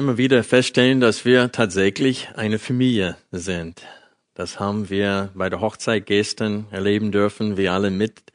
Immer 0.00 0.16
wieder 0.16 0.42
feststellen, 0.42 0.98
dass 0.98 1.26
wir 1.26 1.52
tatsächlich 1.52 2.30
eine 2.34 2.58
Familie 2.58 3.18
sind. 3.32 3.82
Das 4.32 4.58
haben 4.58 4.88
wir 4.88 5.28
bei 5.34 5.50
der 5.50 5.60
Hochzeit 5.60 6.06
gestern 6.06 6.66
erleben 6.70 7.12
dürfen, 7.12 7.58
wir 7.58 7.74
alle 7.74 7.90
mit 7.90 8.32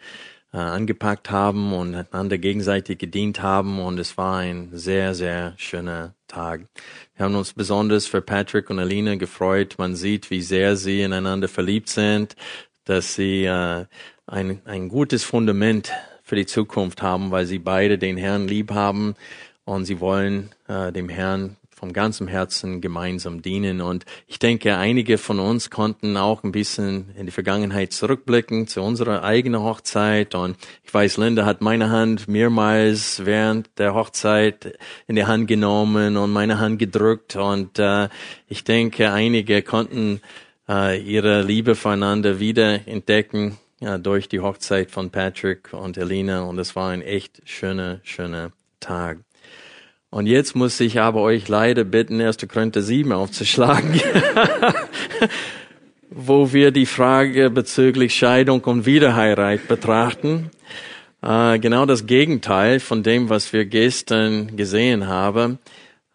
äh, 0.53 0.57
angepackt 0.57 1.31
haben 1.31 1.73
und 1.73 1.95
einander 1.95 2.37
gegenseitig 2.37 2.99
gedient 2.99 3.41
haben 3.41 3.79
und 3.79 3.97
es 3.97 4.15
war 4.15 4.37
ein 4.37 4.69
sehr, 4.73 5.15
sehr 5.15 5.55
schöner 5.57 6.13
Tag. 6.27 6.67
Wir 7.15 7.25
haben 7.25 7.33
uns 7.33 7.53
besonders 7.53 8.05
für 8.05 8.21
Patrick 8.21 8.69
und 8.69 8.77
Alina 8.77 9.15
gefreut. 9.15 9.77
Man 9.79 9.95
sieht, 9.95 10.29
wie 10.29 10.43
sehr 10.43 10.75
sie 10.75 11.01
ineinander 11.01 11.47
verliebt 11.47 11.89
sind, 11.89 12.35
dass 12.83 13.15
sie 13.15 13.45
äh, 13.45 13.85
ein, 14.27 14.61
ein 14.65 14.87
gutes 14.87 15.23
Fundament 15.23 15.91
für 16.21 16.35
die 16.35 16.45
Zukunft 16.45 17.01
haben, 17.01 17.31
weil 17.31 17.47
sie 17.47 17.57
beide 17.57 17.97
den 17.97 18.17
Herrn 18.17 18.47
lieb 18.47 18.71
haben 18.71 19.15
und 19.65 19.85
sie 19.85 19.99
wollen 19.99 20.51
äh, 20.67 20.91
dem 20.91 21.09
Herrn 21.09 21.57
vom 21.75 21.91
ganzen 21.91 22.27
Herzen 22.27 22.79
gemeinsam 22.79 23.41
dienen. 23.41 23.81
Und 23.81 24.05
ich 24.27 24.39
denke, 24.39 24.77
einige 24.77 25.17
von 25.17 25.39
uns 25.39 25.69
konnten 25.69 26.15
auch 26.15 26.43
ein 26.43 26.53
bisschen 26.53 27.09
in 27.17 27.25
die 27.25 27.31
Vergangenheit 27.31 27.91
zurückblicken 27.91 28.67
zu 28.67 28.81
unserer 28.81 29.23
eigenen 29.23 29.61
Hochzeit. 29.61 30.35
Und 30.35 30.55
ich 30.83 30.93
weiß, 30.93 31.17
Linda 31.17 31.45
hat 31.45 31.61
meine 31.61 31.89
Hand 31.89 32.29
mehrmals 32.29 33.25
während 33.25 33.77
der 33.77 33.93
Hochzeit 33.93 34.77
in 35.07 35.15
die 35.15 35.25
Hand 35.25 35.47
genommen 35.47 36.15
und 36.15 36.31
meine 36.31 36.59
Hand 36.59 36.79
gedrückt. 36.79 37.35
Und 37.35 37.77
äh, 37.77 38.07
ich 38.47 38.63
denke, 38.63 39.11
einige 39.11 39.61
konnten 39.61 40.21
äh, 40.69 40.99
ihre 40.99 41.41
Liebe 41.41 41.75
voneinander 41.75 42.39
wieder 42.39 42.87
entdecken 42.87 43.57
ja, 43.81 43.97
durch 43.97 44.29
die 44.29 44.39
Hochzeit 44.39 44.91
von 44.91 45.09
Patrick 45.09 45.73
und 45.73 45.97
Elina. 45.97 46.43
Und 46.43 46.57
es 46.57 46.75
war 46.77 46.91
ein 46.91 47.01
echt 47.01 47.41
schöner, 47.43 47.99
schöner 48.03 48.53
Tag. 48.79 49.19
Und 50.15 50.27
jetzt 50.27 50.55
muss 50.55 50.79
ich 50.79 51.01
aber 51.01 51.19
euch 51.19 51.49
leider 51.49 51.83
bitten, 51.83 52.21
1. 52.21 52.37
Korinther 52.47 52.81
7 52.81 53.11
aufzuschlagen, 53.11 53.99
wo 56.09 56.53
wir 56.53 56.71
die 56.71 56.85
Frage 56.85 57.49
bezüglich 57.49 58.15
Scheidung 58.15 58.61
und 58.61 58.85
Wiederheirat 58.85 59.67
betrachten. 59.67 60.51
Äh, 61.21 61.59
genau 61.59 61.85
das 61.85 62.05
Gegenteil 62.05 62.79
von 62.79 63.03
dem, 63.03 63.27
was 63.27 63.51
wir 63.51 63.65
gestern 63.65 64.55
gesehen 64.55 65.07
haben. 65.07 65.59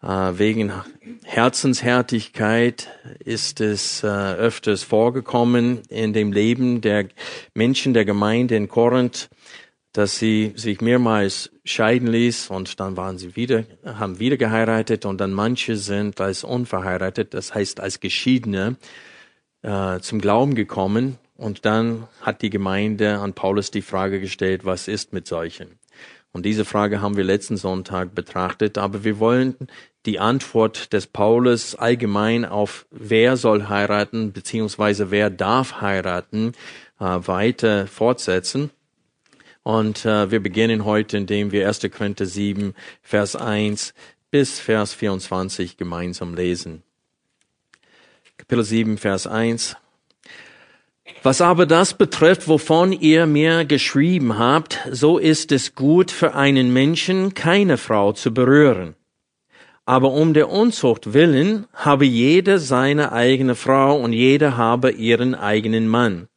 Äh, 0.01 0.07
wegen 0.07 0.71
Herzenshärtigkeit 1.23 2.87
ist 3.23 3.61
es 3.61 4.03
äh, 4.03 4.07
öfters 4.07 4.81
vorgekommen 4.81 5.81
in 5.89 6.13
dem 6.13 6.31
Leben 6.31 6.81
der 6.81 7.05
Menschen 7.53 7.93
der 7.93 8.05
Gemeinde 8.05 8.55
in 8.55 8.67
Korinth 8.67 9.29
dass 9.93 10.17
sie 10.17 10.53
sich 10.55 10.81
mehrmals 10.81 11.51
scheiden 11.65 12.07
ließ 12.07 12.49
und 12.49 12.79
dann 12.79 12.95
waren 12.97 13.17
sie 13.17 13.35
wieder, 13.35 13.65
haben 13.83 14.19
wieder 14.19 14.37
geheiratet 14.37 15.05
und 15.05 15.19
dann 15.19 15.31
manche 15.31 15.75
sind 15.75 16.21
als 16.21 16.43
unverheiratet, 16.43 17.33
das 17.33 17.53
heißt 17.53 17.79
als 17.79 17.99
Geschiedene, 17.99 18.77
äh, 19.63 19.99
zum 19.99 20.21
Glauben 20.21 20.55
gekommen 20.55 21.17
und 21.35 21.65
dann 21.65 22.07
hat 22.21 22.41
die 22.41 22.49
Gemeinde 22.49 23.19
an 23.19 23.33
Paulus 23.33 23.71
die 23.71 23.81
Frage 23.81 24.21
gestellt, 24.21 24.63
was 24.65 24.87
ist 24.87 25.13
mit 25.13 25.27
solchen? 25.27 25.79
Und 26.33 26.45
diese 26.45 26.63
Frage 26.63 27.01
haben 27.01 27.17
wir 27.17 27.25
letzten 27.25 27.57
Sonntag 27.57 28.15
betrachtet, 28.15 28.77
aber 28.77 29.03
wir 29.03 29.19
wollen 29.19 29.55
die 30.05 30.19
Antwort 30.19 30.93
des 30.93 31.07
Paulus 31.07 31.75
allgemein 31.75 32.45
auf 32.45 32.85
wer 32.89 33.37
soll 33.37 33.67
heiraten 33.67 34.31
beziehungsweise 34.31 35.11
wer 35.11 35.29
darf 35.29 35.81
heiraten 35.81 36.53
äh, 36.99 37.03
weiter 37.03 37.87
fortsetzen. 37.87 38.71
Und 39.63 40.05
äh, 40.05 40.31
wir 40.31 40.41
beginnen 40.41 40.85
heute, 40.85 41.17
indem 41.17 41.51
wir 41.51 41.67
1. 41.67 41.81
Korinther 41.95 42.25
7, 42.25 42.73
Vers 43.01 43.35
1 43.35 43.93
bis 44.31 44.59
Vers 44.59 44.93
24 44.93 45.77
gemeinsam 45.77 46.33
lesen. 46.33 46.83
Kapitel 48.37 48.63
7, 48.63 48.97
Vers 48.97 49.27
1. 49.27 49.75
Was 51.23 51.41
aber 51.41 51.67
das 51.67 51.93
betrifft, 51.93 52.47
wovon 52.47 52.91
ihr 52.91 53.27
mir 53.27 53.65
geschrieben 53.65 54.39
habt, 54.39 54.79
so 54.89 55.19
ist 55.19 55.51
es 55.51 55.75
gut 55.75 56.09
für 56.09 56.33
einen 56.33 56.73
Menschen, 56.73 57.35
keine 57.35 57.77
Frau 57.77 58.13
zu 58.13 58.33
berühren. 58.33 58.95
Aber 59.85 60.11
um 60.11 60.33
der 60.33 60.49
Unzucht 60.49 61.13
willen 61.13 61.67
habe 61.73 62.05
jeder 62.05 62.57
seine 62.57 63.11
eigene 63.11 63.55
Frau 63.55 63.99
und 63.99 64.13
jeder 64.13 64.57
habe 64.57 64.91
ihren 64.91 65.35
eigenen 65.35 65.87
Mann. 65.87 66.27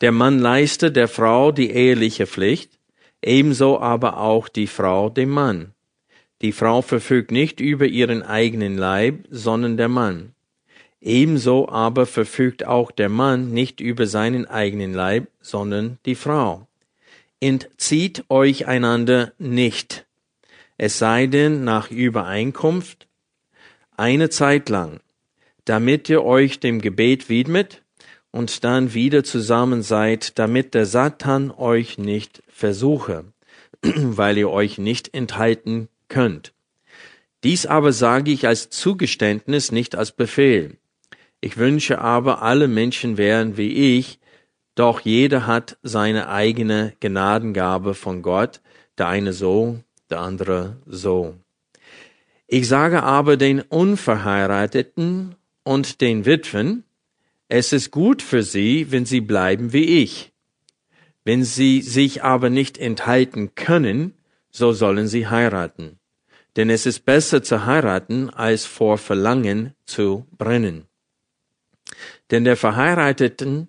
Der 0.00 0.12
Mann 0.12 0.38
leistet 0.38 0.96
der 0.96 1.08
Frau 1.08 1.52
die 1.52 1.70
eheliche 1.70 2.26
Pflicht, 2.26 2.78
ebenso 3.22 3.80
aber 3.80 4.18
auch 4.18 4.48
die 4.48 4.66
Frau 4.66 5.10
dem 5.10 5.30
Mann. 5.30 5.74
Die 6.40 6.52
Frau 6.52 6.80
verfügt 6.80 7.32
nicht 7.32 7.60
über 7.60 7.86
ihren 7.86 8.22
eigenen 8.22 8.78
Leib, 8.78 9.26
sondern 9.30 9.76
der 9.76 9.88
Mann. 9.88 10.34
Ebenso 11.02 11.68
aber 11.68 12.06
verfügt 12.06 12.66
auch 12.66 12.90
der 12.90 13.08
Mann 13.08 13.52
nicht 13.52 13.80
über 13.80 14.06
seinen 14.06 14.46
eigenen 14.46 14.94
Leib, 14.94 15.28
sondern 15.40 15.98
die 16.06 16.14
Frau. 16.14 16.66
Entzieht 17.40 18.24
euch 18.28 18.66
einander 18.66 19.32
nicht, 19.38 20.06
es 20.76 20.98
sei 20.98 21.26
denn 21.26 21.64
nach 21.64 21.90
Übereinkunft, 21.90 23.06
eine 23.96 24.30
Zeit 24.30 24.70
lang, 24.70 25.00
damit 25.66 26.08
ihr 26.08 26.22
euch 26.22 26.60
dem 26.60 26.80
Gebet 26.80 27.28
widmet 27.28 27.82
und 28.32 28.64
dann 28.64 28.94
wieder 28.94 29.24
zusammen 29.24 29.82
seid, 29.82 30.38
damit 30.38 30.74
der 30.74 30.86
Satan 30.86 31.50
euch 31.50 31.98
nicht 31.98 32.42
versuche, 32.48 33.24
weil 33.82 34.38
ihr 34.38 34.50
euch 34.50 34.78
nicht 34.78 35.14
enthalten 35.14 35.88
könnt. 36.08 36.52
Dies 37.42 37.66
aber 37.66 37.92
sage 37.92 38.30
ich 38.30 38.46
als 38.46 38.68
Zugeständnis, 38.68 39.72
nicht 39.72 39.96
als 39.96 40.12
Befehl. 40.12 40.76
Ich 41.40 41.56
wünsche 41.56 41.98
aber, 42.00 42.42
alle 42.42 42.68
Menschen 42.68 43.16
wären 43.16 43.56
wie 43.56 43.98
ich, 43.98 44.18
doch 44.74 45.00
jeder 45.00 45.46
hat 45.46 45.78
seine 45.82 46.28
eigene 46.28 46.92
Gnadengabe 47.00 47.94
von 47.94 48.22
Gott, 48.22 48.60
der 48.98 49.08
eine 49.08 49.32
so, 49.32 49.80
der 50.10 50.20
andere 50.20 50.76
so. 50.86 51.34
Ich 52.46 52.68
sage 52.68 53.02
aber 53.02 53.36
den 53.36 53.60
Unverheirateten 53.60 55.36
und 55.62 56.00
den 56.00 56.26
Witwen, 56.26 56.84
es 57.50 57.72
ist 57.72 57.90
gut 57.90 58.22
für 58.22 58.44
sie, 58.44 58.92
wenn 58.92 59.04
sie 59.04 59.20
bleiben 59.20 59.72
wie 59.72 60.02
ich. 60.02 60.32
Wenn 61.24 61.42
sie 61.42 61.82
sich 61.82 62.22
aber 62.22 62.48
nicht 62.48 62.78
enthalten 62.78 63.56
können, 63.56 64.14
so 64.50 64.72
sollen 64.72 65.08
sie 65.08 65.26
heiraten. 65.26 65.98
Denn 66.54 66.70
es 66.70 66.86
ist 66.86 67.04
besser 67.04 67.42
zu 67.42 67.66
heiraten, 67.66 68.30
als 68.30 68.66
vor 68.66 68.98
Verlangen 68.98 69.74
zu 69.84 70.26
brennen. 70.38 70.86
Denn 72.30 72.44
der 72.44 72.56
Verheirateten 72.56 73.68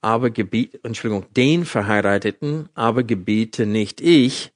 aber 0.00 0.30
gebiet, 0.30 0.80
Entschuldigung, 0.82 1.26
den 1.36 1.64
Verheirateten 1.64 2.68
aber 2.74 3.04
gebiete 3.04 3.64
nicht 3.64 4.00
ich, 4.00 4.50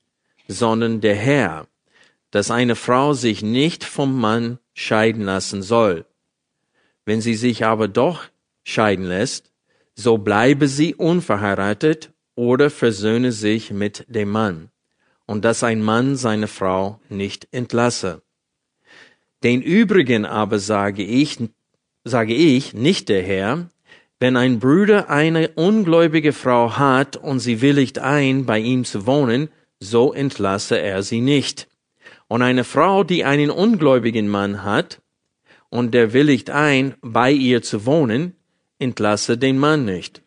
sondern 0.48 1.00
der 1.00 1.14
Herr, 1.14 1.68
dass 2.32 2.50
eine 2.50 2.74
Frau 2.74 3.12
sich 3.12 3.42
nicht 3.44 3.84
vom 3.84 4.20
Mann 4.20 4.58
scheiden 4.72 5.22
lassen 5.22 5.62
soll. 5.62 6.06
Wenn 7.04 7.20
sie 7.20 7.34
sich 7.34 7.64
aber 7.64 7.86
doch 7.86 8.24
scheiden 8.64 9.06
lässt, 9.06 9.52
so 9.94 10.18
bleibe 10.18 10.66
sie 10.66 10.94
unverheiratet 10.94 12.12
oder 12.34 12.70
versöhne 12.70 13.30
sich 13.30 13.70
mit 13.70 14.04
dem 14.08 14.30
Mann, 14.30 14.70
und 15.26 15.44
dass 15.44 15.62
ein 15.62 15.82
Mann 15.82 16.16
seine 16.16 16.48
Frau 16.48 17.00
nicht 17.08 17.46
entlasse. 17.52 18.22
Den 19.44 19.62
übrigen 19.62 20.24
aber 20.24 20.58
sage 20.58 21.04
ich, 21.04 21.38
sage 22.02 22.34
ich, 22.34 22.74
nicht 22.74 23.08
der 23.08 23.22
Herr, 23.22 23.68
wenn 24.18 24.36
ein 24.36 24.58
Bruder 24.58 25.10
eine 25.10 25.48
ungläubige 25.50 26.32
Frau 26.32 26.78
hat 26.78 27.16
und 27.16 27.40
sie 27.40 27.60
willigt 27.60 27.98
ein, 27.98 28.46
bei 28.46 28.58
ihm 28.58 28.84
zu 28.84 29.06
wohnen, 29.06 29.48
so 29.80 30.12
entlasse 30.12 30.78
er 30.78 31.02
sie 31.02 31.20
nicht. 31.20 31.68
Und 32.26 32.42
eine 32.42 32.64
Frau, 32.64 33.04
die 33.04 33.24
einen 33.24 33.50
ungläubigen 33.50 34.28
Mann 34.28 34.62
hat, 34.62 35.02
und 35.68 35.92
der 35.92 36.12
willigt 36.12 36.50
ein, 36.50 36.94
bei 37.02 37.32
ihr 37.32 37.60
zu 37.60 37.84
wohnen, 37.84 38.36
entlasse 38.78 39.38
den 39.38 39.58
Mann 39.58 39.84
nicht. 39.84 40.22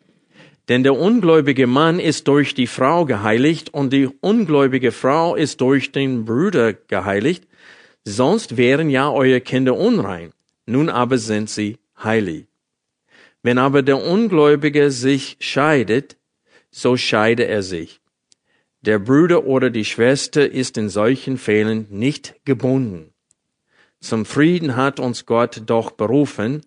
Denn 0.68 0.82
der 0.82 0.96
ungläubige 0.96 1.66
Mann 1.66 1.98
ist 1.98 2.28
durch 2.28 2.54
die 2.54 2.66
Frau 2.66 3.06
geheiligt 3.06 3.72
und 3.72 3.92
die 3.92 4.08
ungläubige 4.20 4.92
Frau 4.92 5.34
ist 5.34 5.60
durch 5.60 5.92
den 5.92 6.24
Bruder 6.24 6.74
geheiligt, 6.74 7.46
sonst 8.04 8.56
wären 8.56 8.90
ja 8.90 9.10
eure 9.10 9.40
Kinder 9.40 9.76
unrein, 9.76 10.32
nun 10.66 10.88
aber 10.90 11.18
sind 11.18 11.48
sie 11.48 11.78
heilig. 12.02 12.46
Wenn 13.42 13.58
aber 13.58 13.82
der 13.82 14.04
Ungläubige 14.04 14.90
sich 14.90 15.36
scheidet, 15.40 16.16
so 16.70 16.96
scheide 16.96 17.46
er 17.46 17.62
sich. 17.62 18.00
Der 18.82 18.98
Bruder 18.98 19.44
oder 19.44 19.70
die 19.70 19.84
Schwester 19.84 20.50
ist 20.50 20.76
in 20.76 20.88
solchen 20.88 21.38
Fällen 21.38 21.86
nicht 21.90 22.34
gebunden. 22.44 23.12
Zum 24.00 24.24
Frieden 24.24 24.76
hat 24.76 25.00
uns 25.00 25.26
Gott 25.26 25.62
doch 25.66 25.90
berufen, 25.92 26.62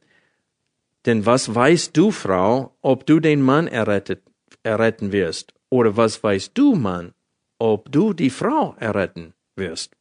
denn 1.06 1.26
was 1.26 1.54
weißt 1.54 1.96
du, 1.98 2.12
Frau, 2.12 2.76
ob 2.82 3.06
du 3.06 3.20
den 3.20 3.42
Mann 3.42 3.68
errettet, 3.68 4.24
erretten 4.64 5.12
wirst? 5.12 5.54
Oder 5.70 5.98
was 5.98 6.24
weißt 6.24 6.52
du, 6.54 6.76
Mann, 6.76 7.14
ob 7.60 7.92
du 7.92 8.14
die 8.14 8.30
Frau 8.30 8.76
erretten 8.80 9.34
wirst? 9.56 9.96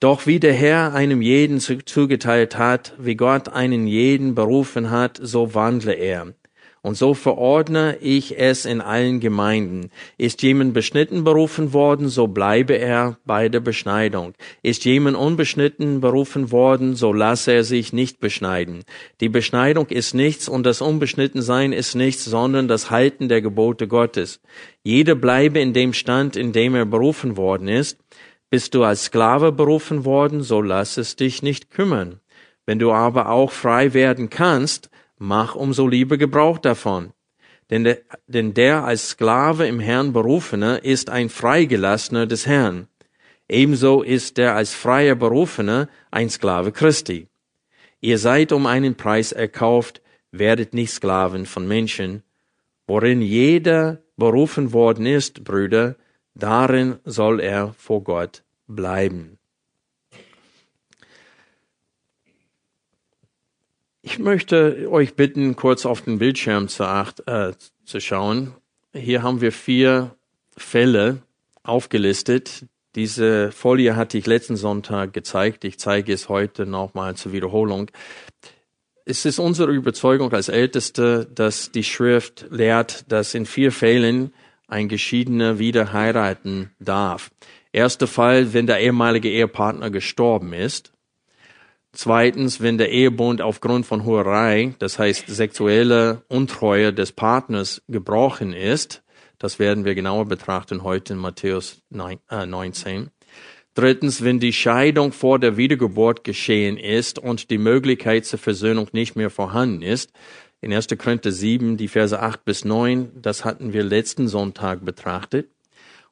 Doch 0.00 0.26
wie 0.26 0.40
der 0.40 0.54
Herr 0.54 0.94
einem 0.94 1.20
jeden 1.20 1.60
zugeteilt 1.60 2.56
hat, 2.56 2.94
wie 2.98 3.16
Gott 3.16 3.50
einen 3.50 3.86
jeden 3.86 4.34
berufen 4.34 4.90
hat, 4.90 5.18
so 5.22 5.54
wandle 5.54 5.92
er. 5.92 6.32
Und 6.82 6.96
so 6.96 7.12
verordne 7.12 7.98
ich 8.00 8.38
es 8.38 8.64
in 8.64 8.80
allen 8.80 9.20
Gemeinden. 9.20 9.90
Ist 10.16 10.42
jemand 10.42 10.72
beschnitten 10.72 11.24
berufen 11.24 11.74
worden, 11.74 12.08
so 12.08 12.26
bleibe 12.26 12.74
er 12.74 13.18
bei 13.26 13.50
der 13.50 13.60
Beschneidung. 13.60 14.32
Ist 14.62 14.86
jemand 14.86 15.18
unbeschnitten 15.18 16.00
berufen 16.00 16.50
worden, 16.50 16.96
so 16.96 17.12
lasse 17.12 17.52
er 17.52 17.64
sich 17.64 17.92
nicht 17.92 18.18
beschneiden. 18.18 18.84
Die 19.20 19.28
Beschneidung 19.28 19.88
ist 19.88 20.14
nichts 20.14 20.48
und 20.48 20.64
das 20.64 20.80
Unbeschnittensein 20.80 21.72
ist 21.72 21.94
nichts, 21.94 22.24
sondern 22.24 22.66
das 22.66 22.90
Halten 22.90 23.28
der 23.28 23.42
Gebote 23.42 23.86
Gottes. 23.86 24.40
Jeder 24.82 25.16
bleibe 25.16 25.60
in 25.60 25.74
dem 25.74 25.92
Stand, 25.92 26.34
in 26.34 26.52
dem 26.52 26.74
er 26.74 26.86
berufen 26.86 27.36
worden 27.36 27.68
ist. 27.68 27.98
Bist 28.48 28.74
du 28.74 28.84
als 28.84 29.04
Sklave 29.04 29.52
berufen 29.52 30.06
worden, 30.06 30.42
so 30.42 30.62
lass 30.62 30.96
es 30.96 31.14
dich 31.14 31.42
nicht 31.42 31.70
kümmern. 31.70 32.20
Wenn 32.64 32.78
du 32.78 32.90
aber 32.90 33.28
auch 33.28 33.52
frei 33.52 33.92
werden 33.92 34.30
kannst, 34.30 34.90
mach 35.20 35.54
umso 35.54 35.86
lieber 35.86 36.16
Gebrauch 36.16 36.58
davon. 36.58 37.12
Denn 37.68 37.84
der, 37.84 37.98
denn 38.26 38.54
der 38.54 38.84
als 38.84 39.10
Sklave 39.10 39.68
im 39.68 39.78
Herrn 39.78 40.12
berufene 40.12 40.78
ist 40.78 41.10
ein 41.10 41.28
Freigelassener 41.28 42.26
des 42.26 42.46
Herrn. 42.46 42.88
Ebenso 43.48 44.02
ist 44.02 44.38
der 44.38 44.56
als 44.56 44.74
freier 44.74 45.14
Berufene 45.14 45.88
ein 46.10 46.30
Sklave 46.30 46.72
Christi. 46.72 47.28
Ihr 48.00 48.18
seid 48.18 48.50
um 48.50 48.66
einen 48.66 48.96
Preis 48.96 49.30
erkauft, 49.30 50.00
werdet 50.32 50.72
nicht 50.72 50.92
Sklaven 50.92 51.46
von 51.46 51.68
Menschen. 51.68 52.22
Worin 52.86 53.20
jeder 53.20 54.02
berufen 54.16 54.72
worden 54.72 55.06
ist, 55.06 55.44
Brüder, 55.44 55.96
darin 56.34 56.98
soll 57.04 57.40
er 57.40 57.74
vor 57.74 58.02
Gott 58.02 58.42
bleiben. 58.66 59.39
Ich 64.02 64.18
möchte 64.18 64.88
euch 64.90 65.14
bitten, 65.14 65.56
kurz 65.56 65.84
auf 65.84 66.00
den 66.00 66.18
Bildschirm 66.18 66.68
zu, 66.68 66.84
acht, 66.84 67.26
äh, 67.26 67.52
zu 67.84 68.00
schauen. 68.00 68.54
Hier 68.94 69.22
haben 69.22 69.42
wir 69.42 69.52
vier 69.52 70.16
Fälle 70.56 71.18
aufgelistet. 71.62 72.64
Diese 72.94 73.52
Folie 73.52 73.96
hatte 73.96 74.16
ich 74.16 74.26
letzten 74.26 74.56
Sonntag 74.56 75.12
gezeigt. 75.12 75.64
Ich 75.64 75.78
zeige 75.78 76.12
es 76.14 76.30
heute 76.30 76.64
nochmal 76.64 77.14
zur 77.14 77.32
Wiederholung. 77.32 77.90
Es 79.04 79.26
ist 79.26 79.38
unsere 79.38 79.70
Überzeugung 79.70 80.32
als 80.32 80.48
Älteste, 80.48 81.28
dass 81.34 81.70
die 81.70 81.84
Schrift 81.84 82.46
lehrt, 82.50 83.04
dass 83.12 83.34
in 83.34 83.44
vier 83.44 83.70
Fällen 83.70 84.32
ein 84.66 84.88
Geschiedener 84.88 85.58
wieder 85.58 85.92
heiraten 85.92 86.70
darf. 86.78 87.30
Erster 87.72 88.06
Fall, 88.06 88.54
wenn 88.54 88.66
der 88.66 88.80
ehemalige 88.80 89.28
Ehepartner 89.28 89.90
gestorben 89.90 90.52
ist. 90.54 90.92
Zweitens, 91.92 92.60
wenn 92.60 92.78
der 92.78 92.90
Ehebund 92.90 93.42
aufgrund 93.42 93.84
von 93.84 94.04
Hurerei, 94.04 94.74
das 94.78 94.98
heißt 94.98 95.26
sexuelle 95.26 96.22
Untreue 96.28 96.92
des 96.92 97.12
Partners 97.12 97.82
gebrochen 97.88 98.52
ist. 98.52 99.02
Das 99.38 99.58
werden 99.58 99.84
wir 99.84 99.94
genauer 99.94 100.26
betrachten 100.26 100.82
heute 100.82 101.14
in 101.14 101.18
Matthäus 101.18 101.82
19. 101.90 103.02
Äh, 103.02 103.06
Drittens, 103.74 104.22
wenn 104.22 104.40
die 104.40 104.52
Scheidung 104.52 105.12
vor 105.12 105.38
der 105.38 105.56
Wiedergeburt 105.56 106.24
geschehen 106.24 106.76
ist 106.76 107.18
und 107.18 107.50
die 107.50 107.58
Möglichkeit 107.58 108.26
zur 108.26 108.38
Versöhnung 108.38 108.88
nicht 108.92 109.16
mehr 109.16 109.30
vorhanden 109.30 109.82
ist. 109.82 110.12
In 110.60 110.72
1. 110.72 110.88
Korinther 110.98 111.32
7, 111.32 111.76
die 111.76 111.88
Verse 111.88 112.20
8 112.20 112.44
bis 112.44 112.64
9, 112.64 113.10
das 113.22 113.44
hatten 113.44 113.72
wir 113.72 113.82
letzten 113.82 114.28
Sonntag 114.28 114.84
betrachtet. 114.84 115.48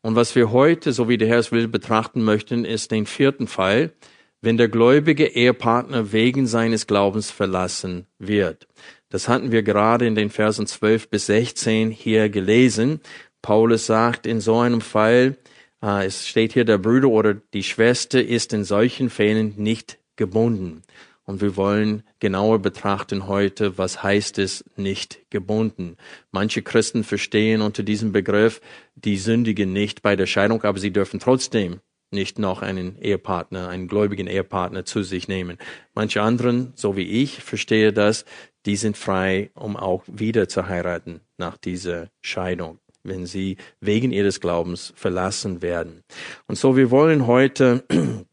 Und 0.01 0.15
was 0.15 0.35
wir 0.35 0.53
heute, 0.53 0.93
so 0.93 1.09
wie 1.09 1.19
der 1.19 1.29
Herr 1.29 1.41
es 1.41 1.53
will, 1.53 1.69
betrachten 1.69 2.23
möchten, 2.23 2.65
ist 2.65 2.91
den 2.91 3.05
vierten 3.05 3.47
Fall, 3.49 3.93
wenn 4.41 4.57
der 4.57 4.69
gläubige 4.69 5.27
Ehepartner 5.27 6.13
wegen 6.13 6.47
seines 6.47 6.87
Glaubens 6.87 7.31
verlassen 7.31 8.07
wird. 8.19 8.69
Das 9.09 9.29
hatten 9.29 9.53
wir 9.53 9.63
gerade 9.63 10.07
in 10.07 10.15
den 10.15 10.31
Versen 10.31 10.67
12 10.67 11.09
bis 11.09 11.27
16 11.27 11.91
hier 11.91 12.29
gelesen. 12.29 13.01
Paulus 13.43 13.87
sagt 13.87 14.27
in 14.27 14.41
so 14.41 14.59
einem 14.59 14.81
Fall, 14.81 15.37
äh, 15.83 16.07
es 16.07 16.29
steht 16.29 16.53
hier, 16.53 16.65
der 16.65 16.79
Bruder 16.79 17.09
oder 17.09 17.35
die 17.35 17.63
Schwester 17.63 18.23
ist 18.23 18.53
in 18.53 18.65
solchen 18.65 19.11
Fällen 19.11 19.55
nicht 19.57 19.99
gebunden. 20.17 20.83
Und 21.25 21.43
wir 21.43 21.57
wollen 21.57 22.05
genauer 22.21 22.59
betrachten 22.61 23.27
heute, 23.27 23.77
was 23.77 24.03
heißt 24.03 24.39
es 24.39 24.65
nicht 24.77 25.31
gebunden. 25.31 25.97
Manche 26.31 26.63
Christen 26.63 27.05
verstehen 27.05 27.61
unter 27.61 27.83
diesem 27.83 28.13
Begriff, 28.13 28.63
die 28.95 29.19
sündigen 29.19 29.73
nicht 29.73 30.01
bei 30.01 30.17
der 30.17 30.27
Scheidung, 30.27 30.63
aber 30.63 30.79
sie 30.79 30.91
dürfen 30.91 31.21
trotzdem 31.21 31.81
nicht 32.11 32.39
noch 32.39 32.63
einen 32.63 33.01
Ehepartner, 33.01 33.69
einen 33.69 33.89
gläubigen 33.89 34.27
Ehepartner 34.27 34.85
zu 34.85 35.03
sich 35.03 35.29
nehmen. 35.29 35.59
Manche 35.95 36.23
anderen, 36.23 36.73
so 36.75 36.97
wie 36.97 37.23
ich, 37.23 37.43
verstehe 37.43 37.93
das, 37.93 38.25
die 38.67 38.77
sind 38.77 38.97
frei, 38.97 39.51
um 39.55 39.77
auch 39.77 40.03
wieder 40.07 40.49
zu 40.49 40.69
heiraten 40.69 41.21
nach 41.37 41.57
dieser 41.57 42.09
Scheidung, 42.21 42.79
wenn 43.03 43.27
sie 43.27 43.57
wegen 43.81 44.13
ihres 44.13 44.41
Glaubens 44.41 44.93
verlassen 44.97 45.63
werden. 45.63 46.03
Und 46.47 46.57
so, 46.57 46.77
wir 46.77 46.91
wollen 46.91 47.27
heute 47.27 47.85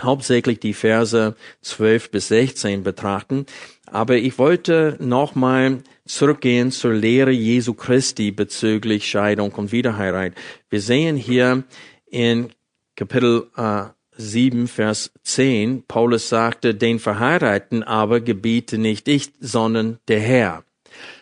hauptsächlich 0.00 0.60
die 0.60 0.74
Verse 0.74 1.34
12 1.62 2.10
bis 2.10 2.28
16 2.28 2.82
betrachten, 2.82 3.46
aber 3.86 4.16
ich 4.16 4.38
wollte 4.38 4.96
nochmal 5.00 5.78
zurückgehen 6.06 6.70
zur 6.70 6.94
Lehre 6.94 7.30
Jesu 7.30 7.74
Christi 7.74 8.30
bezüglich 8.30 9.08
Scheidung 9.08 9.52
und 9.52 9.72
Wiederheirat. 9.72 10.32
Wir 10.70 10.80
sehen 10.80 11.16
hier 11.16 11.64
in 12.10 12.50
Kapitel 12.98 13.46
äh, 13.56 13.84
7, 14.16 14.66
Vers 14.66 15.12
10, 15.22 15.84
Paulus 15.86 16.28
sagte, 16.28 16.74
den 16.74 16.98
Verheirateten 16.98 17.84
aber 17.84 18.20
gebiete 18.20 18.76
nicht 18.76 19.06
ich, 19.06 19.30
sondern 19.38 20.00
der 20.08 20.18
Herr. 20.18 20.64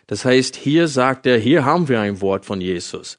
Das 0.06 0.24
heißt, 0.24 0.56
hier 0.56 0.88
sagt 0.88 1.26
er, 1.26 1.36
hier 1.36 1.66
haben 1.66 1.90
wir 1.90 2.00
ein 2.00 2.22
Wort 2.22 2.46
von 2.46 2.62
Jesus. 2.62 3.18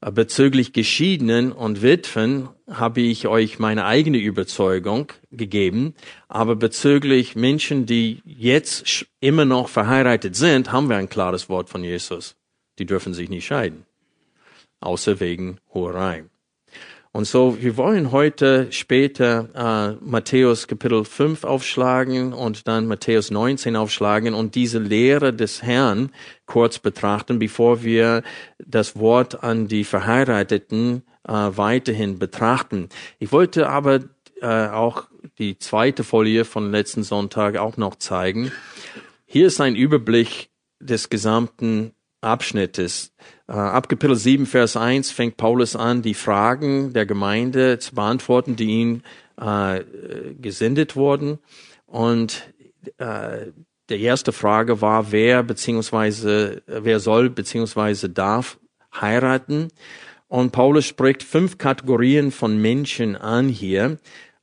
Äh, 0.00 0.12
bezüglich 0.12 0.72
Geschiedenen 0.72 1.50
und 1.50 1.82
Witwen 1.82 2.48
habe 2.70 3.00
ich 3.00 3.26
euch 3.26 3.58
meine 3.58 3.86
eigene 3.86 4.18
Überzeugung 4.18 5.12
gegeben, 5.32 5.96
aber 6.28 6.54
bezüglich 6.54 7.34
Menschen, 7.34 7.86
die 7.86 8.22
jetzt 8.24 9.04
immer 9.18 9.44
noch 9.44 9.68
verheiratet 9.68 10.36
sind, 10.36 10.70
haben 10.70 10.88
wir 10.88 10.96
ein 10.96 11.08
klares 11.08 11.48
Wort 11.48 11.68
von 11.70 11.82
Jesus. 11.82 12.36
Die 12.78 12.86
dürfen 12.86 13.14
sich 13.14 13.28
nicht 13.28 13.46
scheiden, 13.46 13.84
außer 14.78 15.18
wegen 15.18 15.58
Hurerei. 15.74 16.26
Und 17.16 17.24
so, 17.26 17.56
wir 17.62 17.78
wollen 17.78 18.12
heute 18.12 18.66
später 18.72 19.48
äh, 19.54 20.04
Matthäus 20.04 20.68
Kapitel 20.68 21.02
5 21.02 21.44
aufschlagen 21.44 22.34
und 22.34 22.68
dann 22.68 22.86
Matthäus 22.86 23.30
19 23.30 23.74
aufschlagen 23.74 24.34
und 24.34 24.54
diese 24.54 24.78
Lehre 24.78 25.32
des 25.32 25.62
Herrn 25.62 26.10
kurz 26.44 26.78
betrachten, 26.78 27.38
bevor 27.38 27.82
wir 27.82 28.22
das 28.58 28.98
Wort 28.98 29.42
an 29.42 29.66
die 29.66 29.84
Verheirateten 29.84 31.04
äh, 31.26 31.32
weiterhin 31.32 32.18
betrachten. 32.18 32.90
Ich 33.18 33.32
wollte 33.32 33.70
aber 33.70 34.00
äh, 34.42 34.68
auch 34.68 35.04
die 35.38 35.58
zweite 35.58 36.04
Folie 36.04 36.44
von 36.44 36.70
letzten 36.70 37.02
Sonntag 37.02 37.56
auch 37.56 37.78
noch 37.78 37.94
zeigen. 37.94 38.52
Hier 39.24 39.46
ist 39.46 39.58
ein 39.62 39.74
Überblick 39.74 40.50
des 40.80 41.08
gesamten 41.08 41.92
Abschnittes. 42.20 43.14
Äh, 43.48 43.52
ab 43.52 43.88
Kapitel 43.88 44.16
7, 44.16 44.46
Vers 44.46 44.76
1 44.76 45.10
fängt 45.10 45.36
Paulus 45.36 45.76
an, 45.76 46.02
die 46.02 46.14
Fragen 46.14 46.92
der 46.92 47.06
Gemeinde 47.06 47.78
zu 47.78 47.94
beantworten, 47.94 48.56
die 48.56 48.66
ihm 48.66 49.02
äh, 49.40 49.82
gesendet 50.40 50.96
wurden. 50.96 51.38
Und 51.86 52.52
äh, 52.98 53.52
der 53.88 53.98
erste 53.98 54.32
Frage 54.32 54.80
war, 54.80 55.12
wer 55.12 55.44
beziehungsweise 55.44 56.62
wer 56.66 56.98
soll 56.98 57.30
beziehungsweise 57.30 58.10
darf 58.10 58.58
heiraten. 59.00 59.68
Und 60.28 60.50
Paulus 60.50 60.84
spricht 60.86 61.22
fünf 61.22 61.56
Kategorien 61.56 62.32
von 62.32 62.60
Menschen 62.60 63.14
an 63.14 63.48
hier. 63.48 63.98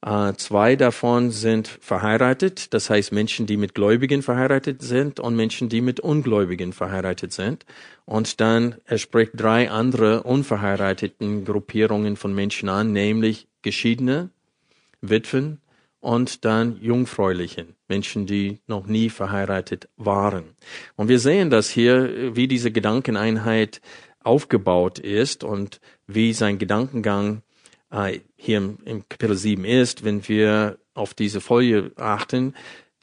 Äh, 0.06 0.34
zwei 0.36 0.76
davon 0.76 1.32
sind 1.32 1.68
verheiratet, 1.68 2.74
das 2.74 2.90
heißt 2.90 3.14
Menschen, 3.14 3.46
die 3.46 3.56
mit 3.56 3.74
Gläubigen 3.74 4.22
verheiratet 4.22 4.82
sind 4.82 5.22
und 5.22 5.36
Menschen, 5.36 5.70
die 5.70 5.80
mit 5.80 6.02
Ungläubigen 6.02 6.74
verheiratet 6.74 7.32
sind. 7.32 7.66
Und 8.04 8.42
dann 8.42 8.76
er 8.86 8.98
spricht 8.98 9.32
drei 9.36 9.72
andere 9.72 10.24
unverheirateten 10.24 11.46
Gruppierungen 11.46 12.18
von 12.18 12.36
Menschen 12.36 12.68
an, 12.68 12.92
nämlich 12.92 13.48
Geschiedene, 13.62 14.30
Witwen 15.00 15.62
und 16.02 16.44
dann 16.44 16.82
Jungfräulichen, 16.82 17.76
Menschen, 17.88 18.26
die 18.26 18.60
noch 18.68 18.86
nie 18.86 19.10
verheiratet 19.10 19.88
waren. 19.96 20.44
Und 20.98 21.08
wir 21.08 21.20
sehen 21.20 21.50
das 21.50 21.70
hier, 21.70 22.36
wie 22.36 22.50
diese 22.50 22.72
Gedankeneinheit 22.72 23.80
aufgebaut 24.22 25.00
ist 25.00 25.46
und 25.46 25.80
wie 26.08 26.34
sein 26.34 26.58
Gedankengang 26.58 27.42
äh, 27.94 28.20
hier 28.36 28.58
im, 28.58 28.78
im 28.84 29.08
Kapitel 29.08 29.38
7 29.38 29.64
ist, 29.64 30.04
wenn 30.04 30.28
wir 30.28 30.80
auf 30.94 31.14
diese 31.14 31.40
Folie 31.40 31.92
achten. 31.96 32.54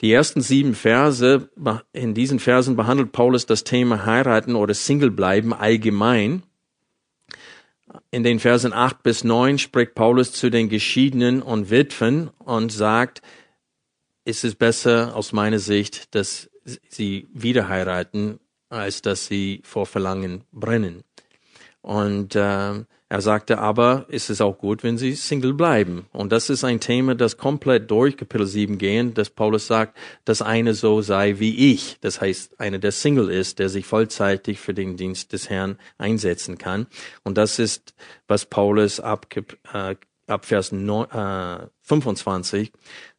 Die 0.01 0.11
ersten 0.11 0.41
sieben 0.41 0.73
Verse, 0.73 1.49
in 1.93 2.13
diesen 2.13 2.39
Versen 2.39 2.75
behandelt 2.75 3.11
Paulus 3.11 3.45
das 3.45 3.63
Thema 3.63 4.05
heiraten 4.05 4.55
oder 4.55 4.73
Single 4.73 5.11
bleiben 5.11 5.53
allgemein. 5.53 6.43
In 8.09 8.23
den 8.23 8.39
Versen 8.39 8.73
acht 8.73 9.03
bis 9.03 9.23
neun 9.23 9.59
spricht 9.59 9.95
Paulus 9.95 10.31
zu 10.31 10.49
den 10.49 10.69
Geschiedenen 10.69 11.41
und 11.41 11.69
Witwen 11.69 12.29
und 12.39 12.71
sagt, 12.71 13.21
ist 14.25 14.43
es 14.43 14.55
besser 14.55 15.15
aus 15.15 15.33
meiner 15.33 15.59
Sicht, 15.59 16.15
dass 16.15 16.49
sie 16.89 17.27
wieder 17.33 17.67
heiraten, 17.67 18.39
als 18.69 19.01
dass 19.01 19.27
sie 19.27 19.61
vor 19.63 19.85
Verlangen 19.85 20.45
brennen. 20.51 21.03
Und 21.81 22.35
äh, 22.35 22.85
er 23.11 23.19
sagte 23.19 23.57
aber, 23.57 24.05
ist 24.07 24.29
es 24.29 24.39
auch 24.39 24.57
gut, 24.57 24.83
wenn 24.83 24.97
sie 24.97 25.15
Single 25.15 25.53
bleiben. 25.53 26.05
Und 26.13 26.31
das 26.31 26.49
ist 26.49 26.63
ein 26.63 26.79
Thema, 26.79 27.13
das 27.13 27.35
komplett 27.35 27.91
durch 27.91 28.15
Kapitel 28.15 28.47
7 28.47 28.77
gehen, 28.77 29.13
dass 29.13 29.29
Paulus 29.29 29.67
sagt, 29.67 29.97
dass 30.23 30.41
eine 30.41 30.73
so 30.73 31.01
sei 31.01 31.37
wie 31.37 31.73
ich. 31.73 31.97
Das 31.99 32.21
heißt, 32.21 32.57
einer, 32.61 32.79
der 32.79 32.93
Single 32.93 33.29
ist, 33.29 33.59
der 33.59 33.67
sich 33.67 33.85
vollzeitig 33.85 34.61
für 34.61 34.73
den 34.73 34.95
Dienst 34.95 35.33
des 35.33 35.49
Herrn 35.49 35.77
einsetzen 35.97 36.57
kann. 36.57 36.87
Und 37.25 37.37
das 37.37 37.59
ist, 37.59 37.95
was 38.29 38.45
Paulus 38.45 39.01
ab, 39.01 39.27
äh, 39.73 39.95
ab 40.27 40.45
Vers 40.45 40.71
9, 40.71 41.11
äh, 41.11 41.67
25 41.81 42.71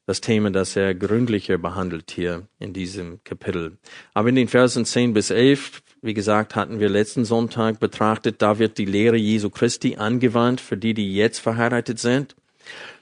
das 0.07 0.23
Thema, 0.23 0.51
das 0.51 0.75
er 0.75 0.95
gründlicher 0.95 1.59
behandelt 1.59 2.11
hier 2.11 2.49
in 2.59 2.73
diesem 2.73 3.23
Kapitel. 3.25 3.77
Aber 4.15 4.31
in 4.31 4.37
den 4.37 4.49
Versen 4.49 4.87
10 4.87 5.13
bis 5.13 5.29
11, 5.29 5.83
wie 6.03 6.15
gesagt, 6.15 6.57
hatten 6.57 6.81
wir 6.81 6.89
letzten 6.89 7.25
Sonntag 7.25 7.79
betrachtet, 7.79 8.43
da 8.43 8.59
wird 8.59 8.77
die 8.77 8.85
Lehre 8.85 9.17
Jesu 9.17 9.51
Christi 9.51 9.97
angewandt 9.97 10.61
für 10.61 10.77
die, 10.77 10.95
die 10.95 11.15
jetzt 11.15 11.39
verheiratet 11.39 12.01
sind. 12.01 12.35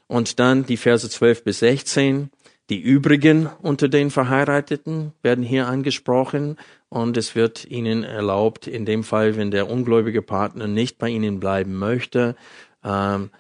Und 0.07 0.39
dann 0.39 0.67
die 0.67 0.77
Verse 0.77 1.09
12 1.09 1.45
bis 1.45 1.61
16, 1.61 2.31
die 2.69 2.79
übrigen 2.79 3.49
unter 3.63 3.89
den 3.89 4.11
Verheirateten 4.11 5.13
werden 5.23 5.43
hier 5.43 5.67
angesprochen 5.67 6.57
und 6.89 7.17
es 7.17 7.35
wird 7.35 7.65
ihnen 7.65 8.05
erlaubt, 8.05 8.67
in 8.67 8.85
dem 8.85 9.03
Fall, 9.03 9.37
wenn 9.37 9.51
der 9.51 9.69
ungläubige 9.69 10.23
Partner 10.23 10.69
nicht 10.69 10.99
bei 10.99 11.09
ihnen 11.09 11.41
bleiben 11.41 11.77
möchte, 11.77 12.37
ähm, 12.85 13.31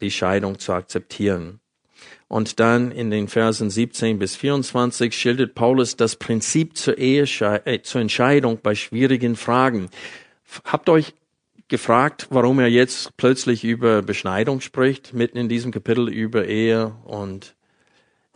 die 0.00 0.10
Scheidung 0.10 0.58
zu 0.58 0.72
akzeptieren. 0.72 1.59
Und 2.30 2.60
dann 2.60 2.92
in 2.92 3.10
den 3.10 3.26
Versen 3.26 3.70
17 3.70 4.20
bis 4.20 4.36
24 4.36 5.12
schildert 5.12 5.56
Paulus 5.56 5.96
das 5.96 6.14
Prinzip 6.14 6.76
zur, 6.76 6.96
Ehe, 6.96 7.24
äh, 7.64 7.82
zur 7.82 8.00
Entscheidung 8.00 8.60
bei 8.62 8.76
schwierigen 8.76 9.34
Fragen. 9.34 9.90
Habt 10.64 10.88
euch 10.88 11.12
gefragt, 11.66 12.28
warum 12.30 12.60
er 12.60 12.68
jetzt 12.68 13.16
plötzlich 13.16 13.64
über 13.64 14.02
Beschneidung 14.02 14.60
spricht, 14.60 15.12
mitten 15.12 15.38
in 15.38 15.48
diesem 15.48 15.72
Kapitel 15.72 16.08
über 16.08 16.46
Ehe 16.46 16.94
und 17.04 17.56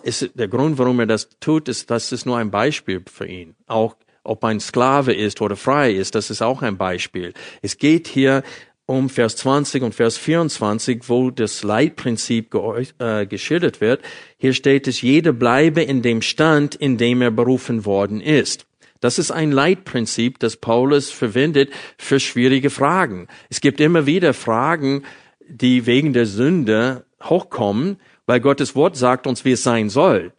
ist 0.03 0.29
der 0.35 0.49
Grund, 0.49 0.77
warum 0.79 0.99
er 0.99 1.07
das 1.07 1.29
tut, 1.39 1.69
ist, 1.69 1.89
das 1.89 2.11
ist 2.11 2.27
nur 2.27 2.37
ein 2.37 2.51
Beispiel 2.51 3.01
für 3.09 3.29
ihn. 3.29 3.55
Auch 3.69 3.95
ob 4.25 4.43
ein 4.43 4.59
Sklave 4.59 5.15
ist 5.15 5.41
oder 5.41 5.55
frei 5.55 5.93
ist, 5.93 6.17
das 6.17 6.31
ist 6.31 6.43
auch 6.43 6.63
ein 6.63 6.77
Beispiel. 6.77 7.33
Es 7.63 7.79
geht 7.79 8.09
hier 8.09 8.43
um 8.87 9.09
Vers 9.09 9.37
20 9.37 9.83
und 9.83 9.95
Vers 9.95 10.19
24, 10.19 11.09
wo 11.09 11.31
das 11.31 11.63
Leitprinzip 11.63 12.55
äh, 12.99 13.27
geschildert 13.27 13.81
wird. 13.81 14.03
Hier 14.37 14.53
steht 14.53 14.87
es, 14.87 15.01
jeder 15.01 15.33
bleibe 15.33 15.83
in 15.83 16.03
dem 16.03 16.21
Stand, 16.23 16.75
in 16.75 16.99
dem 16.99 17.23
er 17.23 17.31
berufen 17.31 17.85
worden 17.85 18.21
ist. 18.21 18.67
Das 19.01 19.19
ist 19.19 19.31
ein 19.31 19.53
Leitprinzip, 19.53 20.39
das 20.39 20.57
Paulus 20.57 21.11
verwendet 21.11 21.71
für 21.99 22.21
schwierige 22.21 22.71
Fragen. 22.71 23.29
Es 23.51 23.61
gibt 23.61 23.81
immer 23.81 24.07
wieder 24.07 24.33
Fragen, 24.33 25.05
die 25.47 25.87
wegen 25.87 26.13
der 26.13 26.27
Sünde 26.27 27.05
hochkommen, 27.23 27.99
weil 28.27 28.41
Gottes 28.41 28.75
Wort 28.75 28.97
sagt 28.97 29.27
uns, 29.27 29.45
wie 29.45 29.53
es 29.53 29.63
sein 29.63 29.91
soll. 29.91 30.33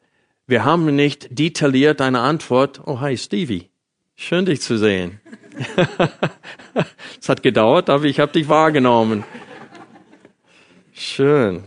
Wir 0.47 0.63
haben 0.63 0.95
nicht 0.95 1.37
detailliert 1.37 2.01
eine 2.01 2.19
Antwort. 2.19 2.81
Oh, 2.85 2.99
hi, 2.99 3.17
Stevie. 3.17 3.69
Schön, 4.15 4.45
dich 4.45 4.61
zu 4.61 4.77
sehen. 4.77 5.19
es 7.21 7.29
hat 7.29 7.43
gedauert, 7.43 7.89
aber 7.89 8.05
ich 8.05 8.19
habe 8.19 8.31
dich 8.31 8.47
wahrgenommen. 8.47 9.23
Schön. 10.93 11.63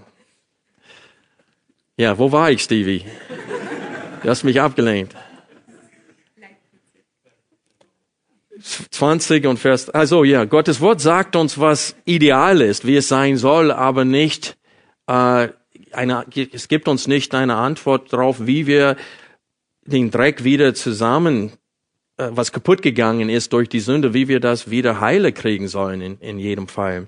Ja, 1.96 2.18
wo 2.18 2.30
war 2.32 2.50
ich, 2.50 2.62
Stevie? 2.62 3.04
Du 4.22 4.28
hast 4.28 4.44
mich 4.44 4.60
abgelenkt. 4.60 5.14
20 8.60 9.46
und 9.46 9.58
Vers, 9.58 9.88
also 9.90 10.24
ja, 10.24 10.44
Gottes 10.44 10.80
Wort 10.80 11.00
sagt 11.00 11.36
uns, 11.36 11.58
was 11.58 11.96
ideal 12.04 12.60
ist, 12.60 12.86
wie 12.86 12.96
es 12.96 13.08
sein 13.08 13.36
soll, 13.36 13.70
aber 13.70 14.04
nicht, 14.04 14.56
äh, 15.06 15.48
eine, 15.92 16.26
es 16.52 16.68
gibt 16.68 16.88
uns 16.88 17.06
nicht 17.06 17.34
eine 17.34 17.56
Antwort 17.56 18.12
darauf, 18.12 18.46
wie 18.46 18.66
wir 18.66 18.96
den 19.84 20.10
Dreck 20.10 20.44
wieder 20.44 20.74
zusammen 20.74 21.52
was 22.18 22.50
kaputt 22.50 22.82
gegangen 22.82 23.28
ist 23.28 23.52
durch 23.52 23.68
die 23.68 23.78
Sünde, 23.78 24.12
wie 24.12 24.26
wir 24.26 24.40
das 24.40 24.70
wieder 24.70 25.00
heile 25.00 25.32
kriegen 25.32 25.68
sollen 25.68 26.00
in, 26.00 26.18
in 26.18 26.38
jedem 26.40 26.66
Fall. 26.66 27.06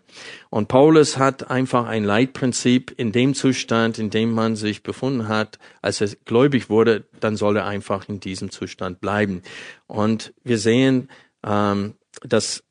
Und 0.51 0.69
Paulus 0.69 1.19
hat 1.19 1.51
einfach 1.51 1.87
ein 1.87 2.05
Leitprinzip 2.05 2.95
in 2.97 3.11
dem 3.11 3.35
Zustand, 3.35 3.99
in 3.99 4.11
dem 4.11 4.33
man 4.33 4.55
sich 4.55 4.85
befunden 4.85 5.27
hat, 5.27 5.59
als 5.83 6.01
er 6.01 6.11
gläubig 6.25 6.71
wurde, 6.71 7.05
dann 7.19 7.37
soll 7.37 7.57
er 7.57 7.67
einfach 7.67 8.09
in 8.09 8.21
diesem 8.21 8.51
Zustand 8.51 9.01
bleiben. 9.01 9.43
Und 9.89 10.33
wir 10.45 10.59
sehen, 10.59 11.09
ähm, 11.45 11.95
dass 12.23 12.63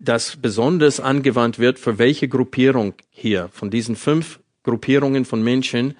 das 0.00 0.36
besonders 0.36 0.98
angewandt 0.98 1.60
wird 1.60 1.78
für 1.78 1.98
welche 1.98 2.26
Gruppierung 2.26 2.94
hier, 3.10 3.48
von 3.52 3.70
diesen 3.70 3.94
fünf 3.94 4.40
Gruppierungen 4.64 5.24
von 5.24 5.42
Menschen, 5.42 5.96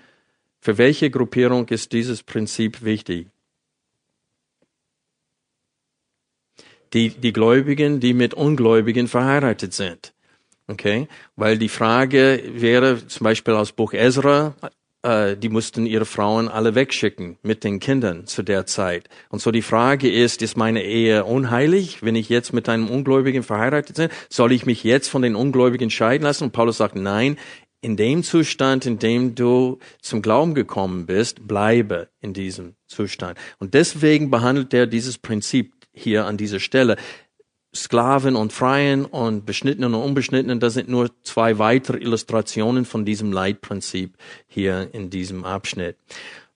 für 0.61 0.79
welche 0.79 1.11
Gruppierung 1.11 1.69
ist 1.69 1.93
dieses 1.93 2.23
Prinzip 2.23 2.83
wichtig? 2.83 3.29
Die, 6.93 7.11
die 7.11 7.33
Gläubigen, 7.33 8.01
die 8.01 8.15
mit 8.15 8.35
Ungläubigen 8.35 9.09
verheiratet 9.09 9.73
sind. 9.73 10.13
Okay? 10.67 11.09
Weil 11.37 11.59
die 11.59 11.69
Frage 11.69 12.43
wäre 12.55 13.07
zum 13.07 13.25
Beispiel 13.25 13.55
aus 13.55 13.73
Buch 13.73 13.93
Ezra, 13.93 14.55
äh, 15.03 15.37
die 15.37 15.49
mussten 15.49 15.87
ihre 15.87 16.05
Frauen 16.05 16.49
alle 16.49 16.75
wegschicken 16.75 17.39
mit 17.43 17.65
den 17.65 17.81
Kindern 17.81 18.27
zu 18.27 18.43
der 18.43 18.67
Zeit. 18.67 19.09
Und 19.31 19.41
so 19.41 19.51
die 19.51 19.63
Frage 19.63 20.11
ist, 20.11 20.43
ist 20.43 20.57
meine 20.57 20.85
Ehe 20.85 21.25
unheilig, 21.25 22.03
wenn 22.03 22.17
ich 22.17 22.29
jetzt 22.29 22.53
mit 22.53 22.69
einem 22.69 22.89
Ungläubigen 22.89 23.43
verheiratet 23.43 23.97
bin? 23.97 24.09
Soll 24.29 24.53
ich 24.53 24.67
mich 24.67 24.85
jetzt 24.85 25.09
von 25.09 25.23
den 25.23 25.37
Ungläubigen 25.37 25.91
scheiden 25.91 26.25
lassen? 26.25 26.45
Und 26.45 26.53
Paulus 26.53 26.77
sagt, 26.77 26.97
nein, 26.97 27.37
in 27.83 27.97
dem 27.97 28.23
Zustand, 28.23 28.85
in 28.85 28.99
dem 28.99 29.35
du 29.35 29.79
zum 30.03 30.21
Glauben 30.21 30.55
gekommen 30.55 31.07
bist, 31.07 31.49
bleibe 31.49 32.09
in 32.21 32.35
diesem 32.35 32.75
Zustand. 32.87 33.39
Und 33.59 33.73
deswegen 33.73 34.31
behandelt 34.31 34.75
er 34.75 34.87
dieses 34.87 35.17
Prinzip 35.17 35.73
hier 35.93 36.27
an 36.27 36.37
dieser 36.37 36.61
Stelle. 36.61 36.97
Sklaven 37.75 38.35
und 38.35 38.53
Freien 38.53 39.05
und 39.05 39.47
Beschnittenen 39.47 39.95
und 39.95 40.03
Unbeschnittenen, 40.03 40.59
das 40.59 40.75
sind 40.75 40.89
nur 40.89 41.11
zwei 41.23 41.59
weitere 41.59 41.99
Illustrationen 41.99 42.85
von 42.85 43.05
diesem 43.05 43.33
Leitprinzip 43.33 44.17
hier 44.49 44.89
in 44.93 45.09
diesem 45.09 45.45
Abschnitt. 45.45 45.97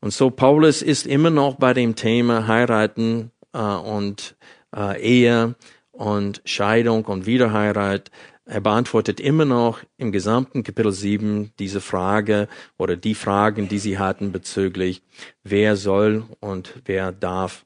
Und 0.00 0.12
so 0.12 0.30
Paulus 0.30 0.82
ist 0.82 1.06
immer 1.06 1.30
noch 1.30 1.54
bei 1.54 1.72
dem 1.72 1.94
Thema 1.94 2.48
heiraten 2.48 3.30
äh, 3.52 3.58
und 3.58 4.36
äh, 4.76 5.00
Ehe 5.00 5.54
und 5.92 6.42
Scheidung 6.44 7.04
und 7.04 7.26
Wiederheirat. 7.26 8.10
Er 8.44 8.60
beantwortet 8.60 9.20
immer 9.20 9.44
noch 9.44 9.80
im 9.96 10.12
gesamten 10.12 10.64
Kapitel 10.64 10.92
7 10.92 11.52
diese 11.58 11.80
Frage 11.80 12.48
oder 12.76 12.96
die 12.96 13.14
Fragen, 13.14 13.68
die 13.68 13.78
sie 13.78 13.98
hatten 13.98 14.32
bezüglich, 14.32 15.00
wer 15.44 15.76
soll 15.76 16.24
und 16.40 16.74
wer 16.84 17.12
darf 17.12 17.64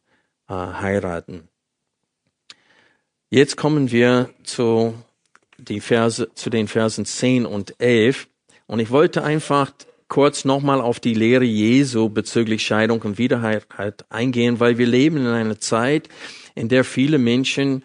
äh, 0.48 0.52
heiraten. 0.54 1.48
Jetzt 3.30 3.58
kommen 3.58 3.90
wir 3.90 4.30
zu, 4.42 4.94
die 5.58 5.80
Verse, 5.80 6.30
zu 6.34 6.48
den 6.48 6.66
Versen 6.66 7.04
10 7.04 7.44
und 7.44 7.78
11. 7.78 8.26
Und 8.66 8.80
ich 8.80 8.90
wollte 8.90 9.22
einfach 9.22 9.70
kurz 10.08 10.46
nochmal 10.46 10.80
auf 10.80 10.98
die 10.98 11.12
Lehre 11.12 11.44
Jesu 11.44 12.08
bezüglich 12.08 12.62
Scheidung 12.62 13.02
und 13.02 13.18
Wiederheirat 13.18 14.06
eingehen, 14.08 14.60
weil 14.60 14.78
wir 14.78 14.86
leben 14.86 15.18
in 15.18 15.26
einer 15.26 15.60
Zeit, 15.60 16.08
in 16.54 16.70
der 16.70 16.84
viele 16.84 17.18
Menschen 17.18 17.84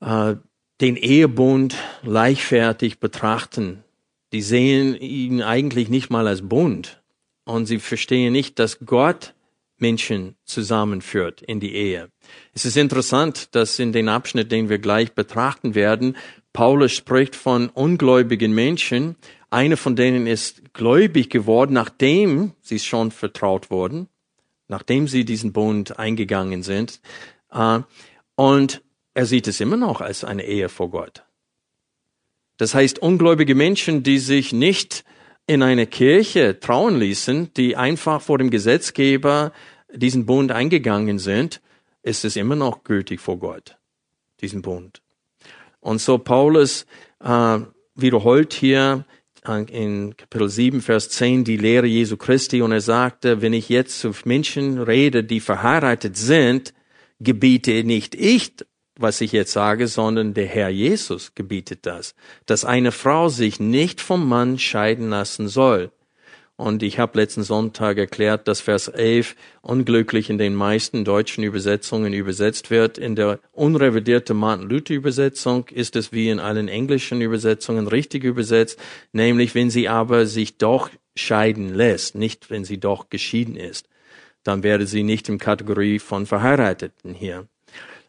äh, 0.00 0.34
den 0.80 0.96
Ehebund 0.96 1.76
leichtfertig 2.02 2.98
betrachten. 2.98 3.84
Die 4.32 4.42
sehen 4.42 4.96
ihn 4.96 5.42
eigentlich 5.42 5.88
nicht 5.88 6.10
mal 6.10 6.26
als 6.26 6.42
Bund 6.42 7.00
und 7.44 7.66
sie 7.66 7.78
verstehen 7.78 8.32
nicht, 8.32 8.58
dass 8.58 8.80
Gott 8.84 9.33
Menschen 9.84 10.34
zusammenführt 10.46 11.42
in 11.42 11.60
die 11.60 11.74
Ehe. 11.74 12.08
Es 12.54 12.64
ist 12.64 12.78
interessant, 12.78 13.54
dass 13.54 13.78
in 13.78 13.92
den 13.92 14.08
Abschnitt, 14.08 14.50
den 14.50 14.70
wir 14.70 14.78
gleich 14.78 15.12
betrachten 15.12 15.74
werden, 15.74 16.16
Paulus 16.54 16.92
spricht 16.92 17.36
von 17.36 17.68
ungläubigen 17.68 18.54
Menschen. 18.54 19.16
Eine 19.50 19.76
von 19.76 19.94
denen 19.94 20.26
ist 20.26 20.72
gläubig 20.72 21.28
geworden, 21.28 21.74
nachdem 21.74 22.52
sie 22.62 22.78
schon 22.78 23.10
vertraut 23.10 23.70
wurden, 23.70 24.08
nachdem 24.68 25.06
sie 25.06 25.26
diesen 25.26 25.52
Bund 25.52 25.98
eingegangen 25.98 26.62
sind. 26.62 27.02
Äh, 27.52 27.80
und 28.36 28.80
er 29.12 29.26
sieht 29.26 29.48
es 29.48 29.60
immer 29.60 29.76
noch 29.76 30.00
als 30.00 30.24
eine 30.24 30.46
Ehe 30.46 30.70
vor 30.70 30.88
Gott. 30.88 31.24
Das 32.56 32.74
heißt, 32.74 33.00
ungläubige 33.00 33.54
Menschen, 33.54 34.02
die 34.02 34.18
sich 34.18 34.54
nicht 34.54 35.04
in 35.46 35.62
eine 35.62 35.86
Kirche 35.86 36.58
trauen 36.58 36.98
ließen, 36.98 37.52
die 37.52 37.76
einfach 37.76 38.22
vor 38.22 38.38
dem 38.38 38.48
Gesetzgeber 38.48 39.52
diesen 39.94 40.26
Bund 40.26 40.52
eingegangen 40.52 41.18
sind, 41.18 41.60
ist 42.02 42.24
es 42.24 42.36
immer 42.36 42.56
noch 42.56 42.84
gültig 42.84 43.20
vor 43.20 43.38
Gott, 43.38 43.78
diesen 44.40 44.62
Bund. 44.62 45.00
Und 45.80 46.00
so 46.00 46.18
Paulus 46.18 46.86
äh, 47.20 47.58
wiederholt 47.94 48.52
hier 48.52 49.04
äh, 49.46 49.62
in 49.64 50.16
Kapitel 50.16 50.48
7, 50.48 50.80
Vers 50.80 51.10
10 51.10 51.44
die 51.44 51.56
Lehre 51.56 51.86
Jesu 51.86 52.16
Christi 52.16 52.62
und 52.62 52.72
er 52.72 52.80
sagte, 52.80 53.42
wenn 53.42 53.52
ich 53.52 53.68
jetzt 53.68 54.00
zu 54.00 54.12
Menschen 54.24 54.82
rede, 54.82 55.24
die 55.24 55.40
verheiratet 55.40 56.16
sind, 56.16 56.74
gebiete 57.20 57.84
nicht 57.84 58.14
ich 58.14 58.52
was 58.96 59.20
ich 59.20 59.32
jetzt 59.32 59.52
sage, 59.52 59.88
sondern 59.88 60.34
der 60.34 60.46
Herr 60.46 60.68
Jesus 60.68 61.34
gebietet 61.34 61.80
das, 61.82 62.14
dass 62.46 62.64
eine 62.64 62.92
Frau 62.92 63.28
sich 63.28 63.58
nicht 63.58 64.00
vom 64.00 64.28
Mann 64.28 64.58
scheiden 64.58 65.10
lassen 65.10 65.48
soll. 65.48 65.90
Und 66.56 66.84
ich 66.84 67.00
habe 67.00 67.18
letzten 67.18 67.42
Sonntag 67.42 67.98
erklärt, 67.98 68.46
dass 68.46 68.60
Vers 68.60 68.86
11 68.88 69.34
unglücklich 69.60 70.30
in 70.30 70.38
den 70.38 70.54
meisten 70.54 71.04
deutschen 71.04 71.42
Übersetzungen 71.42 72.12
übersetzt 72.12 72.70
wird. 72.70 72.96
In 72.96 73.16
der 73.16 73.40
unrevidierten 73.52 74.36
Martin 74.36 74.68
Luther 74.68 74.94
Übersetzung 74.94 75.66
ist 75.68 75.96
es 75.96 76.12
wie 76.12 76.28
in 76.28 76.38
allen 76.38 76.68
englischen 76.68 77.20
Übersetzungen 77.20 77.88
richtig 77.88 78.22
übersetzt, 78.22 78.78
nämlich 79.12 79.54
wenn 79.56 79.70
sie 79.70 79.88
aber 79.88 80.26
sich 80.26 80.56
doch 80.56 80.90
scheiden 81.16 81.74
lässt, 81.74 82.14
nicht 82.14 82.50
wenn 82.50 82.64
sie 82.64 82.78
doch 82.78 83.08
geschieden 83.10 83.56
ist. 83.56 83.88
Dann 84.44 84.62
wäre 84.62 84.86
sie 84.86 85.02
nicht 85.02 85.28
in 85.28 85.38
Kategorie 85.38 85.98
von 85.98 86.26
Verheirateten 86.26 87.14
hier 87.14 87.48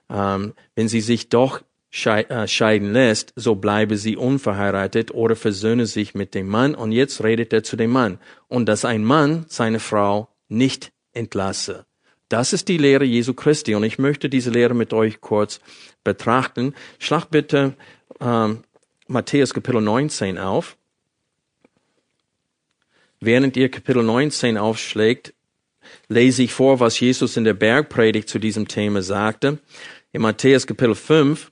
ähm, 0.10 0.54
wenn 0.75 0.88
sie 0.88 1.02
sich 1.02 1.30
doch 1.30 1.62
scheiden 1.92 2.92
lässt, 2.92 3.34
so 3.36 3.56
bleibe 3.56 3.98
sie 3.98 4.18
unverheiratet 4.18 5.12
oder 5.12 5.36
versöhne 5.36 5.86
sich 5.86 6.13
mit 6.13 6.34
dem 6.34 6.48
Mann. 6.48 6.75
Und 6.75 6.92
jetzt 6.92 7.24
redet 7.24 7.54
er 7.54 7.63
zu 7.63 7.77
dem 7.77 7.92
Mann. 7.92 8.20
Und 8.48 8.68
dass 8.68 8.86
ein 8.86 9.04
Mann 9.04 9.46
seine 9.48 9.80
Frau 9.80 10.27
nicht 10.50 10.92
entlasse. 11.13 11.86
Das 12.27 12.54
ist 12.54 12.68
die 12.68 12.77
Lehre 12.77 13.06
Jesu 13.06 13.34
Christi. 13.34 13.75
Und 13.75 13.84
ich 13.84 13.98
möchte 13.98 14.30
diese 14.30 14.50
Lehre 14.50 14.74
mit 14.74 14.94
euch 14.94 15.22
kurz 15.22 15.62
betrachten. 16.04 16.74
Schlag 17.00 17.25
bitte 17.25 17.75
ähm, 18.20 18.63
Matthäus 19.08 19.54
Kapitel 19.54 19.82
19 19.82 20.38
auf. 20.38 20.78
Während 23.19 23.56
ihr 23.56 23.69
Kapitel 23.69 24.04
19 24.04 24.58
aufschlägt, 24.58 25.34
lese 26.08 26.43
ich 26.43 26.54
vor, 26.54 26.80
was 26.80 27.00
Jesus 27.00 27.38
in 27.38 27.43
der 27.43 27.54
Bergpredigt 27.54 28.28
zu 28.28 28.39
diesem 28.39 28.67
Thema 28.67 29.02
sagte. 29.02 29.60
In 30.12 30.21
Matthäus 30.21 30.67
Kapitel 30.67 30.95
5, 30.95 31.52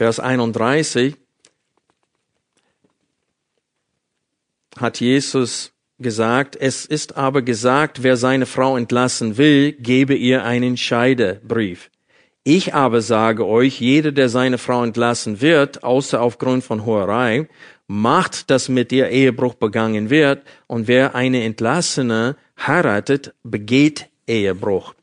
Vers 0.00 0.18
31 0.18 1.14
hat 4.78 4.98
Jesus 4.98 5.72
gesagt, 5.98 6.56
es 6.56 6.86
ist 6.86 7.18
aber 7.18 7.42
gesagt, 7.42 8.02
wer 8.02 8.16
seine 8.16 8.46
Frau 8.46 8.78
entlassen 8.78 9.36
will, 9.36 9.72
gebe 9.72 10.14
ihr 10.14 10.42
einen 10.42 10.78
Scheidebrief. 10.78 11.90
Ich 12.44 12.72
aber 12.72 13.02
sage 13.02 13.46
euch, 13.46 13.78
jeder, 13.78 14.10
der 14.10 14.30
seine 14.30 14.56
Frau 14.56 14.82
entlassen 14.82 15.42
wird, 15.42 15.84
außer 15.84 16.22
aufgrund 16.22 16.64
von 16.64 16.86
Hoherei, 16.86 17.46
macht, 17.86 18.48
dass 18.48 18.70
mit 18.70 18.92
ihr 18.92 19.10
Ehebruch 19.10 19.52
begangen 19.52 20.08
wird, 20.08 20.44
und 20.66 20.88
wer 20.88 21.14
eine 21.14 21.44
Entlassene 21.44 22.36
heiratet, 22.58 23.34
begeht 23.42 24.08
Ehebruch. 24.26 24.94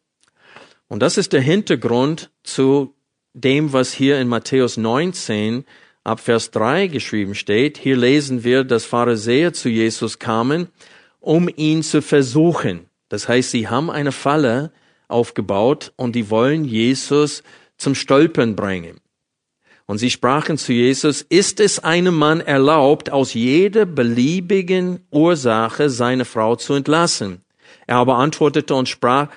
Und 0.87 1.03
das 1.03 1.19
ist 1.19 1.33
der 1.33 1.41
Hintergrund 1.41 2.31
zu 2.41 2.96
dem, 3.41 3.73
was 3.73 3.93
hier 3.93 4.19
in 4.19 4.27
Matthäus 4.27 4.77
19 4.77 5.65
ab 6.03 6.19
Vers 6.19 6.51
3 6.51 6.87
geschrieben 6.87 7.35
steht. 7.35 7.77
Hier 7.77 7.97
lesen 7.97 8.43
wir, 8.43 8.63
dass 8.63 8.85
Pharisäer 8.85 9.53
zu 9.53 9.69
Jesus 9.69 10.19
kamen, 10.19 10.67
um 11.19 11.49
ihn 11.55 11.83
zu 11.83 12.01
versuchen. 12.01 12.87
Das 13.09 13.27
heißt, 13.27 13.51
sie 13.51 13.67
haben 13.67 13.89
eine 13.89 14.11
Falle 14.11 14.71
aufgebaut 15.07 15.93
und 15.95 16.15
die 16.15 16.29
wollen 16.29 16.65
Jesus 16.65 17.43
zum 17.77 17.95
Stolpern 17.95 18.55
bringen. 18.55 18.99
Und 19.85 19.99
sie 19.99 20.09
sprachen 20.09 20.57
zu 20.57 20.73
Jesus, 20.73 21.21
ist 21.21 21.61
es 21.61 21.79
einem 21.79 22.15
Mann 22.15 22.41
erlaubt, 22.41 23.09
aus 23.09 23.33
jeder 23.33 23.85
beliebigen 23.85 24.99
Ursache 25.11 25.89
seine 25.89 26.25
Frau 26.25 26.57
zu 26.57 26.73
entlassen? 26.73 27.41
Er 27.85 27.97
aber 27.97 28.17
antwortete 28.17 28.75
und 28.75 28.89
sprach, 28.89 29.29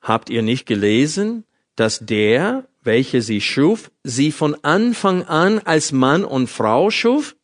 Habt 0.00 0.30
ihr 0.30 0.42
nicht 0.42 0.66
gelesen, 0.66 1.44
dass 1.76 1.98
der, 1.98 2.64
welcher 2.88 3.20
sie 3.20 3.42
schuf, 3.42 3.90
sie 4.02 4.32
von 4.32 4.56
Anfang 4.64 5.22
an 5.24 5.58
als 5.60 5.92
Mann 5.92 6.24
und 6.24 6.48
Frau 6.48 6.90
schuf? 6.90 7.36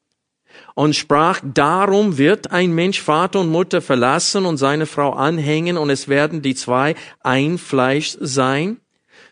Und 0.75 0.97
sprach, 0.97 1.41
darum 1.45 2.17
wird 2.17 2.51
ein 2.51 2.73
Mensch 2.73 3.01
Vater 3.01 3.41
und 3.41 3.51
Mutter 3.51 3.83
verlassen 3.83 4.47
und 4.47 4.57
seine 4.57 4.87
Frau 4.87 5.13
anhängen 5.13 5.77
und 5.77 5.91
es 5.91 6.09
werden 6.09 6.41
die 6.41 6.55
zwei 6.55 6.95
ein 7.21 7.59
Fleisch 7.59 8.17
sein, 8.21 8.79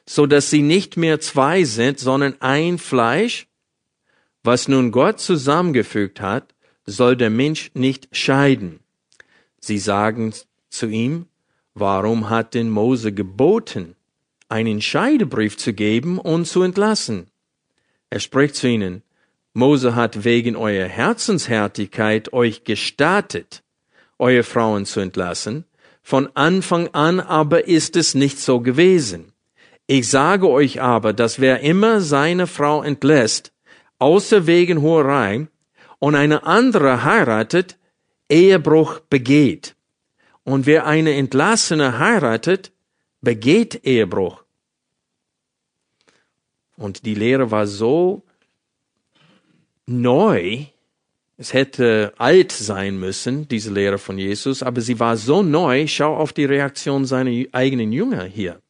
so 0.07 0.27
dass 0.27 0.51
sie 0.51 0.63
nicht 0.63 0.97
mehr 0.99 1.19
zwei 1.19 1.65
sind, 1.65 1.99
sondern 1.99 2.35
ein 2.41 2.77
Fleisch. 2.79 3.47
Was 4.45 4.69
nun 4.69 4.93
Gott 4.93 5.19
zusammengefügt 5.19 6.21
hat, 6.21 6.55
soll 6.85 7.17
der 7.17 7.31
Mensch 7.31 7.71
nicht 7.75 8.09
scheiden. 8.13 8.81
Sie 9.59 9.79
sagen 9.79 10.35
zu 10.69 10.87
ihm, 10.89 11.27
Warum 11.75 12.29
hat 12.29 12.53
denn 12.53 12.69
Mose 12.69 13.13
geboten, 13.13 13.97
einen 14.53 14.81
Scheidebrief 14.83 15.57
zu 15.57 15.73
geben 15.73 16.19
und 16.19 16.45
zu 16.45 16.63
entlassen? 16.63 17.27
Er 18.11 18.21
spricht 18.21 18.55
zu 18.55 18.69
ihnen, 18.69 19.03
Mose 19.55 19.95
hat 19.95 20.25
wegen 20.25 20.55
eurer 20.55 20.87
Herzenshärtigkeit 20.87 22.33
euch 22.33 22.65
gestattet, 22.65 23.63
eure 24.19 24.43
Frauen 24.43 24.87
zu 24.87 25.01
entlassen, 25.01 25.65
von 26.03 26.29
Anfang 26.35 26.89
an 26.93 27.21
aber 27.21 27.67
ist 27.67 27.97
es 27.97 28.15
nicht 28.15 28.39
so 28.39 28.61
gewesen. 28.61 29.33
Ich 29.87 30.09
sage 30.09 30.49
euch 30.49 30.81
aber, 30.81 31.13
dass 31.13 31.41
wer 31.41 31.61
immer 31.61 32.01
seine 32.01 32.47
Frau 32.47 32.83
entlässt, 32.83 33.53
außer 33.99 34.47
wegen 34.47 34.83
Hoherei, 34.83 35.49
und 35.99 36.15
eine 36.15 36.45
andere 36.45 37.05
heiratet, 37.05 37.79
Ehebruch 38.29 39.01
begeht. 39.01 39.77
Und 40.45 40.67
wer 40.67 40.87
eine 40.87 41.15
Entlassene 41.15 41.99
heiratet, 41.99 42.73
begeht 43.21 43.85
Ehebruch. 43.85 44.42
Und 46.77 47.05
die 47.05 47.15
Lehre 47.15 47.51
war 47.51 47.67
so 47.67 48.23
neu, 49.87 50.65
es 51.37 51.53
hätte 51.53 52.13
alt 52.19 52.53
sein 52.53 52.99
müssen, 52.99 53.49
diese 53.49 53.73
Lehre 53.73 53.99
von 53.99 54.19
Jesus, 54.19 54.63
aber 54.63 54.81
sie 54.81 55.01
war 55.01 55.17
so 55.17 55.43
neu, 55.43 55.87
schau 55.87 56.17
auf 56.17 56.33
die 56.33 56.45
Reaktion 56.45 57.05
seiner 57.05 57.47
eigenen 57.53 57.93
Jünger 57.93 58.25
hier. 58.25 58.61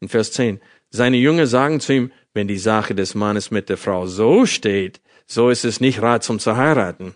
In 0.00 0.08
Vers 0.08 0.32
10. 0.32 0.60
Seine 0.90 1.18
Jünger 1.18 1.46
sagen 1.46 1.80
zu 1.80 1.94
ihm, 1.94 2.12
wenn 2.34 2.48
die 2.48 2.58
Sache 2.58 2.94
des 2.94 3.14
Mannes 3.14 3.50
mit 3.50 3.68
der 3.68 3.76
Frau 3.76 4.06
so 4.06 4.46
steht, 4.46 5.00
so 5.26 5.50
ist 5.50 5.64
es 5.64 5.80
nicht 5.80 6.02
ratsam 6.02 6.38
zu 6.38 6.56
heiraten. 6.56 7.14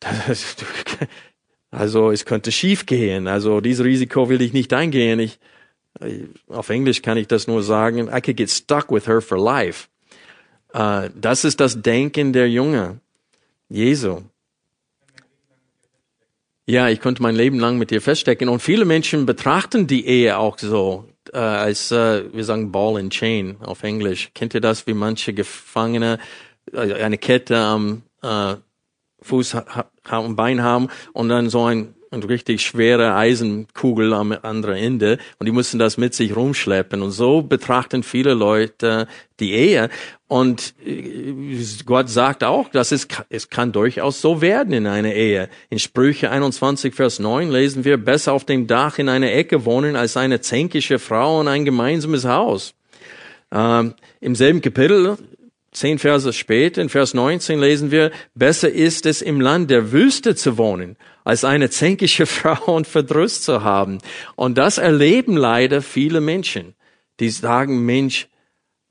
Also 1.74 2.12
es 2.12 2.24
könnte 2.24 2.52
schief 2.52 2.86
gehen. 2.86 3.26
Also 3.26 3.60
dieses 3.60 3.84
Risiko 3.84 4.28
will 4.28 4.40
ich 4.42 4.52
nicht 4.52 4.72
eingehen. 4.72 5.18
Ich, 5.18 5.40
auf 6.48 6.70
Englisch 6.70 7.02
kann 7.02 7.16
ich 7.16 7.28
das 7.28 7.46
nur 7.46 7.62
sagen. 7.62 8.08
I 8.08 8.20
could 8.20 8.36
get 8.36 8.50
stuck 8.50 8.90
with 8.90 9.06
her 9.06 9.20
for 9.20 9.38
life. 9.38 9.88
Uh, 10.74 11.08
das 11.14 11.44
ist 11.44 11.60
das 11.60 11.80
Denken 11.80 12.32
der 12.32 12.50
Jünger. 12.50 12.98
Jesu. 13.68 14.22
Ja, 16.66 16.88
ich 16.88 17.00
könnte 17.00 17.22
mein 17.22 17.36
Leben 17.36 17.60
lang 17.60 17.76
mit 17.76 17.90
dir 17.90 18.00
feststecken. 18.00 18.48
Und 18.48 18.60
viele 18.60 18.84
Menschen 18.84 19.26
betrachten 19.26 19.86
die 19.86 20.06
Ehe 20.06 20.38
auch 20.38 20.58
so, 20.58 21.04
äh, 21.32 21.38
als, 21.38 21.90
äh, 21.92 22.24
wir 22.32 22.44
sagen 22.44 22.72
Ball 22.72 22.98
and 22.98 23.12
Chain 23.12 23.56
auf 23.60 23.82
Englisch. 23.82 24.30
Kennt 24.34 24.54
ihr 24.54 24.62
das, 24.62 24.86
wie 24.86 24.94
manche 24.94 25.34
Gefangene 25.34 26.18
äh, 26.72 26.94
eine 26.94 27.18
Kette 27.18 27.58
am 27.58 28.02
äh, 28.22 28.54
Fuß 29.20 29.56
und 30.10 30.36
Bein 30.36 30.62
haben 30.62 30.88
und 31.12 31.28
dann 31.28 31.50
so 31.50 31.64
ein, 31.64 31.94
eine 32.14 32.28
richtig 32.28 32.62
schwere 32.62 33.14
Eisenkugel 33.14 34.12
am 34.12 34.32
anderen 34.32 34.76
Ende 34.76 35.18
und 35.38 35.46
die 35.46 35.52
mussten 35.52 35.78
das 35.78 35.96
mit 35.96 36.14
sich 36.14 36.34
rumschleppen. 36.34 37.02
Und 37.02 37.10
so 37.10 37.42
betrachten 37.42 38.02
viele 38.02 38.34
Leute 38.34 39.06
die 39.40 39.52
Ehe. 39.52 39.90
Und 40.28 40.74
äh, 40.84 41.34
Gott 41.84 42.08
sagt 42.08 42.44
auch, 42.44 42.68
dass 42.68 42.92
es, 42.92 43.08
es 43.28 43.50
kann 43.50 43.72
durchaus 43.72 44.20
so 44.20 44.40
werden 44.40 44.72
in 44.72 44.86
einer 44.86 45.12
Ehe. 45.12 45.48
In 45.70 45.78
Sprüche 45.78 46.30
21, 46.30 46.94
Vers 46.94 47.18
9 47.18 47.50
lesen 47.50 47.84
wir, 47.84 47.96
besser 47.96 48.32
auf 48.32 48.44
dem 48.44 48.66
Dach 48.66 48.98
in 48.98 49.08
einer 49.08 49.32
Ecke 49.32 49.64
wohnen 49.64 49.96
als 49.96 50.16
eine 50.16 50.40
zänkische 50.40 50.98
Frau 50.98 51.40
in 51.40 51.48
ein 51.48 51.64
gemeinsames 51.64 52.24
Haus. 52.24 52.74
Ähm, 53.52 53.94
Im 54.20 54.34
selben 54.34 54.60
Kapitel 54.60 55.16
Zehn 55.74 55.98
Verse 55.98 56.32
später, 56.32 56.80
in 56.80 56.88
Vers 56.88 57.14
19 57.14 57.58
lesen 57.58 57.90
wir, 57.90 58.12
besser 58.36 58.70
ist 58.70 59.06
es 59.06 59.20
im 59.20 59.40
Land 59.40 59.70
der 59.70 59.90
Wüste 59.90 60.36
zu 60.36 60.56
wohnen, 60.56 60.96
als 61.24 61.44
eine 61.44 61.70
zänkische 61.70 62.26
Frau 62.38 62.74
und 62.74 62.86
Verdruss 62.86 63.42
zu 63.42 63.64
haben. 63.64 63.98
Und 64.36 64.56
das 64.56 64.78
erleben 64.78 65.36
leider 65.36 65.82
viele 65.82 66.20
Menschen, 66.20 66.74
die 67.20 67.30
sagen, 67.30 67.84
Mensch, 67.84 68.28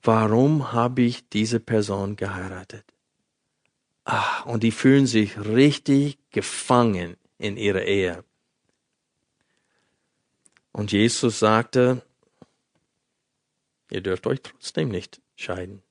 warum 0.02 0.74
habe 0.74 1.04
ich 1.04 1.30
diese 1.30 1.60
Person 1.60 2.15
geheiratet? 2.15 2.84
Ah, 4.06 4.41
und 4.43 4.63
die 4.63 4.72
fühlen 4.72 5.08
sich 5.08 5.38
richtig 5.39 6.17
gefangen 6.32 7.15
in 7.38 7.56
ihrer 7.56 7.84
Ehe. 7.84 8.24
Und 10.74 10.91
Jesus 10.91 11.39
sagte, 11.39 12.02
ihr 13.89 14.02
dürft 14.02 14.28
euch 14.28 14.41
trotzdem 14.41 14.89
nicht 14.89 15.22
scheiden. 15.36 15.84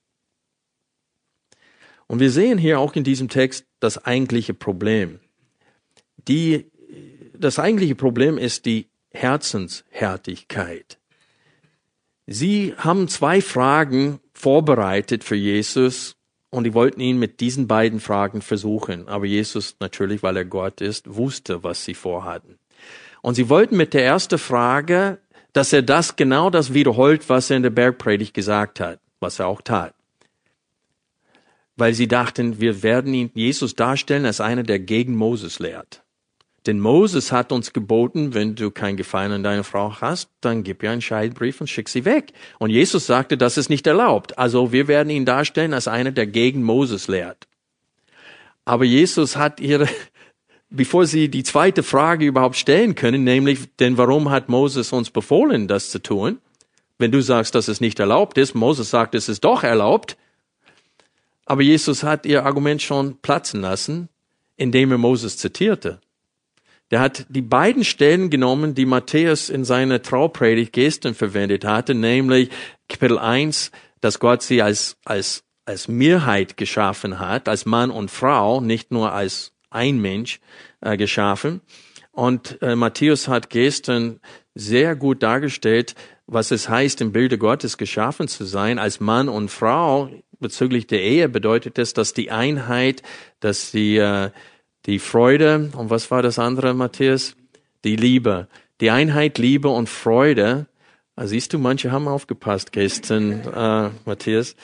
Und 2.05 2.19
wir 2.19 2.29
sehen 2.29 2.57
hier 2.57 2.79
auch 2.79 2.95
in 2.95 3.03
diesem 3.03 3.29
Text 3.29 3.65
das 3.79 3.97
eigentliche 4.05 4.53
Problem. 4.53 5.19
Die, 6.27 6.65
das 7.37 7.59
eigentliche 7.59 7.95
Problem 7.95 8.37
ist 8.37 8.65
die 8.65 8.87
Herzenshärtigkeit. 9.11 10.97
Sie 12.25 12.73
haben 12.77 13.07
zwei 13.07 13.41
Fragen 13.41 14.19
vorbereitet 14.33 15.23
für 15.23 15.35
Jesus 15.35 16.15
und 16.49 16.63
die 16.63 16.73
wollten 16.73 17.01
ihn 17.01 17.19
mit 17.19 17.39
diesen 17.41 17.67
beiden 17.67 17.99
Fragen 17.99 18.41
versuchen. 18.41 19.07
Aber 19.07 19.25
Jesus 19.25 19.75
natürlich, 19.79 20.23
weil 20.23 20.37
er 20.37 20.45
Gott 20.45 20.81
ist, 20.81 21.15
wusste, 21.15 21.63
was 21.63 21.83
sie 21.83 21.93
vorhatten. 21.93 22.57
Und 23.21 23.35
sie 23.35 23.49
wollten 23.49 23.77
mit 23.77 23.93
der 23.93 24.05
ersten 24.05 24.37
Frage, 24.37 25.19
dass 25.51 25.73
er 25.73 25.81
das 25.81 26.15
genau 26.15 26.49
das 26.49 26.73
wiederholt, 26.73 27.29
was 27.29 27.49
er 27.49 27.57
in 27.57 27.63
der 27.63 27.69
Bergpredigt 27.69 28.33
gesagt 28.33 28.79
hat, 28.79 28.99
was 29.19 29.39
er 29.39 29.47
auch 29.47 29.61
tat 29.61 29.93
weil 31.75 31.93
sie 31.93 32.07
dachten, 32.07 32.59
wir 32.59 32.83
werden 32.83 33.13
ihn 33.13 33.31
Jesus 33.33 33.75
darstellen 33.75 34.25
als 34.25 34.41
einer, 34.41 34.63
der 34.63 34.79
gegen 34.79 35.15
Moses 35.15 35.59
lehrt. 35.59 36.02
Denn 36.65 36.79
Moses 36.79 37.31
hat 37.33 37.51
uns 37.51 37.73
geboten, 37.73 38.33
wenn 38.33 38.55
du 38.55 38.71
kein 38.71 38.95
Gefallen 38.95 39.33
an 39.33 39.43
deiner 39.43 39.65
Frau 39.65 39.99
hast, 39.99 40.29
dann 40.39 40.63
gib 40.63 40.81
ihr 40.81 40.91
einen 40.91 41.01
Scheidbrief 41.01 41.59
und 41.59 41.67
schick 41.67 41.89
sie 41.89 42.05
weg. 42.05 42.31
Und 42.57 42.69
Jesus 42.69 43.05
sagte, 43.05 43.37
das 43.37 43.57
ist 43.57 43.69
nicht 43.69 43.85
erlaubt. 43.85 44.37
Also 44.37 44.71
wir 44.71 44.87
werden 44.87 45.09
ihn 45.09 45.25
darstellen 45.25 45.73
als 45.73 45.89
einer, 45.89 46.11
der 46.11 46.25
gegen 46.25 46.63
Moses 46.63 47.09
lehrt. 47.09 47.47
Aber 48.63 48.85
Jesus 48.85 49.35
hat 49.35 49.59
ihre, 49.59 49.89
bevor 50.69 51.05
sie 51.05 51.27
die 51.27 51.43
zweite 51.43 51.83
Frage 51.83 52.25
überhaupt 52.25 52.55
stellen 52.55 52.95
können, 52.95 53.25
nämlich, 53.25 53.75
denn 53.79 53.97
warum 53.97 54.29
hat 54.29 54.47
Moses 54.47 54.93
uns 54.93 55.09
befohlen, 55.09 55.67
das 55.67 55.89
zu 55.89 56.01
tun? 56.01 56.37
Wenn 56.97 57.11
du 57.11 57.21
sagst, 57.21 57.55
dass 57.55 57.67
es 57.67 57.81
nicht 57.81 57.99
erlaubt 57.99 58.37
ist, 58.37 58.53
Moses 58.55 58.89
sagt, 58.89 59.15
es 59.15 59.27
ist 59.27 59.43
doch 59.43 59.63
erlaubt, 59.63 60.15
aber 61.45 61.61
Jesus 61.61 62.03
hat 62.03 62.25
ihr 62.25 62.45
Argument 62.45 62.81
schon 62.81 63.17
platzen 63.17 63.59
lassen, 63.59 64.07
indem 64.55 64.91
er 64.91 64.97
Moses 64.97 65.37
zitierte. 65.37 65.99
Der 66.93 66.99
hat 66.99 67.25
die 67.27 67.41
beiden 67.41 67.83
Stellen 67.83 68.29
genommen, 68.29 68.75
die 68.75 68.85
Matthäus 68.85 69.49
in 69.49 69.65
seiner 69.65 70.03
Traupredigt 70.03 70.73
gestern 70.73 71.15
verwendet 71.15 71.65
hatte, 71.65 71.95
nämlich 71.95 72.51
Kapitel 72.87 73.17
1, 73.17 73.71
dass 73.99 74.19
Gott 74.19 74.43
sie 74.43 74.61
als, 74.61 74.97
als, 75.03 75.43
als 75.65 75.87
Mehrheit 75.87 76.55
geschaffen 76.55 77.17
hat, 77.17 77.49
als 77.49 77.65
Mann 77.65 77.89
und 77.89 78.11
Frau, 78.11 78.61
nicht 78.61 78.91
nur 78.91 79.11
als 79.11 79.53
ein 79.71 80.01
Mensch 80.01 80.39
äh, 80.81 80.95
geschaffen. 80.95 81.61
Und 82.11 82.61
äh, 82.61 82.75
Matthäus 82.75 83.27
hat 83.27 83.49
gestern 83.49 84.19
sehr 84.53 84.95
gut 84.95 85.23
dargestellt, 85.23 85.95
was 86.27 86.51
es 86.51 86.69
heißt, 86.69 87.01
im 87.01 87.11
Bilde 87.11 87.39
Gottes 87.39 87.79
geschaffen 87.79 88.27
zu 88.27 88.45
sein, 88.45 88.77
als 88.77 88.99
Mann 88.99 89.29
und 89.29 89.49
Frau 89.49 90.11
bezüglich 90.39 90.85
der 90.85 91.01
Ehe 91.01 91.27
bedeutet 91.27 91.79
es, 91.79 91.93
dass 91.93 92.13
die 92.13 92.29
Einheit, 92.29 93.01
dass 93.39 93.71
die, 93.71 93.97
äh, 93.97 94.29
die 94.85 94.99
Freude, 94.99 95.71
und 95.77 95.89
was 95.89 96.11
war 96.11 96.21
das 96.21 96.39
andere, 96.39 96.73
Matthias? 96.73 97.35
Die 97.83 97.95
Liebe. 97.95 98.47
Die 98.81 98.91
Einheit, 98.91 99.37
Liebe 99.37 99.69
und 99.69 99.87
Freude. 99.87 100.67
Ah, 101.15 101.27
siehst 101.27 101.53
du, 101.53 101.59
manche 101.59 101.91
haben 101.91 102.07
aufgepasst 102.07 102.71
gestern, 102.71 103.41
äh, 103.41 103.89
Matthias. 104.05 104.55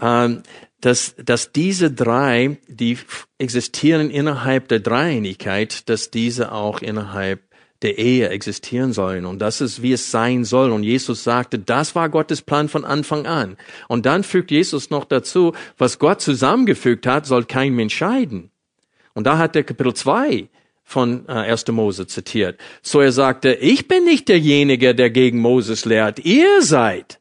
Ähm, 0.00 0.42
dass, 0.80 1.16
dass 1.16 1.52
diese 1.52 1.90
drei, 1.90 2.58
die 2.68 2.98
existieren 3.38 4.10
innerhalb 4.10 4.68
der 4.68 4.80
Dreieinigkeit, 4.80 5.88
dass 5.88 6.10
diese 6.10 6.52
auch 6.52 6.82
innerhalb 6.82 7.42
der 7.82 7.98
Ehe 7.98 8.28
existieren 8.28 8.92
sollen. 8.92 9.24
Und 9.24 9.40
das 9.40 9.60
ist, 9.60 9.82
wie 9.82 9.92
es 9.92 10.10
sein 10.10 10.44
soll. 10.44 10.70
Und 10.72 10.82
Jesus 10.82 11.24
sagte, 11.24 11.58
das 11.58 11.94
war 11.94 12.08
Gottes 12.08 12.42
Plan 12.42 12.68
von 12.68 12.84
Anfang 12.84 13.26
an. 13.26 13.56
Und 13.86 14.06
dann 14.06 14.24
fügt 14.24 14.50
Jesus 14.50 14.90
noch 14.90 15.04
dazu, 15.04 15.52
was 15.76 15.98
Gott 15.98 16.20
zusammengefügt 16.20 17.06
hat, 17.06 17.26
soll 17.26 17.44
kein 17.44 17.74
Mensch 17.74 17.94
scheiden. 17.94 18.50
Und 19.18 19.24
da 19.24 19.36
hat 19.36 19.56
der 19.56 19.64
Kapitel 19.64 19.94
2 19.94 20.48
von 20.84 21.26
äh, 21.26 21.32
1. 21.32 21.66
Mose 21.72 22.06
zitiert. 22.06 22.60
So 22.82 23.00
er 23.00 23.10
sagte, 23.10 23.52
ich 23.52 23.88
bin 23.88 24.04
nicht 24.04 24.28
derjenige, 24.28 24.94
der 24.94 25.10
gegen 25.10 25.40
Moses 25.40 25.84
lehrt. 25.84 26.20
Ihr 26.20 26.62
seid 26.62 27.18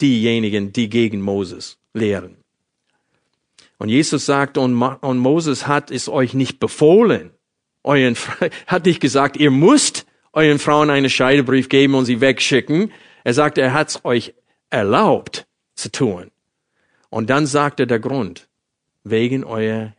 diejenigen, 0.00 0.72
die 0.72 0.88
gegen 0.88 1.20
Moses 1.20 1.78
lehren. 1.94 2.38
Und 3.78 3.88
Jesus 3.88 4.26
sagt, 4.26 4.58
und, 4.58 4.74
Moses 4.74 5.68
hat 5.68 5.92
es 5.92 6.08
euch 6.08 6.34
nicht 6.34 6.58
befohlen 6.58 7.30
euren, 7.84 8.16
hat 8.66 8.86
nicht 8.86 8.98
gesagt, 8.98 9.36
ihr 9.36 9.52
müsst 9.52 10.06
euren 10.32 10.58
Frauen 10.58 10.90
einen 10.90 11.08
Scheidebrief 11.08 11.68
geben 11.68 11.94
und 11.94 12.04
sie 12.04 12.20
wegschicken. 12.20 12.90
Er 13.22 13.34
sagt, 13.34 13.58
er 13.58 13.72
hat 13.74 13.90
es 13.90 14.04
euch 14.04 14.34
erlaubt 14.70 15.46
zu 15.76 15.92
tun. 15.92 16.32
Und 17.10 17.30
dann 17.30 17.46
sagt 17.46 17.78
er 17.78 17.86
der 17.86 18.00
Grund, 18.00 18.48
wegen 19.04 19.44
eurer 19.44 19.94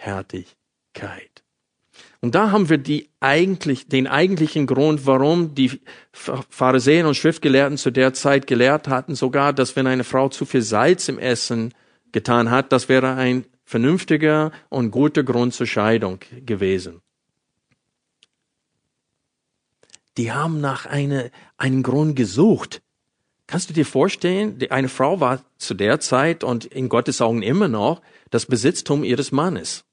Herzenshärtigkeit. 0.00 1.42
Und 2.22 2.34
da 2.34 2.50
haben 2.50 2.68
wir 2.68 2.78
die 2.78 3.08
eigentlich, 3.20 3.88
den 3.88 4.06
eigentlichen 4.06 4.66
Grund, 4.66 5.06
warum 5.06 5.54
die 5.54 5.80
Pharisäer 6.12 7.06
und 7.08 7.16
Schriftgelehrten 7.16 7.78
zu 7.78 7.90
der 7.90 8.12
Zeit 8.12 8.46
gelehrt 8.46 8.88
hatten, 8.88 9.14
sogar, 9.14 9.52
dass 9.52 9.76
wenn 9.76 9.86
eine 9.86 10.04
Frau 10.04 10.28
zu 10.28 10.44
viel 10.44 10.62
Salz 10.62 11.08
im 11.08 11.18
Essen 11.18 11.72
getan 12.12 12.50
hat, 12.50 12.72
das 12.72 12.88
wäre 12.88 13.14
ein 13.14 13.44
vernünftiger 13.64 14.52
und 14.68 14.90
guter 14.90 15.22
Grund 15.22 15.54
zur 15.54 15.66
Scheidung 15.66 16.18
gewesen. 16.44 17.00
Die 20.16 20.32
haben 20.32 20.60
nach 20.60 20.86
eine, 20.86 21.30
einem 21.56 21.82
Grund 21.82 22.16
gesucht. 22.16 22.82
Kannst 23.46 23.70
du 23.70 23.74
dir 23.74 23.86
vorstellen, 23.86 24.58
eine 24.70 24.88
Frau 24.88 25.20
war 25.20 25.42
zu 25.56 25.74
der 25.74 26.00
Zeit 26.00 26.44
und 26.44 26.66
in 26.66 26.88
Gottes 26.88 27.20
Augen 27.20 27.42
immer 27.42 27.68
noch 27.68 28.02
das 28.30 28.46
Besitztum 28.46 29.04
ihres 29.04 29.32
Mannes. 29.32 29.84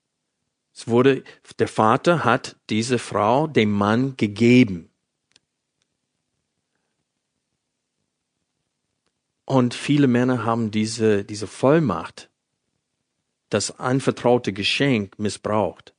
Es 0.78 0.88
wurde, 0.88 1.24
der 1.58 1.68
Vater 1.68 2.24
hat 2.24 2.56
diese 2.70 3.00
Frau 3.00 3.48
dem 3.48 3.72
Mann 3.72 4.16
gegeben. 4.16 4.92
Und 9.46 9.74
viele 9.74 10.06
Männer 10.06 10.46
haben 10.46 10.70
diese, 10.70 11.24
diese 11.24 11.48
Vollmacht 11.48 12.30
das 13.50 13.80
anvertraute 13.80 14.54
Geschenk 14.54 15.18
missbraucht. 15.18 15.96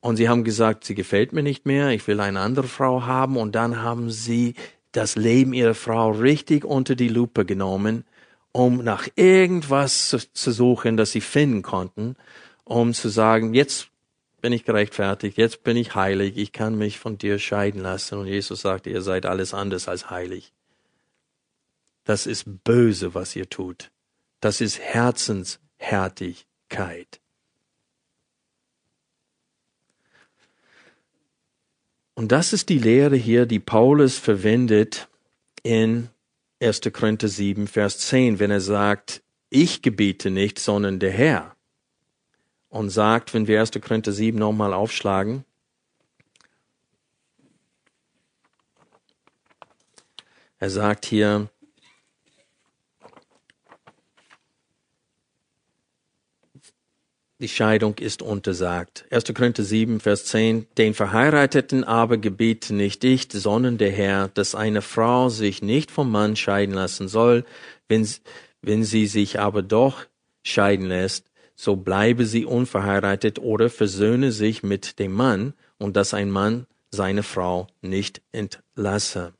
Und 0.00 0.16
sie 0.16 0.28
haben 0.28 0.44
gesagt, 0.44 0.84
sie 0.84 0.94
gefällt 0.94 1.32
mir 1.32 1.42
nicht 1.42 1.64
mehr, 1.64 1.90
ich 1.90 2.06
will 2.06 2.20
eine 2.20 2.40
andere 2.40 2.68
Frau 2.68 3.06
haben. 3.06 3.38
Und 3.38 3.54
dann 3.54 3.80
haben 3.80 4.10
sie 4.10 4.54
das 4.92 5.16
Leben 5.16 5.54
ihrer 5.54 5.74
Frau 5.74 6.10
richtig 6.10 6.66
unter 6.66 6.94
die 6.94 7.08
Lupe 7.08 7.46
genommen, 7.46 8.04
um 8.52 8.84
nach 8.84 9.08
irgendwas 9.16 10.10
zu, 10.10 10.18
zu 10.18 10.52
suchen, 10.52 10.98
das 10.98 11.12
sie 11.12 11.22
finden 11.22 11.62
konnten, 11.62 12.16
um 12.64 12.92
zu 12.92 13.08
sagen, 13.08 13.54
jetzt 13.54 13.90
bin 14.40 14.52
ich 14.52 14.64
gerechtfertigt, 14.64 15.38
jetzt 15.38 15.62
bin 15.62 15.76
ich 15.76 15.94
heilig, 15.94 16.36
ich 16.36 16.52
kann 16.52 16.76
mich 16.76 16.98
von 16.98 17.16
dir 17.16 17.38
scheiden 17.38 17.80
lassen. 17.80 18.18
Und 18.18 18.26
Jesus 18.26 18.60
sagte, 18.60 18.90
ihr 18.90 19.02
seid 19.02 19.26
alles 19.26 19.54
anders 19.54 19.88
als 19.88 20.10
heilig. 20.10 20.52
Das 22.04 22.26
ist 22.26 22.44
böse, 22.64 23.14
was 23.14 23.34
ihr 23.34 23.48
tut. 23.48 23.90
Das 24.40 24.60
ist 24.60 24.78
Herzens 24.78 25.60
Härtigkeit. 25.78 27.20
Und 32.14 32.30
das 32.30 32.52
ist 32.52 32.68
die 32.68 32.78
Lehre 32.78 33.16
hier, 33.16 33.46
die 33.46 33.58
Paulus 33.58 34.18
verwendet 34.18 35.08
in 35.62 36.10
1. 36.60 36.82
Korinther 36.92 37.28
7, 37.28 37.66
Vers 37.66 37.98
10, 37.98 38.38
wenn 38.38 38.50
er 38.50 38.60
sagt, 38.60 39.22
ich 39.50 39.82
gebiete 39.82 40.30
nicht, 40.30 40.58
sondern 40.58 41.00
der 41.00 41.10
Herr. 41.10 41.53
Und 42.74 42.90
sagt, 42.90 43.32
wenn 43.34 43.46
wir 43.46 43.60
1. 43.60 43.70
Korinther 43.80 44.10
7 44.10 44.36
nochmal 44.36 44.74
aufschlagen, 44.74 45.44
er 50.58 50.70
sagt 50.70 51.06
hier, 51.06 51.48
die 57.38 57.48
Scheidung 57.48 57.96
ist 57.98 58.22
untersagt. 58.22 59.06
1. 59.10 59.32
Korinther 59.34 59.62
7, 59.62 60.00
Vers 60.00 60.24
10. 60.24 60.66
Den 60.76 60.94
Verheirateten 60.94 61.84
aber 61.84 62.18
gebiete 62.18 62.74
nicht 62.74 63.04
ich, 63.04 63.28
sondern 63.30 63.78
der 63.78 63.92
Herr, 63.92 64.26
dass 64.34 64.56
eine 64.56 64.82
Frau 64.82 65.28
sich 65.28 65.62
nicht 65.62 65.92
vom 65.92 66.10
Mann 66.10 66.34
scheiden 66.34 66.74
lassen 66.74 67.06
soll. 67.06 67.44
Wenn, 67.86 68.08
wenn 68.62 68.82
sie 68.82 69.06
sich 69.06 69.38
aber 69.38 69.62
doch 69.62 70.06
scheiden 70.42 70.86
lässt, 70.86 71.30
so 71.54 71.76
bleibe 71.76 72.26
sie 72.26 72.44
unverheiratet 72.44 73.38
oder 73.38 73.70
versöhne 73.70 74.32
sich 74.32 74.62
mit 74.62 74.98
dem 74.98 75.12
Mann 75.12 75.54
und 75.78 75.96
dass 75.96 76.14
ein 76.14 76.30
Mann 76.30 76.66
seine 76.90 77.22
Frau 77.22 77.66
nicht 77.80 78.22
entlasse. 78.32 79.32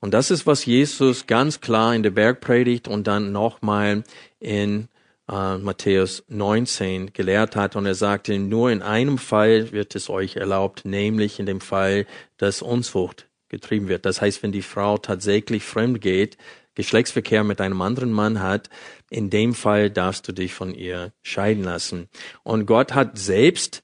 Und 0.00 0.14
das 0.14 0.30
ist, 0.30 0.46
was 0.46 0.64
Jesus 0.64 1.26
ganz 1.26 1.60
klar 1.60 1.94
in 1.94 2.02
der 2.02 2.10
Bergpredigt 2.10 2.88
und 2.88 3.06
dann 3.06 3.32
nochmal 3.32 4.02
in 4.38 4.88
äh, 5.30 5.58
Matthäus 5.58 6.24
19 6.28 7.12
gelehrt 7.12 7.54
hat. 7.54 7.76
Und 7.76 7.86
er 7.86 7.94
sagte, 7.94 8.38
nur 8.38 8.70
in 8.70 8.82
einem 8.82 9.18
Fall 9.18 9.72
wird 9.72 9.94
es 9.94 10.08
euch 10.08 10.36
erlaubt, 10.36 10.84
nämlich 10.84 11.38
in 11.38 11.46
dem 11.46 11.60
Fall, 11.60 12.06
dass 12.38 12.62
Unzucht 12.62 13.26
getrieben 13.48 13.88
wird. 13.88 14.06
Das 14.06 14.22
heißt, 14.22 14.42
wenn 14.42 14.52
die 14.52 14.62
Frau 14.62 14.96
tatsächlich 14.96 15.64
fremd 15.64 16.00
geht, 16.00 16.38
Geschlechtsverkehr 16.74 17.44
mit 17.44 17.60
einem 17.60 17.80
anderen 17.82 18.12
Mann 18.12 18.40
hat, 18.40 18.70
in 19.10 19.30
dem 19.30 19.54
Fall 19.54 19.90
darfst 19.90 20.28
du 20.28 20.32
dich 20.32 20.54
von 20.54 20.74
ihr 20.74 21.12
scheiden 21.22 21.64
lassen. 21.64 22.08
Und 22.42 22.66
Gott 22.66 22.94
hat 22.94 23.18
selbst 23.18 23.82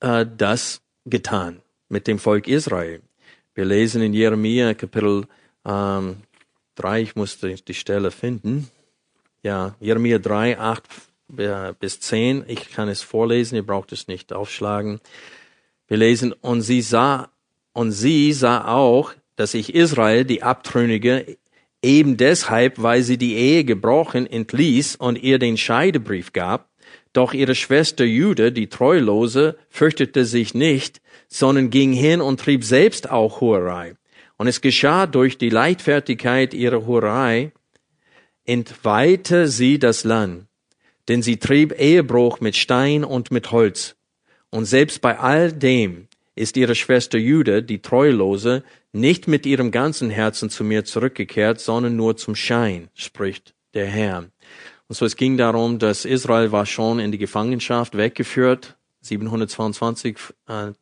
äh, 0.00 0.26
das 0.36 0.80
getan 1.04 1.62
mit 1.88 2.06
dem 2.06 2.18
Volk 2.18 2.46
Israel. 2.46 3.02
Wir 3.54 3.64
lesen 3.64 4.00
in 4.02 4.14
Jeremia 4.14 4.74
Kapitel 4.74 5.26
ähm, 5.66 6.18
3, 6.76 7.02
ich 7.02 7.16
musste 7.16 7.54
die 7.54 7.74
Stelle 7.74 8.10
finden. 8.10 8.70
Ja, 9.42 9.74
Jeremia 9.80 10.18
3, 10.18 10.58
8 10.58 10.84
bis 11.78 12.00
10. 12.00 12.44
Ich 12.48 12.70
kann 12.70 12.88
es 12.88 13.02
vorlesen, 13.02 13.56
ihr 13.56 13.66
braucht 13.66 13.92
es 13.92 14.08
nicht 14.08 14.32
aufschlagen. 14.32 15.00
Wir 15.88 15.96
lesen, 15.96 16.32
und 16.32 16.62
sie 16.62 16.82
sah, 16.82 17.30
und 17.72 17.92
sie 17.92 18.32
sah 18.32 18.66
auch, 18.66 19.12
dass 19.36 19.54
ich 19.54 19.74
Israel, 19.74 20.24
die 20.24 20.42
Abtrünnige, 20.42 21.38
eben 21.82 22.16
deshalb, 22.16 22.82
weil 22.82 23.02
sie 23.02 23.16
die 23.16 23.34
Ehe 23.34 23.64
gebrochen, 23.64 24.26
entließ 24.26 24.96
und 24.96 25.22
ihr 25.22 25.38
den 25.38 25.56
Scheidebrief 25.56 26.32
gab. 26.32 26.68
Doch 27.12 27.32
ihre 27.32 27.54
Schwester 27.54 28.04
Jude, 28.04 28.52
die 28.52 28.68
Treulose, 28.68 29.56
fürchtete 29.68 30.24
sich 30.24 30.54
nicht, 30.54 31.00
sondern 31.28 31.70
ging 31.70 31.92
hin 31.92 32.20
und 32.20 32.40
trieb 32.40 32.64
selbst 32.64 33.10
auch 33.10 33.40
Hurerei. 33.40 33.94
Und 34.36 34.46
es 34.46 34.60
geschah 34.60 35.06
durch 35.06 35.36
die 35.36 35.50
Leichtfertigkeit 35.50 36.54
ihrer 36.54 36.86
Hurerei, 36.86 37.52
entweihte 38.44 39.48
sie 39.48 39.78
das 39.78 40.04
Land, 40.04 40.46
denn 41.08 41.22
sie 41.22 41.36
trieb 41.36 41.78
Ehebruch 41.78 42.40
mit 42.40 42.56
Stein 42.56 43.04
und 43.04 43.30
mit 43.30 43.50
Holz. 43.50 43.96
Und 44.50 44.64
selbst 44.64 45.00
bei 45.00 45.18
all 45.18 45.52
dem 45.52 46.08
ist 46.34 46.56
ihre 46.56 46.74
Schwester 46.74 47.18
Jude, 47.18 47.62
die 47.62 47.82
Treulose, 47.82 48.64
nicht 48.92 49.28
mit 49.28 49.46
ihrem 49.46 49.70
ganzen 49.70 50.10
Herzen 50.10 50.50
zu 50.50 50.64
mir 50.64 50.84
zurückgekehrt, 50.84 51.60
sondern 51.60 51.96
nur 51.96 52.16
zum 52.16 52.34
Schein, 52.34 52.88
spricht 52.94 53.54
der 53.74 53.86
Herr. 53.86 54.26
Und 54.88 54.96
so 54.96 55.04
es 55.04 55.16
ging 55.16 55.36
darum, 55.36 55.78
dass 55.78 56.04
Israel 56.04 56.50
war 56.52 56.66
schon 56.66 56.98
in 56.98 57.12
die 57.12 57.18
Gefangenschaft 57.18 57.96
weggeführt, 57.96 58.76
722 59.02 60.18
äh, 60.48 60.72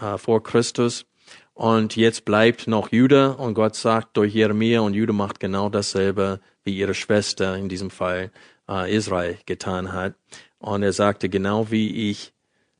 äh, 0.00 0.18
vor 0.18 0.42
Christus. 0.42 1.06
Und 1.52 1.94
jetzt 1.94 2.24
bleibt 2.24 2.66
noch 2.66 2.90
Juda 2.90 3.28
und 3.32 3.54
Gott 3.54 3.76
sagt 3.76 4.16
durch 4.16 4.34
Jeremia 4.34 4.80
und 4.80 4.94
Juda 4.94 5.12
macht 5.12 5.38
genau 5.38 5.68
dasselbe 5.68 6.40
wie 6.64 6.76
ihre 6.76 6.94
Schwester 6.94 7.56
in 7.56 7.68
diesem 7.68 7.90
Fall 7.90 8.32
äh, 8.68 8.92
Israel 8.92 9.38
getan 9.46 9.92
hat. 9.92 10.14
Und 10.58 10.82
er 10.82 10.92
sagte, 10.92 11.28
genau 11.28 11.70
wie 11.70 12.10
ich 12.10 12.32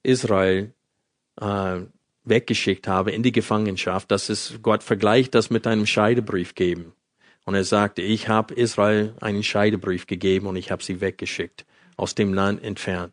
Israel 0.03 0.73
äh, 1.41 1.81
weggeschickt 2.25 2.89
habe 2.89 3.11
in 3.11 3.23
die 3.23 3.33
Gefangenschaft, 3.33 4.11
das 4.11 4.31
ist, 4.31 4.63
Gott 4.63 4.83
vergleicht 4.83 5.35
das 5.35 5.51
mit 5.51 5.67
einem 5.67 5.87
Scheidebrief 5.87 6.55
geben. 6.55 6.93
Und 7.45 7.55
er 7.55 7.65
sagte, 7.65 8.01
ich 8.01 8.29
habe 8.29 8.55
Israel 8.55 9.15
einen 9.21 9.43
Scheidebrief 9.43 10.07
gegeben 10.07 10.47
und 10.47 10.57
ich 10.57 10.71
habe 10.71 10.83
sie 10.83 11.01
weggeschickt, 11.01 11.67
aus 11.97 12.15
dem 12.15 12.33
Land 12.33 12.63
entfernt. 12.63 13.13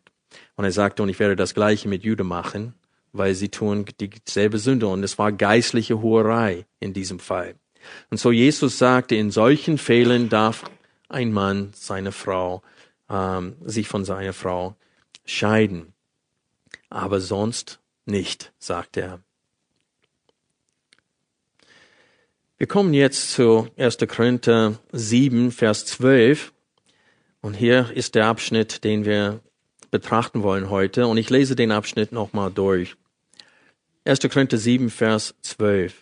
Und 0.56 0.64
er 0.64 0.72
sagte, 0.72 1.02
und 1.02 1.10
ich 1.10 1.18
werde 1.18 1.36
das 1.36 1.54
gleiche 1.54 1.88
mit 1.88 2.02
Jude 2.02 2.24
machen, 2.24 2.74
weil 3.12 3.34
sie 3.34 3.50
tun 3.50 3.84
dieselbe 4.00 4.58
Sünde. 4.58 4.86
Und 4.86 5.02
es 5.02 5.18
war 5.18 5.32
geistliche 5.32 6.00
Hurerei 6.00 6.64
in 6.80 6.94
diesem 6.94 7.18
Fall. 7.18 7.56
Und 8.10 8.18
so 8.18 8.30
Jesus 8.30 8.78
sagte, 8.78 9.14
in 9.14 9.30
solchen 9.30 9.76
Fällen 9.76 10.30
darf 10.30 10.64
ein 11.08 11.32
Mann 11.32 11.72
seine 11.74 12.12
Frau, 12.12 12.62
ähm, 13.10 13.56
sich 13.60 13.88
von 13.88 14.04
seiner 14.04 14.32
Frau 14.32 14.76
scheiden. 15.26 15.92
Aber 16.88 17.20
sonst 17.20 17.80
nicht, 18.06 18.52
sagt 18.58 18.96
er. 18.96 19.20
Wir 22.58 22.66
kommen 22.68 22.94
jetzt 22.94 23.32
zu 23.32 23.68
1. 23.76 23.98
Korinther 24.08 24.78
7, 24.92 25.50
Vers 25.50 25.84
12. 25.86 26.52
Und 27.40 27.54
hier 27.54 27.90
ist 27.92 28.14
der 28.14 28.26
Abschnitt, 28.26 28.84
den 28.84 29.04
wir 29.04 29.40
betrachten 29.90 30.42
wollen 30.42 30.70
heute. 30.70 31.06
Und 31.06 31.16
ich 31.16 31.28
lese 31.28 31.56
den 31.56 31.72
Abschnitt 31.72 32.12
nochmal 32.12 32.52
durch. 32.52 32.94
1. 34.04 34.20
Korinther 34.32 34.58
7, 34.58 34.90
Vers 34.90 35.34
12. 35.42 35.94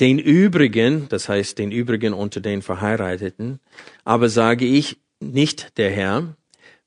Den 0.00 0.18
übrigen, 0.18 1.08
das 1.08 1.28
heißt 1.28 1.58
den 1.58 1.72
übrigen 1.72 2.12
unter 2.12 2.40
den 2.40 2.62
Verheirateten, 2.62 3.58
aber 4.04 4.28
sage 4.28 4.64
ich 4.64 4.98
nicht 5.20 5.76
der 5.76 5.90
Herr, 5.90 6.36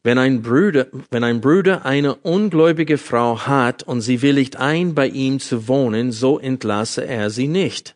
wenn 0.03 0.17
ein 0.17 0.41
Bruder, 0.41 0.87
wenn 1.11 1.23
ein 1.23 1.41
Bruder 1.41 1.85
eine 1.85 2.15
ungläubige 2.15 2.97
Frau 2.97 3.39
hat 3.45 3.83
und 3.83 4.01
sie 4.01 4.21
willigt 4.21 4.55
ein, 4.55 4.95
bei 4.95 5.07
ihm 5.07 5.39
zu 5.39 5.67
wohnen, 5.67 6.11
so 6.11 6.39
entlasse 6.39 7.05
er 7.05 7.29
sie 7.29 7.47
nicht. 7.47 7.95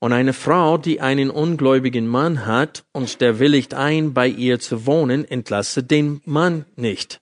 Und 0.00 0.12
eine 0.12 0.32
Frau, 0.32 0.78
die 0.78 1.00
einen 1.00 1.30
ungläubigen 1.30 2.08
Mann 2.08 2.44
hat 2.44 2.84
und 2.90 3.20
der 3.20 3.38
willigt 3.38 3.72
ein, 3.72 4.14
bei 4.14 4.26
ihr 4.26 4.58
zu 4.58 4.84
wohnen, 4.84 5.24
entlasse 5.24 5.84
den 5.84 6.20
Mann 6.24 6.64
nicht. 6.74 7.20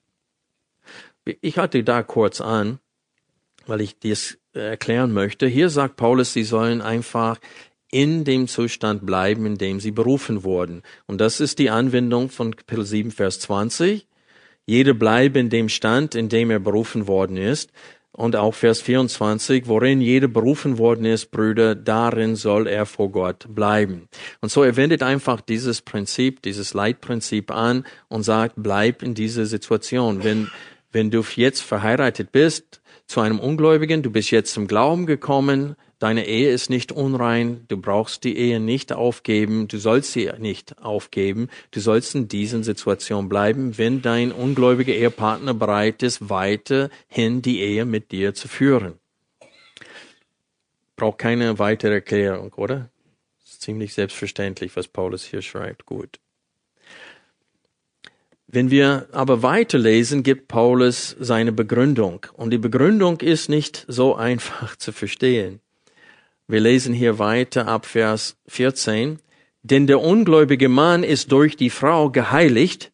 Ich 1.41 1.59
hatte 1.59 1.83
da 1.83 2.01
kurz 2.01 2.41
an, 2.41 2.79
weil 3.67 3.81
ich 3.81 3.99
dies 3.99 4.39
erklären 4.53 5.13
möchte. 5.13 5.45
Hier 5.45 5.69
sagt 5.69 5.95
Paulus, 5.95 6.33
sie 6.33 6.43
sollen 6.43 6.81
einfach 6.81 7.37
in 7.91 8.23
dem 8.23 8.47
Zustand 8.47 9.05
bleiben, 9.05 9.45
in 9.45 9.57
dem 9.57 9.79
sie 9.79 9.91
berufen 9.91 10.43
wurden. 10.43 10.81
Und 11.05 11.21
das 11.21 11.39
ist 11.39 11.59
die 11.59 11.69
Anwendung 11.69 12.29
von 12.29 12.55
Kapitel 12.55 12.85
7, 12.85 13.11
Vers 13.11 13.39
20. 13.41 14.07
Jeder 14.65 14.93
bleibe 14.93 15.39
in 15.39 15.49
dem 15.49 15.69
Stand, 15.69 16.15
in 16.15 16.29
dem 16.29 16.49
er 16.49 16.59
berufen 16.59 17.07
worden 17.07 17.37
ist. 17.37 17.71
Und 18.13 18.35
auch 18.35 18.53
Vers 18.53 18.81
24, 18.81 19.67
worin 19.67 20.01
jeder 20.01 20.27
berufen 20.27 20.77
worden 20.77 21.05
ist, 21.05 21.31
Brüder, 21.31 21.75
darin 21.75 22.35
soll 22.35 22.67
er 22.67 22.85
vor 22.85 23.09
Gott 23.09 23.45
bleiben. 23.47 24.09
Und 24.41 24.51
so 24.51 24.63
er 24.63 24.75
wendet 24.75 25.01
einfach 25.01 25.39
dieses 25.39 25.81
Prinzip, 25.81 26.41
dieses 26.41 26.73
Leitprinzip 26.73 27.51
an 27.51 27.85
und 28.09 28.23
sagt, 28.23 28.55
bleib 28.57 29.01
in 29.01 29.13
dieser 29.13 29.45
Situation. 29.45 30.25
Wenn, 30.25 30.49
wenn 30.91 31.09
du 31.09 31.23
jetzt 31.35 31.61
verheiratet 31.61 32.33
bist, 32.33 32.81
zu 33.07 33.21
einem 33.21 33.39
Ungläubigen, 33.39 34.03
du 34.03 34.11
bist 34.11 34.31
jetzt 34.31 34.53
zum 34.53 34.67
Glauben 34.67 35.05
gekommen, 35.05 35.75
deine 36.01 36.25
Ehe 36.25 36.49
ist 36.49 36.69
nicht 36.69 36.91
unrein, 36.91 37.65
du 37.67 37.77
brauchst 37.77 38.23
die 38.23 38.35
Ehe 38.35 38.59
nicht 38.59 38.91
aufgeben, 38.91 39.67
du 39.67 39.77
sollst 39.77 40.13
sie 40.13 40.31
nicht 40.39 40.79
aufgeben, 40.79 41.47
du 41.69 41.79
sollst 41.79 42.15
in 42.15 42.27
diesen 42.27 42.63
Situation 42.63 43.29
bleiben, 43.29 43.77
wenn 43.77 44.01
dein 44.01 44.31
ungläubiger 44.31 44.93
Ehepartner 44.93 45.53
bereit 45.53 46.01
ist, 46.01 46.29
weiterhin 46.29 47.43
die 47.43 47.61
Ehe 47.61 47.85
mit 47.85 48.11
dir 48.11 48.33
zu 48.33 48.47
führen. 48.47 48.93
Braucht 50.95 51.19
keine 51.19 51.59
weitere 51.59 51.93
Erklärung, 51.93 52.51
oder? 52.53 52.89
ist 53.43 53.61
ziemlich 53.61 53.93
selbstverständlich, 53.93 54.75
was 54.75 54.87
Paulus 54.87 55.23
hier 55.23 55.41
schreibt. 55.41 55.85
Gut. 55.85 56.19
Wenn 58.47 58.71
wir 58.71 59.07
aber 59.11 59.43
weiterlesen, 59.43 60.23
gibt 60.23 60.47
Paulus 60.47 61.15
seine 61.19 61.51
Begründung. 61.51 62.25
Und 62.33 62.49
die 62.49 62.57
Begründung 62.57 63.19
ist 63.19 63.49
nicht 63.49 63.85
so 63.87 64.15
einfach 64.29 64.75
zu 64.75 64.91
verstehen. 64.91 65.61
Wir 66.51 66.59
lesen 66.59 66.93
hier 66.93 67.17
weiter 67.17 67.69
ab 67.69 67.85
Vers 67.85 68.35
14. 68.47 69.19
Denn 69.63 69.87
der 69.87 70.01
ungläubige 70.01 70.67
Mann 70.67 71.03
ist 71.03 71.31
durch 71.31 71.55
die 71.55 71.69
Frau 71.69 72.09
geheiligt 72.09 72.91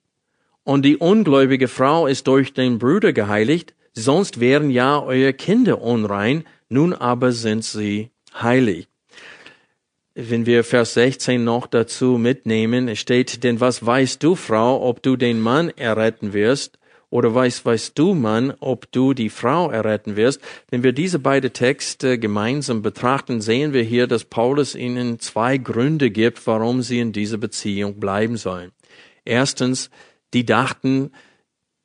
und 0.63 0.83
die 0.83 0.97
ungläubige 0.97 1.67
Frau 1.67 2.05
ist 2.05 2.27
durch 2.27 2.53
den 2.53 2.77
Bruder 2.77 3.13
geheiligt, 3.13 3.73
sonst 3.93 4.39
wären 4.39 4.69
ja 4.69 5.01
eure 5.01 5.33
Kinder 5.33 5.81
unrein, 5.81 6.43
nun 6.69 6.93
aber 6.93 7.31
sind 7.31 7.63
sie 7.63 8.11
heilig 8.39 8.87
wenn 10.19 10.47
wir 10.47 10.63
Vers 10.63 10.95
16 10.95 11.43
noch 11.43 11.67
dazu 11.67 12.17
mitnehmen, 12.17 12.95
steht, 12.95 13.43
denn 13.43 13.59
was 13.59 13.85
weißt 13.85 14.23
du, 14.23 14.33
Frau, 14.33 14.81
ob 14.81 15.03
du 15.03 15.15
den 15.15 15.39
Mann 15.39 15.69
erretten 15.69 16.33
wirst 16.33 16.79
Oder 17.09 17.33
weißt, 17.33 17.65
weißt 17.65 17.97
du, 17.97 18.13
Mann, 18.13 18.53
ob 18.59 18.91
du 18.91 19.13
die 19.13 19.29
Frau 19.29 19.69
erretten 19.69 20.17
wirst? 20.17 20.41
Wenn 20.69 20.83
wir 20.83 20.91
diese 20.91 21.19
beiden 21.19 21.53
Texte 21.53 22.19
gemeinsam 22.19 22.81
betrachten, 22.81 23.39
sehen 23.39 23.71
wir 23.71 23.83
hier, 23.83 24.07
dass 24.07 24.25
Paulus 24.25 24.75
ihnen 24.75 25.19
zwei 25.19 25.57
Gründe 25.57 26.11
gibt, 26.11 26.45
warum 26.47 26.81
sie 26.81 26.99
in 26.99 27.13
dieser 27.13 27.37
Beziehung 27.37 27.99
bleiben 27.99 28.35
sollen. 28.35 28.71
Erstens, 29.23 29.89
die 30.33 30.45
dachten, 30.45 31.11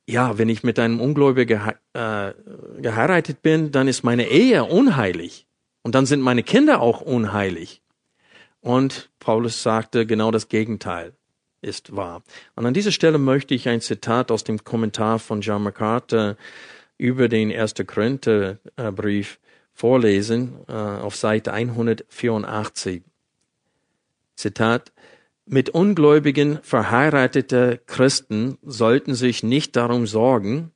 ja, 0.05 0.37
wenn 0.37 0.49
ich 0.49 0.63
mit 0.63 0.77
einem 0.77 0.99
Ungläubigen 0.99 1.71
äh, 1.93 2.33
geheiratet 2.81 3.41
bin, 3.41 3.71
dann 3.71 3.87
ist 3.87 4.03
meine 4.03 4.27
Ehe 4.27 4.65
unheilig. 4.65 5.47
Und 5.83 5.95
dann 5.95 6.05
sind 6.05 6.21
meine 6.21 6.43
Kinder 6.43 6.81
auch 6.81 6.99
unheilig. 6.99 7.81
Und 8.59 9.09
Paulus 9.19 9.63
sagte 9.63 10.05
genau 10.05 10.31
das 10.31 10.49
Gegenteil 10.49 11.13
ist 11.63 11.95
wahr. 11.95 12.23
Und 12.55 12.65
an 12.65 12.73
dieser 12.73 12.91
Stelle 12.91 13.17
möchte 13.17 13.53
ich 13.53 13.69
ein 13.69 13.81
Zitat 13.81 14.31
aus 14.31 14.43
dem 14.43 14.63
Kommentar 14.63 15.19
von 15.19 15.41
John 15.41 15.63
MacArthur 15.63 16.37
über 16.97 17.27
den 17.27 17.51
1. 17.51 17.75
Korintherbrief 17.85 19.39
vorlesen, 19.73 20.57
äh, 20.67 20.73
auf 20.73 21.15
Seite 21.15 21.53
184. 21.53 23.01
Zitat, 24.35 24.91
mit 25.45 25.69
ungläubigen 25.69 26.59
verheiratete 26.63 27.81
Christen 27.85 28.57
sollten 28.63 29.13
sich 29.13 29.43
nicht 29.43 29.75
darum 29.75 30.07
sorgen, 30.07 30.71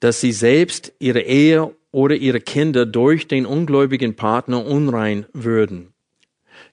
dass 0.00 0.20
sie 0.20 0.32
selbst 0.32 0.92
ihre 0.98 1.20
Ehe 1.20 1.74
oder 1.92 2.16
ihre 2.16 2.40
Kinder 2.40 2.86
durch 2.86 3.28
den 3.28 3.46
ungläubigen 3.46 4.16
Partner 4.16 4.66
unrein 4.66 5.26
würden. 5.32 5.94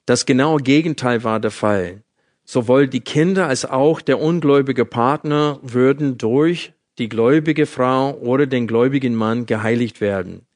Das 0.04 0.26
genaue 0.26 0.60
Gegenteil 0.60 1.22
war 1.22 1.38
der 1.38 1.52
Fall. 1.52 2.01
Sowohl 2.44 2.88
die 2.88 3.00
Kinder 3.00 3.46
als 3.46 3.64
auch 3.64 4.00
der 4.00 4.20
ungläubige 4.20 4.84
Partner 4.84 5.58
würden 5.62 6.18
durch 6.18 6.72
die 6.98 7.08
gläubige 7.08 7.66
Frau 7.66 8.14
oder 8.18 8.46
den 8.46 8.66
gläubigen 8.66 9.14
Mann 9.14 9.46
geheiligt 9.46 10.00
werden. 10.00 10.46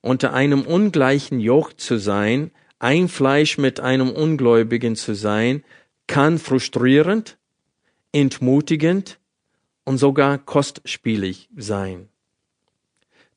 Unter 0.00 0.32
einem 0.32 0.62
ungleichen 0.62 1.40
Joch 1.40 1.72
zu 1.72 1.98
sein, 1.98 2.50
ein 2.78 3.08
Fleisch 3.08 3.58
mit 3.58 3.80
einem 3.80 4.10
Ungläubigen 4.10 4.96
zu 4.96 5.14
sein, 5.14 5.62
kann 6.06 6.38
frustrierend, 6.38 7.38
entmutigend 8.12 9.18
und 9.84 9.98
sogar 9.98 10.38
kostspielig 10.38 11.48
sein. 11.56 12.08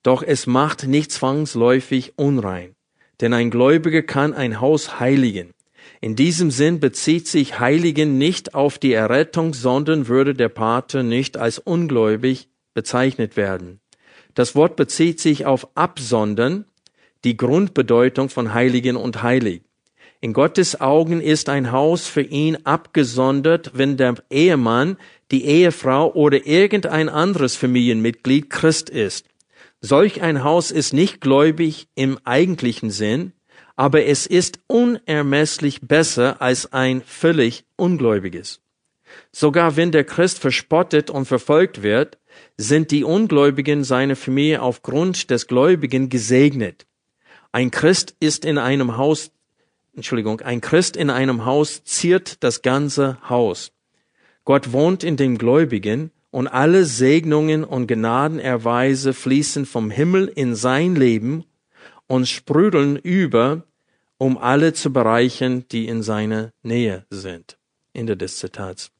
Doch 0.04 0.24
es 0.24 0.48
macht 0.48 0.88
nicht 0.88 1.12
zwangsläufig 1.12 2.14
unrein, 2.18 2.76
denn 3.22 3.34
ein 3.34 3.50
Gläubiger 3.50 4.02
kann 4.02 4.34
ein 4.34 4.62
Haus 4.62 5.00
heiligen. 5.00 5.54
In 6.02 6.16
diesem 6.16 6.52
Sinn 6.52 6.80
bezieht 6.80 7.28
sich 7.28 7.60
Heiligen 7.60 8.18
nicht 8.18 8.54
auf 8.54 8.78
die 8.78 8.94
Errettung, 8.94 9.54
sondern 9.54 10.08
würde 10.08 10.34
der 10.34 10.50
Pater 10.50 11.04
nicht 11.04 11.38
als 11.38 11.60
ungläubig 11.60 12.50
bezeichnet 12.74 13.38
werden. 13.38 13.80
Das 14.34 14.56
Wort 14.56 14.76
bezieht 14.76 15.20
sich 15.20 15.46
auf 15.46 15.76
absondern, 15.76 16.66
die 17.24 17.38
Grundbedeutung 17.38 18.30
von 18.30 18.54
Heiligen 18.54 18.98
und 18.98 19.24
Heilig. 19.24 19.64
In 20.22 20.34
Gottes 20.34 20.80
Augen 20.82 21.22
ist 21.22 21.50
ein 21.50 21.72
Haus 21.72 22.08
für 22.08 22.22
ihn 22.22 22.58
abgesondert, 22.66 23.72
wenn 23.74 23.98
der 23.98 24.16
Ehemann, 24.30 24.98
die 25.32 25.46
Ehefrau 25.46 26.14
oder 26.14 26.46
irgendein 26.46 27.10
anderes 27.10 27.56
Familienmitglied 27.56 28.50
Christ 28.50 28.90
ist. 28.90 29.28
Solch 29.82 30.22
ein 30.22 30.44
Haus 30.44 30.72
ist 30.72 30.94
nicht 30.94 31.22
gläubig 31.22 31.88
im 31.96 32.18
eigentlichen 32.24 32.90
Sinn, 32.90 33.34
aber 33.76 34.06
es 34.06 34.26
ist 34.26 34.60
unermesslich 34.68 35.82
besser 35.82 36.42
als 36.42 36.72
ein 36.74 37.02
völlig 37.02 37.66
ungläubiges. 37.76 38.62
Sogar 39.32 39.76
wenn 39.76 39.92
der 39.92 40.04
Christ 40.04 40.40
verspottet 40.40 41.10
und 41.10 41.26
verfolgt 41.26 41.84
wird, 41.84 42.18
sind 42.58 42.92
die 42.92 43.04
Ungläubigen 43.04 43.84
seiner 43.84 44.16
Familie 44.16 44.62
aufgrund 44.62 45.30
des 45.30 45.48
Gläubigen 45.48 46.10
gesegnet. 46.10 46.86
Ein 47.52 47.72
Christ 47.72 48.16
ist 48.20 48.44
in 48.44 48.58
einem 48.58 48.98
Haus 48.98 49.32
Entschuldigung, 49.96 50.42
ein 50.42 50.60
Christ 50.60 50.98
in 50.98 51.10
einem 51.10 51.46
Haus 51.46 51.84
ziert 51.86 52.44
das 52.44 52.62
ganze 52.62 53.18
Haus. 53.30 53.72
Gott 54.44 54.74
wohnt 54.74 55.04
in 55.04 55.16
dem 55.16 55.38
Gläubigen 55.38 56.12
und 56.32 56.48
alle 56.48 56.84
Segnungen 56.84 57.64
und 57.64 57.88
Gnadenerweise 57.88 59.14
fließen 59.14 59.66
vom 59.66 59.90
Himmel 59.90 60.28
in 60.28 60.54
sein 60.56 60.96
Leben 60.96 61.46
und 62.08 62.28
sprudeln 62.28 62.98
über, 62.98 63.64
um 64.18 64.38
alle 64.38 64.74
zu 64.74 64.92
bereichern, 64.92 65.66
die 65.72 65.88
in 65.88 66.04
seiner 66.04 66.52
Nähe 66.64 67.06
sind. 67.10 67.58
Ende 67.94 68.18
des 68.18 68.38
Zitats. 68.40 68.92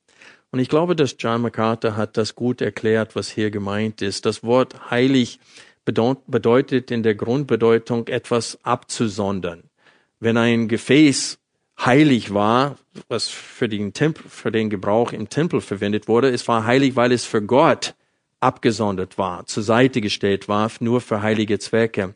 Und 0.52 0.60
ich 0.60 0.70
glaube, 0.70 0.96
dass 0.96 1.16
John 1.20 1.42
MacArthur 1.42 1.98
hat 1.98 2.18
das 2.18 2.36
gut 2.36 2.62
erklärt, 2.62 3.16
was 3.16 3.30
hier 3.30 3.52
gemeint 3.52 4.02
ist. 4.02 4.26
Das 4.26 4.44
Wort 4.44 4.90
heilig 4.90 5.40
bedeutet 5.84 6.92
in 6.92 7.04
der 7.04 7.16
Grundbedeutung 7.16 8.08
etwas 8.08 8.58
abzusondern 8.64 9.70
wenn 10.20 10.38
ein 10.38 10.68
Gefäß 10.68 11.40
heilig 11.80 12.34
war, 12.34 12.78
was 13.08 13.28
für 13.28 13.68
den, 13.68 13.94
Tempel, 13.94 14.24
für 14.28 14.52
den 14.52 14.70
Gebrauch 14.70 15.12
im 15.12 15.30
Tempel 15.30 15.62
verwendet 15.62 16.08
wurde, 16.08 16.30
es 16.30 16.48
war 16.48 16.66
heilig, 16.66 16.96
weil 16.96 17.12
es 17.12 17.26
für 17.26 17.42
Gott 17.42 17.96
abgesondert 18.40 19.18
war, 19.18 19.46
zur 19.46 19.64
Seite 19.64 20.02
gestellt 20.02 20.48
war, 20.48 20.72
nur 20.80 21.02
für 21.02 21.22
heilige 21.22 21.60
Zwecke. 21.60 22.16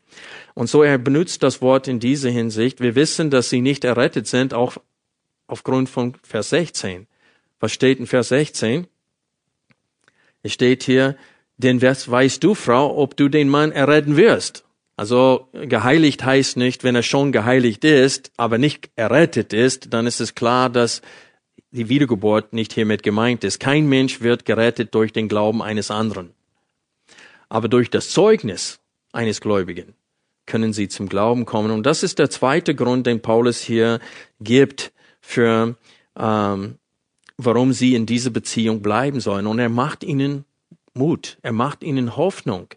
Und 0.54 0.70
so 0.70 0.84
er 0.84 0.98
benutzt 0.98 1.44
das 1.44 1.62
Wort 1.62 1.88
in 1.88 2.00
dieser 2.00 2.30
Hinsicht. 2.30 2.82
Wir 2.82 2.96
wissen, 2.96 3.30
dass 3.30 3.50
sie 3.50 3.62
nicht 3.62 3.84
errettet 3.84 4.28
sind, 4.28 4.54
auch 4.54 4.78
aufgrund 5.48 5.90
von 5.90 6.16
Vers 6.24 6.50
16. 6.50 7.08
Was 7.60 7.72
steht 7.72 8.00
in 8.00 8.08
Vers 8.08 8.30
16? 8.30 8.88
Es 10.44 10.54
steht 10.54 10.84
hier, 10.84 11.18
denn 11.58 11.82
was 11.82 12.10
weißt 12.10 12.44
du, 12.44 12.54
Frau, 12.54 12.98
ob 12.98 13.18
du 13.18 13.28
den 13.28 13.50
Mann 13.50 13.72
erretten 13.72 14.16
wirst? 14.16 14.64
Also 14.96 15.48
geheiligt 15.54 16.24
heißt 16.26 16.58
nicht, 16.58 16.84
wenn 16.84 16.96
er 16.96 17.04
schon 17.04 17.32
geheiligt 17.32 17.84
ist, 17.86 18.32
aber 18.38 18.58
nicht 18.58 18.90
errettet 18.96 19.54
ist, 19.54 19.94
dann 19.94 20.06
ist 20.08 20.20
es 20.20 20.36
klar, 20.36 20.70
dass 20.70 21.02
die 21.72 21.90
Wiedergeburt 21.90 22.54
nicht 22.54 22.74
hiermit 22.74 23.04
gemeint 23.04 23.44
ist. 23.44 23.60
Kein 23.60 23.88
Mensch 23.88 24.22
wird 24.22 24.46
gerettet 24.46 24.94
durch 24.96 25.14
den 25.14 25.28
Glauben 25.28 25.62
eines 25.62 25.92
anderen. 25.92 26.32
Aber 27.48 27.68
durch 27.68 27.90
das 27.90 28.10
Zeugnis 28.10 28.80
eines 29.12 29.42
Gläubigen 29.42 29.94
können 30.46 30.74
sie 30.74 30.88
zum 30.88 31.10
Glauben 31.10 31.46
kommen. 31.46 31.72
Und 31.72 31.86
das 31.86 32.04
ist 32.04 32.20
der 32.20 32.30
zweite 32.30 32.76
Grund, 32.76 33.06
den 33.06 33.22
Paulus 33.22 33.62
hier 33.62 34.00
gibt 34.40 34.92
für, 35.22 35.76
ähm, 36.18 36.78
warum 37.38 37.72
sie 37.72 37.96
in 37.96 38.06
dieser 38.06 38.32
Beziehung 38.32 38.82
bleiben 38.82 39.20
sollen. 39.20 39.48
Und 39.48 39.60
er 39.60 39.70
macht 39.70 40.04
ihnen 40.04 40.46
Mut, 40.94 41.38
er 41.42 41.54
macht 41.54 41.84
ihnen 41.84 42.18
Hoffnung. 42.18 42.68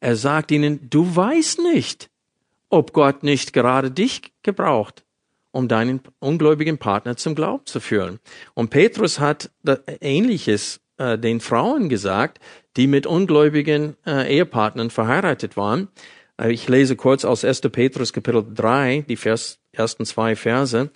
Er 0.00 0.16
sagt 0.16 0.50
ihnen, 0.50 0.88
du 0.88 1.14
weißt 1.14 1.60
nicht, 1.60 2.10
ob 2.70 2.92
Gott 2.92 3.22
nicht 3.22 3.52
gerade 3.52 3.90
dich 3.90 4.32
gebraucht, 4.42 5.04
um 5.50 5.68
deinen 5.68 6.00
ungläubigen 6.18 6.78
Partner 6.78 7.16
zum 7.16 7.34
Glauben 7.34 7.66
zu 7.66 7.80
führen. 7.80 8.20
Und 8.54 8.70
Petrus 8.70 9.20
hat 9.20 9.50
Ähnliches 10.00 10.80
äh, 10.98 11.18
den 11.18 11.40
Frauen 11.40 11.88
gesagt, 11.88 12.38
die 12.76 12.86
mit 12.86 13.06
ungläubigen 13.06 13.96
äh, 14.06 14.36
Ehepartnern 14.36 14.90
verheiratet 14.90 15.56
waren. 15.56 15.88
Äh, 16.40 16.52
ich 16.52 16.68
lese 16.68 16.96
kurz 16.96 17.24
aus 17.24 17.44
1. 17.44 17.62
Petrus 17.72 18.12
Kapitel 18.12 18.44
3, 18.54 19.04
die 19.08 19.16
Vers, 19.16 19.58
ersten 19.72 20.04
zwei 20.04 20.36
Verse. 20.36 20.90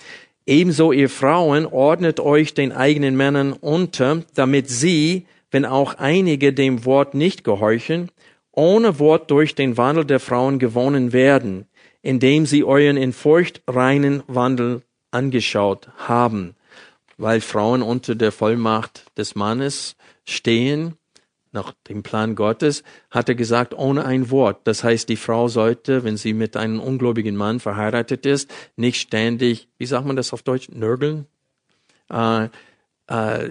Ebenso 0.45 0.93
ihr 0.93 1.09
Frauen 1.09 1.67
ordnet 1.67 2.19
euch 2.21 2.55
den 2.55 2.73
eigenen 2.73 3.17
Männern 3.17 3.53
unter, 3.53 4.23
damit 4.35 4.69
sie, 4.69 5.27
wenn 5.51 5.65
auch 5.65 5.95
einige 5.95 6.53
dem 6.53 6.85
Wort 6.85 7.15
nicht 7.15 7.45
gehorchen, 7.45 8.11
ohne 8.51 8.99
Wort 8.99 9.31
durch 9.31 9.55
den 9.55 9.77
Wandel 9.77 10.05
der 10.05 10.21
Frauen 10.21 10.59
gewonnen 10.59 11.12
werden, 11.12 11.66
indem 12.03 12.46
sie 12.46 12.64
euren 12.64 12.96
in 12.96 13.12
Furcht 13.12 13.62
reinen 13.66 14.22
Wandel 14.26 14.82
angeschaut 15.11 15.88
haben, 15.96 16.55
weil 17.16 17.40
Frauen 17.40 17.82
unter 17.82 18.14
der 18.14 18.32
Vollmacht 18.32 19.05
des 19.16 19.34
Mannes 19.34 19.96
stehen, 20.24 20.96
nach 21.53 21.74
dem 21.88 22.03
Plan 22.03 22.34
Gottes, 22.34 22.82
hat 23.11 23.28
er 23.28 23.34
gesagt, 23.34 23.74
ohne 23.74 24.05
ein 24.07 24.30
Wort. 24.30 24.61
Das 24.64 24.82
heißt, 24.82 25.09
die 25.09 25.16
Frau 25.16 25.48
sollte, 25.48 26.03
wenn 26.03 26.16
sie 26.16 26.32
mit 26.32 26.57
einem 26.57 26.80
ungläubigen 26.80 27.36
Mann 27.36 27.61
verheiratet 27.61 28.24
ist, 28.24 28.50
nicht 28.76 29.00
ständig, 29.00 29.68
wie 29.78 29.86
sagt 29.86 30.07
man 30.07 30.16
das 30.16 30.32
auf 30.32 30.42
Deutsch, 30.42 30.70
nörgeln, 30.70 31.26
äh, 32.11 32.48
äh, 33.07 33.50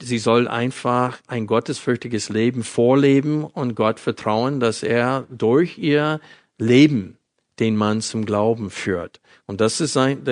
sie 0.00 0.18
soll 0.18 0.46
einfach 0.46 1.18
ein 1.26 1.48
gottesfürchtiges 1.48 2.28
Leben 2.28 2.62
vorleben 2.62 3.42
und 3.42 3.74
Gott 3.74 3.98
vertrauen, 3.98 4.60
dass 4.60 4.84
er 4.84 5.26
durch 5.28 5.78
ihr 5.78 6.20
Leben 6.58 7.18
den 7.58 7.76
Mann 7.76 8.00
zum 8.00 8.26
Glauben 8.26 8.70
führt. 8.70 9.20
Und 9.46 9.60
das 9.60 9.80
ist 9.80 9.96
ein, 9.96 10.22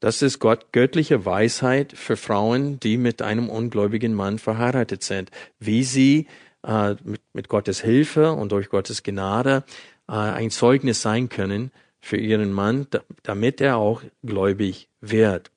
das 0.00 0.22
ist 0.22 0.38
Gott 0.38 0.72
göttliche 0.72 1.24
Weisheit 1.24 1.92
für 1.92 2.16
Frauen, 2.16 2.80
die 2.80 2.96
mit 2.96 3.22
einem 3.22 3.48
ungläubigen 3.48 4.14
Mann 4.14 4.38
verheiratet 4.38 5.02
sind, 5.02 5.30
wie 5.58 5.84
sie 5.84 6.26
äh, 6.66 6.96
mit, 7.04 7.22
mit 7.32 7.48
Gottes 7.48 7.80
Hilfe 7.80 8.32
und 8.32 8.52
durch 8.52 8.68
Gottes 8.68 9.02
Gnade 9.02 9.64
äh, 10.08 10.12
ein 10.12 10.50
Zeugnis 10.50 11.02
sein 11.02 11.28
können 11.28 11.70
für 12.00 12.16
ihren 12.16 12.52
Mann, 12.52 12.86
damit 13.22 13.60
er 13.60 13.76
auch 13.76 14.02
gläubig 14.22 14.88
wird. 15.00 15.50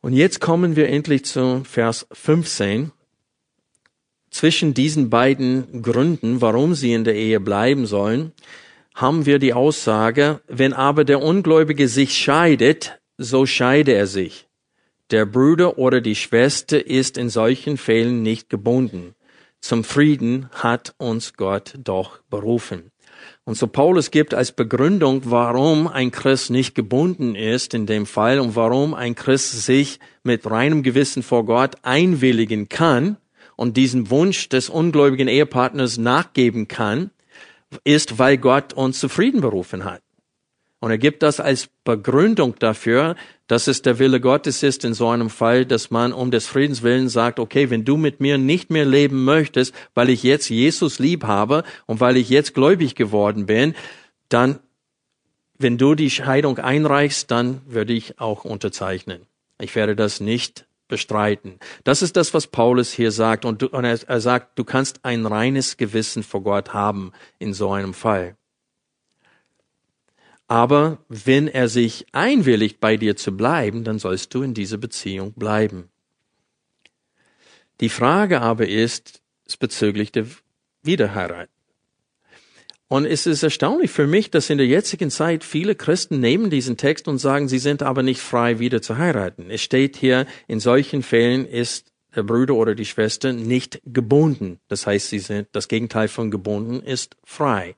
Und 0.00 0.12
jetzt 0.12 0.40
kommen 0.40 0.76
wir 0.76 0.88
endlich 0.88 1.24
zu 1.24 1.62
Vers 1.64 2.06
15, 2.12 2.92
zwischen 4.30 4.74
diesen 4.74 5.10
beiden 5.10 5.82
Gründen, 5.82 6.40
warum 6.40 6.74
sie 6.74 6.92
in 6.92 7.04
der 7.04 7.14
Ehe 7.14 7.40
bleiben 7.40 7.86
sollen, 7.86 8.32
haben 8.98 9.26
wir 9.26 9.38
die 9.38 9.54
Aussage, 9.54 10.40
wenn 10.48 10.72
aber 10.72 11.04
der 11.04 11.22
Ungläubige 11.22 11.86
sich 11.86 12.18
scheidet, 12.18 12.98
so 13.16 13.46
scheide 13.46 13.92
er 13.92 14.08
sich. 14.08 14.48
Der 15.12 15.24
Bruder 15.24 15.78
oder 15.78 16.00
die 16.00 16.16
Schwester 16.16 16.84
ist 16.84 17.16
in 17.16 17.28
solchen 17.28 17.76
Fällen 17.76 18.22
nicht 18.22 18.50
gebunden. 18.50 19.14
Zum 19.60 19.84
Frieden 19.84 20.50
hat 20.50 20.96
uns 20.98 21.34
Gott 21.34 21.74
doch 21.78 22.18
berufen. 22.28 22.90
Und 23.44 23.56
so 23.56 23.68
Paulus 23.68 24.10
gibt 24.10 24.34
als 24.34 24.50
Begründung, 24.50 25.22
warum 25.26 25.86
ein 25.86 26.10
Christ 26.10 26.50
nicht 26.50 26.74
gebunden 26.74 27.36
ist 27.36 27.74
in 27.74 27.86
dem 27.86 28.04
Fall 28.04 28.40
und 28.40 28.56
warum 28.56 28.94
ein 28.94 29.14
Christ 29.14 29.64
sich 29.64 30.00
mit 30.24 30.50
reinem 30.50 30.82
Gewissen 30.82 31.22
vor 31.22 31.44
Gott 31.44 31.76
einwilligen 31.82 32.68
kann 32.68 33.16
und 33.54 33.76
diesen 33.76 34.10
Wunsch 34.10 34.48
des 34.48 34.68
ungläubigen 34.68 35.28
Ehepartners 35.28 35.98
nachgeben 35.98 36.66
kann, 36.66 37.12
ist, 37.84 38.18
weil 38.18 38.38
Gott 38.38 38.72
uns 38.72 38.98
zufrieden 38.98 39.40
berufen 39.40 39.84
hat. 39.84 40.02
Und 40.80 40.90
er 40.90 40.98
gibt 40.98 41.22
das 41.24 41.40
als 41.40 41.68
Begründung 41.82 42.54
dafür, 42.58 43.16
dass 43.48 43.66
es 43.66 43.82
der 43.82 43.98
Wille 43.98 44.20
Gottes 44.20 44.62
ist 44.62 44.84
in 44.84 44.94
so 44.94 45.08
einem 45.08 45.28
Fall, 45.28 45.66
dass 45.66 45.90
man 45.90 46.12
um 46.12 46.30
des 46.30 46.46
Friedens 46.46 46.82
willen 46.82 47.08
sagt, 47.08 47.40
okay, 47.40 47.68
wenn 47.70 47.84
du 47.84 47.96
mit 47.96 48.20
mir 48.20 48.38
nicht 48.38 48.70
mehr 48.70 48.84
leben 48.84 49.24
möchtest, 49.24 49.74
weil 49.94 50.08
ich 50.08 50.22
jetzt 50.22 50.48
Jesus 50.48 51.00
lieb 51.00 51.24
habe 51.24 51.64
und 51.86 51.98
weil 51.98 52.16
ich 52.16 52.28
jetzt 52.28 52.54
gläubig 52.54 52.94
geworden 52.94 53.46
bin, 53.46 53.74
dann, 54.28 54.60
wenn 55.58 55.78
du 55.78 55.96
die 55.96 56.10
Scheidung 56.10 56.58
einreichst, 56.58 57.30
dann 57.30 57.60
würde 57.66 57.94
ich 57.94 58.20
auch 58.20 58.44
unterzeichnen. 58.44 59.22
Ich 59.60 59.74
werde 59.74 59.96
das 59.96 60.20
nicht 60.20 60.67
bestreiten. 60.88 61.58
Das 61.84 62.02
ist 62.02 62.16
das, 62.16 62.34
was 62.34 62.46
Paulus 62.46 62.92
hier 62.92 63.12
sagt. 63.12 63.44
Und, 63.44 63.62
du, 63.62 63.68
und 63.68 63.84
er, 63.84 63.98
er 64.08 64.20
sagt, 64.20 64.58
du 64.58 64.64
kannst 64.64 65.04
ein 65.04 65.26
reines 65.26 65.76
Gewissen 65.76 66.22
vor 66.22 66.42
Gott 66.42 66.72
haben 66.72 67.12
in 67.38 67.54
so 67.54 67.70
einem 67.70 67.94
Fall. 67.94 68.36
Aber 70.48 71.04
wenn 71.08 71.46
er 71.46 71.68
sich 71.68 72.06
einwilligt, 72.12 72.80
bei 72.80 72.96
dir 72.96 73.16
zu 73.16 73.36
bleiben, 73.36 73.84
dann 73.84 73.98
sollst 73.98 74.32
du 74.34 74.42
in 74.42 74.54
dieser 74.54 74.78
Beziehung 74.78 75.34
bleiben. 75.34 75.90
Die 77.80 77.90
Frage 77.90 78.40
aber 78.40 78.66
ist, 78.66 79.22
ist 79.44 79.58
bezüglich 79.58 80.10
der 80.10 80.26
Wiederheirat. 80.82 81.50
Und 82.88 83.04
es 83.04 83.26
ist 83.26 83.42
erstaunlich 83.42 83.90
für 83.90 84.06
mich, 84.06 84.30
dass 84.30 84.48
in 84.48 84.56
der 84.56 84.66
jetzigen 84.66 85.10
Zeit 85.10 85.44
viele 85.44 85.74
Christen 85.74 86.20
nehmen 86.20 86.48
diesen 86.48 86.78
Text 86.78 87.06
und 87.06 87.18
sagen, 87.18 87.46
sie 87.46 87.58
sind 87.58 87.82
aber 87.82 88.02
nicht 88.02 88.20
frei, 88.20 88.58
wieder 88.58 88.80
zu 88.80 88.96
heiraten. 88.96 89.50
Es 89.50 89.60
steht 89.60 89.96
hier, 89.96 90.26
in 90.46 90.58
solchen 90.58 91.02
Fällen 91.02 91.46
ist 91.46 91.92
der 92.16 92.22
Bruder 92.22 92.54
oder 92.54 92.74
die 92.74 92.86
Schwester 92.86 93.34
nicht 93.34 93.82
gebunden. 93.84 94.58
Das 94.68 94.86
heißt, 94.86 95.08
sie 95.10 95.18
sind, 95.18 95.48
das 95.52 95.68
Gegenteil 95.68 96.08
von 96.08 96.30
gebunden 96.30 96.80
ist 96.80 97.16
frei. 97.24 97.76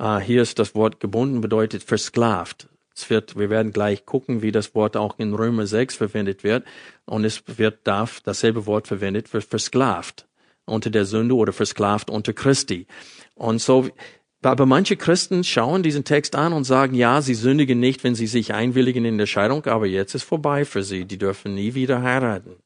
Uh, 0.00 0.18
hier 0.18 0.42
ist 0.42 0.58
das 0.58 0.74
Wort 0.74 0.98
gebunden 0.98 1.40
bedeutet 1.40 1.84
versklavt. 1.84 2.68
Es 2.94 3.08
wird, 3.08 3.38
wir 3.38 3.50
werden 3.50 3.72
gleich 3.72 4.04
gucken, 4.04 4.42
wie 4.42 4.50
das 4.50 4.74
Wort 4.74 4.96
auch 4.96 5.18
in 5.18 5.32
Römer 5.32 5.66
6 5.66 5.94
verwendet 5.94 6.42
wird. 6.42 6.64
Und 7.04 7.24
es 7.24 7.44
wird, 7.46 7.86
darf 7.86 8.20
dasselbe 8.20 8.66
Wort 8.66 8.88
verwendet 8.88 9.28
für 9.28 9.40
versklavt 9.40 10.26
unter 10.64 10.90
der 10.90 11.04
Sünde 11.04 11.34
oder 11.36 11.52
versklavt 11.52 12.10
unter 12.10 12.32
Christi. 12.32 12.86
Und 13.34 13.60
so, 13.60 13.88
aber 14.50 14.66
manche 14.66 14.96
Christen 14.96 15.44
schauen 15.44 15.82
diesen 15.82 16.04
Text 16.04 16.34
an 16.34 16.52
und 16.52 16.64
sagen, 16.64 16.94
ja, 16.94 17.22
sie 17.22 17.34
sündigen 17.34 17.78
nicht, 17.78 18.02
wenn 18.02 18.16
sie 18.16 18.26
sich 18.26 18.52
einwilligen 18.52 19.04
in 19.04 19.18
der 19.18 19.26
Scheidung, 19.26 19.66
aber 19.66 19.86
jetzt 19.86 20.14
ist 20.14 20.24
vorbei 20.24 20.64
für 20.64 20.82
sie. 20.82 21.04
Die 21.04 21.18
dürfen 21.18 21.54
nie 21.54 21.74
wieder 21.74 22.02
heiraten. 22.02 22.56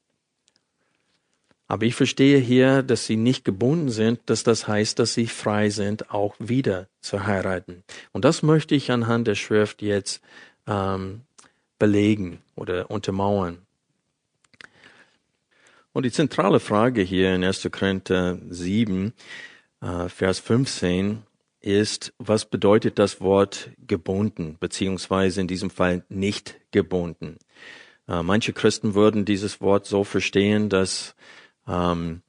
Aber 1.69 1.85
ich 1.85 1.95
verstehe 1.95 2.39
hier, 2.39 2.83
dass 2.83 3.07
sie 3.07 3.17
nicht 3.17 3.45
gebunden 3.45 3.91
sind, 3.91 4.21
dass 4.27 4.45
das 4.45 4.69
heißt, 4.69 4.99
dass 4.99 5.15
sie 5.15 5.27
frei 5.27 5.69
sind, 5.69 6.11
auch 6.11 6.35
wieder 6.39 6.89
zu 7.01 7.27
heiraten. 7.27 7.83
Und 8.13 8.25
das 8.25 8.43
möchte 8.43 8.75
ich 8.75 8.91
anhand 8.91 9.27
der 9.27 9.35
Schrift 9.35 9.83
jetzt 9.83 10.23
ähm, 10.67 11.23
belegen 11.79 12.39
oder 12.55 12.91
untermauern. 12.91 13.59
Und 15.93 16.05
die 16.05 16.13
zentrale 16.13 16.61
Frage 16.61 17.03
hier 17.03 17.35
in 17.35 17.43
1. 17.43 17.69
Korinther 17.73 18.39
7, 18.49 19.13
äh, 19.81 20.09
Vers 20.09 20.39
15 20.39 21.26
ist, 21.67 22.15
was 22.19 22.45
bedeutet 22.45 22.99
das 22.99 23.21
Wort 23.21 23.71
gebunden, 23.87 24.57
beziehungsweise 24.61 25.41
in 25.41 25.49
diesem 25.49 25.71
Fall 25.71 26.05
nicht 26.09 26.57
gebunden? 26.71 27.39
Äh, 28.09 28.23
manche 28.23 28.53
Christen 28.53 28.95
würden 28.95 29.25
dieses 29.25 29.61
Wort 29.61 29.87
so 29.87 30.05
verstehen, 30.05 30.69
dass 30.69 31.17
ähm, 31.67 32.23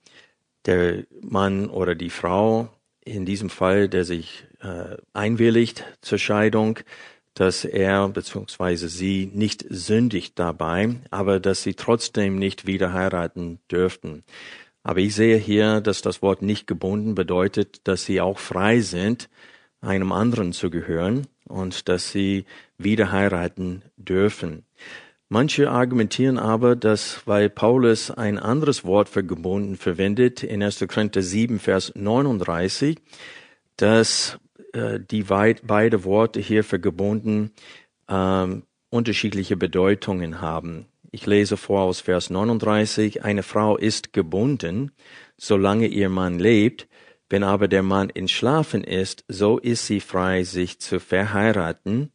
der 0.66 1.06
Mann 1.22 1.70
oder 1.70 1.94
die 1.94 2.10
Frau, 2.10 2.70
in 3.06 3.26
diesem 3.26 3.50
Fall, 3.50 3.88
der 3.88 4.04
sich 4.04 4.46
äh, 4.62 4.98
einwilligt 5.14 5.86
zur 6.02 6.18
Scheidung, 6.18 6.80
dass 7.36 7.64
er 7.64 8.10
bzw. 8.10 8.76
sie 8.88 9.32
nicht 9.32 9.64
sündigt 9.70 10.40
dabei, 10.40 10.96
aber 11.12 11.40
dass 11.40 11.62
sie 11.62 11.76
trotzdem 11.76 12.40
nicht 12.40 12.66
wieder 12.66 12.92
heiraten 12.92 13.60
dürften. 13.72 14.24
Aber 14.88 15.02
ich 15.02 15.16
sehe 15.16 15.36
hier, 15.36 15.82
dass 15.82 16.02
das 16.02 16.22
Wort 16.22 16.42
nicht 16.42 16.66
gebunden 16.66 17.14
bedeutet, 17.14 17.86
dass 17.90 18.06
sie 18.06 18.22
auch 18.22 18.40
frei 18.40 18.80
sind, 18.80 19.28
einem 19.82 20.14
anderen 20.14 20.54
zu 20.54 20.70
gehören 20.70 21.28
und 21.44 21.90
dass 21.90 22.14
sie 22.14 22.46
wieder 22.78 23.12
heiraten 23.12 23.82
dürfen. 23.98 24.64
Manche 25.28 25.70
argumentieren 25.70 26.38
aber, 26.38 26.78
dass 26.78 27.24
weil 27.26 27.50
Paulus 27.50 28.12
ein 28.12 28.40
anderes 28.40 28.86
Wort 28.86 29.10
für 29.10 29.26
gebunden 29.26 29.76
verwendet 29.76 30.42
in 30.42 30.64
1. 30.64 30.86
Korinther 30.88 31.22
7, 31.22 31.60
Vers 31.60 31.92
39, 31.94 32.98
dass 33.76 34.40
äh, 34.72 35.02
die 35.02 35.30
weit, 35.30 35.64
beide 35.68 36.06
Worte 36.06 36.40
hier 36.40 36.64
für 36.64 36.80
gebunden 36.80 37.52
ähm, 38.08 38.64
unterschiedliche 38.90 39.58
Bedeutungen 39.58 40.40
haben. 40.40 40.86
Ich 41.12 41.26
lese 41.26 41.55
vor 41.55 41.82
aus 41.84 42.01
Vers 42.01 42.30
39, 42.30 43.24
eine 43.24 43.43
Frau 43.43 43.78
ist 43.78 44.12
gebunden, 44.12 44.91
solange 45.38 45.88
ihr 45.88 46.10
Mann 46.10 46.38
lebt, 46.38 46.88
wenn 47.30 47.43
aber 47.43 47.68
der 47.68 47.84
Mann 47.84 48.10
entschlafen 48.10 48.84
ist, 48.84 49.24
so 49.28 49.58
ist 49.58 49.86
sie 49.86 49.99
frei, 49.99 50.43
sich 50.43 50.80
zu 50.80 50.99
verheiraten, 50.99 52.12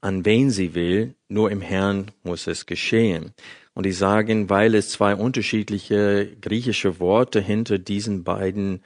an 0.00 0.24
wen 0.24 0.50
sie 0.50 0.74
will, 0.74 1.14
nur 1.28 1.50
im 1.50 1.60
Herrn 1.60 2.10
muss 2.24 2.46
es 2.48 2.66
geschehen. 2.66 3.32
Und 3.74 3.86
die 3.86 3.92
sagen, 3.92 4.50
weil 4.50 4.74
es 4.74 4.90
zwei 4.90 5.14
unterschiedliche 5.14 6.36
griechische 6.40 7.00
Worte 7.00 7.40
hinter 7.40 7.78
diesen 7.78 8.24
beiden 8.24 8.82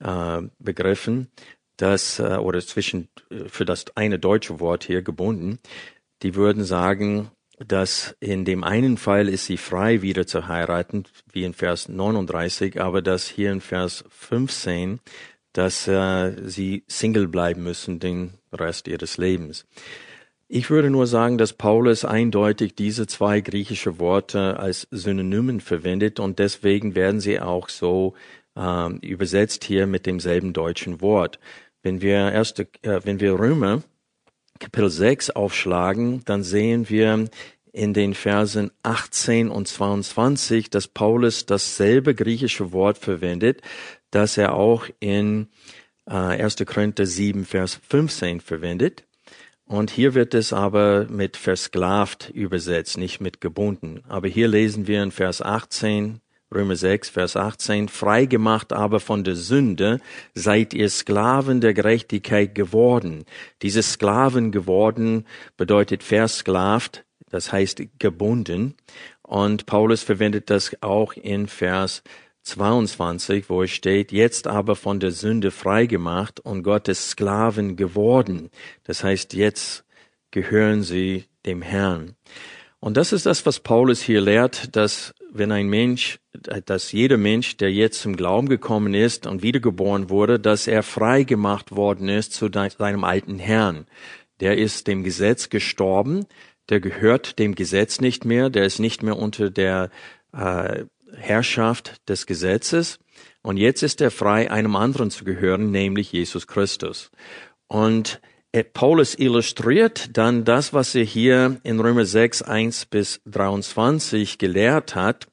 äh, 0.00 0.42
Begriffen, 0.58 1.28
das 1.76 2.18
äh, 2.18 2.36
oder 2.36 2.60
zwischen 2.60 3.08
äh, 3.30 3.48
für 3.48 3.64
das 3.64 3.84
eine 3.96 4.18
deutsche 4.18 4.60
Wort 4.60 4.84
hier 4.84 5.02
gebunden, 5.02 5.58
die 6.22 6.34
würden 6.34 6.64
sagen, 6.64 7.30
dass 7.58 8.16
in 8.20 8.44
dem 8.44 8.64
einen 8.64 8.96
Fall 8.96 9.28
ist 9.28 9.46
sie 9.46 9.56
frei 9.56 10.02
wieder 10.02 10.26
zu 10.26 10.48
heiraten, 10.48 11.04
wie 11.32 11.44
in 11.44 11.54
Vers 11.54 11.88
39, 11.88 12.80
aber 12.80 13.02
dass 13.02 13.28
hier 13.28 13.52
in 13.52 13.60
Vers 13.60 14.04
15, 14.08 15.00
dass 15.52 15.86
äh, 15.86 16.32
sie 16.44 16.84
Single 16.88 17.28
bleiben 17.28 17.62
müssen 17.62 18.00
den 18.00 18.34
Rest 18.52 18.88
ihres 18.88 19.18
Lebens. 19.18 19.66
Ich 20.48 20.68
würde 20.68 20.90
nur 20.90 21.06
sagen, 21.06 21.38
dass 21.38 21.52
Paulus 21.52 22.04
eindeutig 22.04 22.74
diese 22.74 23.06
zwei 23.06 23.40
griechische 23.40 23.98
Worte 23.98 24.58
als 24.58 24.86
Synonymen 24.90 25.60
verwendet 25.60 26.20
und 26.20 26.38
deswegen 26.38 26.94
werden 26.94 27.20
sie 27.20 27.40
auch 27.40 27.68
so 27.68 28.14
äh, 28.56 28.92
übersetzt 28.98 29.64
hier 29.64 29.86
mit 29.86 30.06
demselben 30.06 30.52
deutschen 30.52 31.00
Wort. 31.00 31.38
Wenn 31.82 32.02
wir 32.02 32.32
erste, 32.32 32.68
äh, 32.82 33.00
wenn 33.04 33.20
wir 33.20 33.38
Römer 33.38 33.82
Kapitel 34.64 34.88
6 34.88 35.30
aufschlagen, 35.30 36.22
dann 36.24 36.42
sehen 36.42 36.88
wir 36.88 37.28
in 37.72 37.92
den 37.92 38.14
Versen 38.14 38.70
18 38.82 39.50
und 39.50 39.68
22, 39.68 40.70
dass 40.70 40.88
Paulus 40.88 41.44
dasselbe 41.44 42.14
griechische 42.14 42.72
Wort 42.72 42.96
verwendet, 42.96 43.60
das 44.10 44.38
er 44.38 44.54
auch 44.54 44.86
in 45.00 45.48
äh, 46.06 46.14
1. 46.14 46.56
Korinther 46.64 47.04
7, 47.04 47.44
Vers 47.44 47.78
15 47.88 48.40
verwendet. 48.40 49.04
Und 49.66 49.90
hier 49.90 50.14
wird 50.14 50.32
es 50.32 50.54
aber 50.54 51.06
mit 51.10 51.36
versklavt 51.36 52.30
übersetzt, 52.30 52.96
nicht 52.96 53.20
mit 53.20 53.42
gebunden. 53.42 54.02
Aber 54.08 54.28
hier 54.28 54.48
lesen 54.48 54.86
wir 54.86 55.02
in 55.02 55.10
Vers 55.10 55.42
18, 55.42 56.20
Römer 56.54 56.76
6, 56.76 57.08
Vers 57.08 57.36
18, 57.36 57.88
freigemacht 57.88 58.72
aber 58.72 59.00
von 59.00 59.24
der 59.24 59.34
Sünde 59.34 60.00
seid 60.34 60.72
ihr 60.72 60.88
Sklaven 60.88 61.60
der 61.60 61.74
Gerechtigkeit 61.74 62.54
geworden. 62.54 63.24
Dieses 63.62 63.92
Sklaven 63.94 64.52
geworden 64.52 65.26
bedeutet 65.56 66.02
versklavt, 66.02 67.04
das 67.28 67.52
heißt 67.52 67.82
gebunden. 67.98 68.74
Und 69.22 69.66
Paulus 69.66 70.02
verwendet 70.02 70.50
das 70.50 70.76
auch 70.80 71.14
in 71.14 71.48
Vers 71.48 72.02
22, 72.42 73.48
wo 73.48 73.62
es 73.62 73.70
steht, 73.70 74.12
jetzt 74.12 74.46
aber 74.46 74.76
von 74.76 75.00
der 75.00 75.10
Sünde 75.10 75.50
freigemacht 75.50 76.40
und 76.40 76.62
Gottes 76.62 77.10
Sklaven 77.10 77.74
geworden. 77.76 78.50
Das 78.84 79.02
heißt, 79.02 79.34
jetzt 79.34 79.84
gehören 80.30 80.82
sie 80.82 81.24
dem 81.46 81.62
Herrn. 81.62 82.16
Und 82.80 82.98
das 82.98 83.14
ist 83.14 83.24
das, 83.24 83.46
was 83.46 83.60
Paulus 83.60 84.02
hier 84.02 84.20
lehrt, 84.20 84.76
dass 84.76 85.14
wenn 85.34 85.52
ein 85.52 85.68
Mensch, 85.68 86.20
dass 86.32 86.92
jeder 86.92 87.16
Mensch, 87.16 87.56
der 87.56 87.72
jetzt 87.72 88.00
zum 88.00 88.16
Glauben 88.16 88.48
gekommen 88.48 88.94
ist 88.94 89.26
und 89.26 89.42
wiedergeboren 89.42 90.08
wurde, 90.08 90.38
dass 90.38 90.66
er 90.66 90.82
frei 90.82 91.24
gemacht 91.24 91.72
worden 91.72 92.08
ist 92.08 92.32
zu 92.32 92.48
seinem 92.50 93.04
alten 93.04 93.38
Herrn. 93.38 93.86
Der 94.40 94.56
ist 94.56 94.86
dem 94.86 95.02
Gesetz 95.04 95.48
gestorben, 95.48 96.26
der 96.68 96.80
gehört 96.80 97.38
dem 97.38 97.54
Gesetz 97.54 98.00
nicht 98.00 98.24
mehr, 98.24 98.48
der 98.48 98.64
ist 98.64 98.78
nicht 98.78 99.02
mehr 99.02 99.18
unter 99.18 99.50
der 99.50 99.90
äh, 100.32 100.84
Herrschaft 101.16 102.08
des 102.08 102.26
Gesetzes. 102.26 102.98
Und 103.42 103.56
jetzt 103.56 103.82
ist 103.82 104.00
er 104.00 104.10
frei, 104.10 104.50
einem 104.50 104.76
anderen 104.76 105.10
zu 105.10 105.24
gehören, 105.24 105.70
nämlich 105.70 106.12
Jesus 106.12 106.46
Christus. 106.46 107.10
Und 107.66 108.20
Paulus 108.62 109.16
illustriert 109.18 110.16
dann 110.16 110.44
das, 110.44 110.72
was 110.72 110.94
er 110.94 111.02
hier 111.02 111.58
in 111.64 111.80
Römer 111.80 112.04
6, 112.04 112.42
1 112.42 112.86
bis 112.86 113.20
23 113.26 114.38
gelehrt 114.38 114.94
hat, 114.94 115.26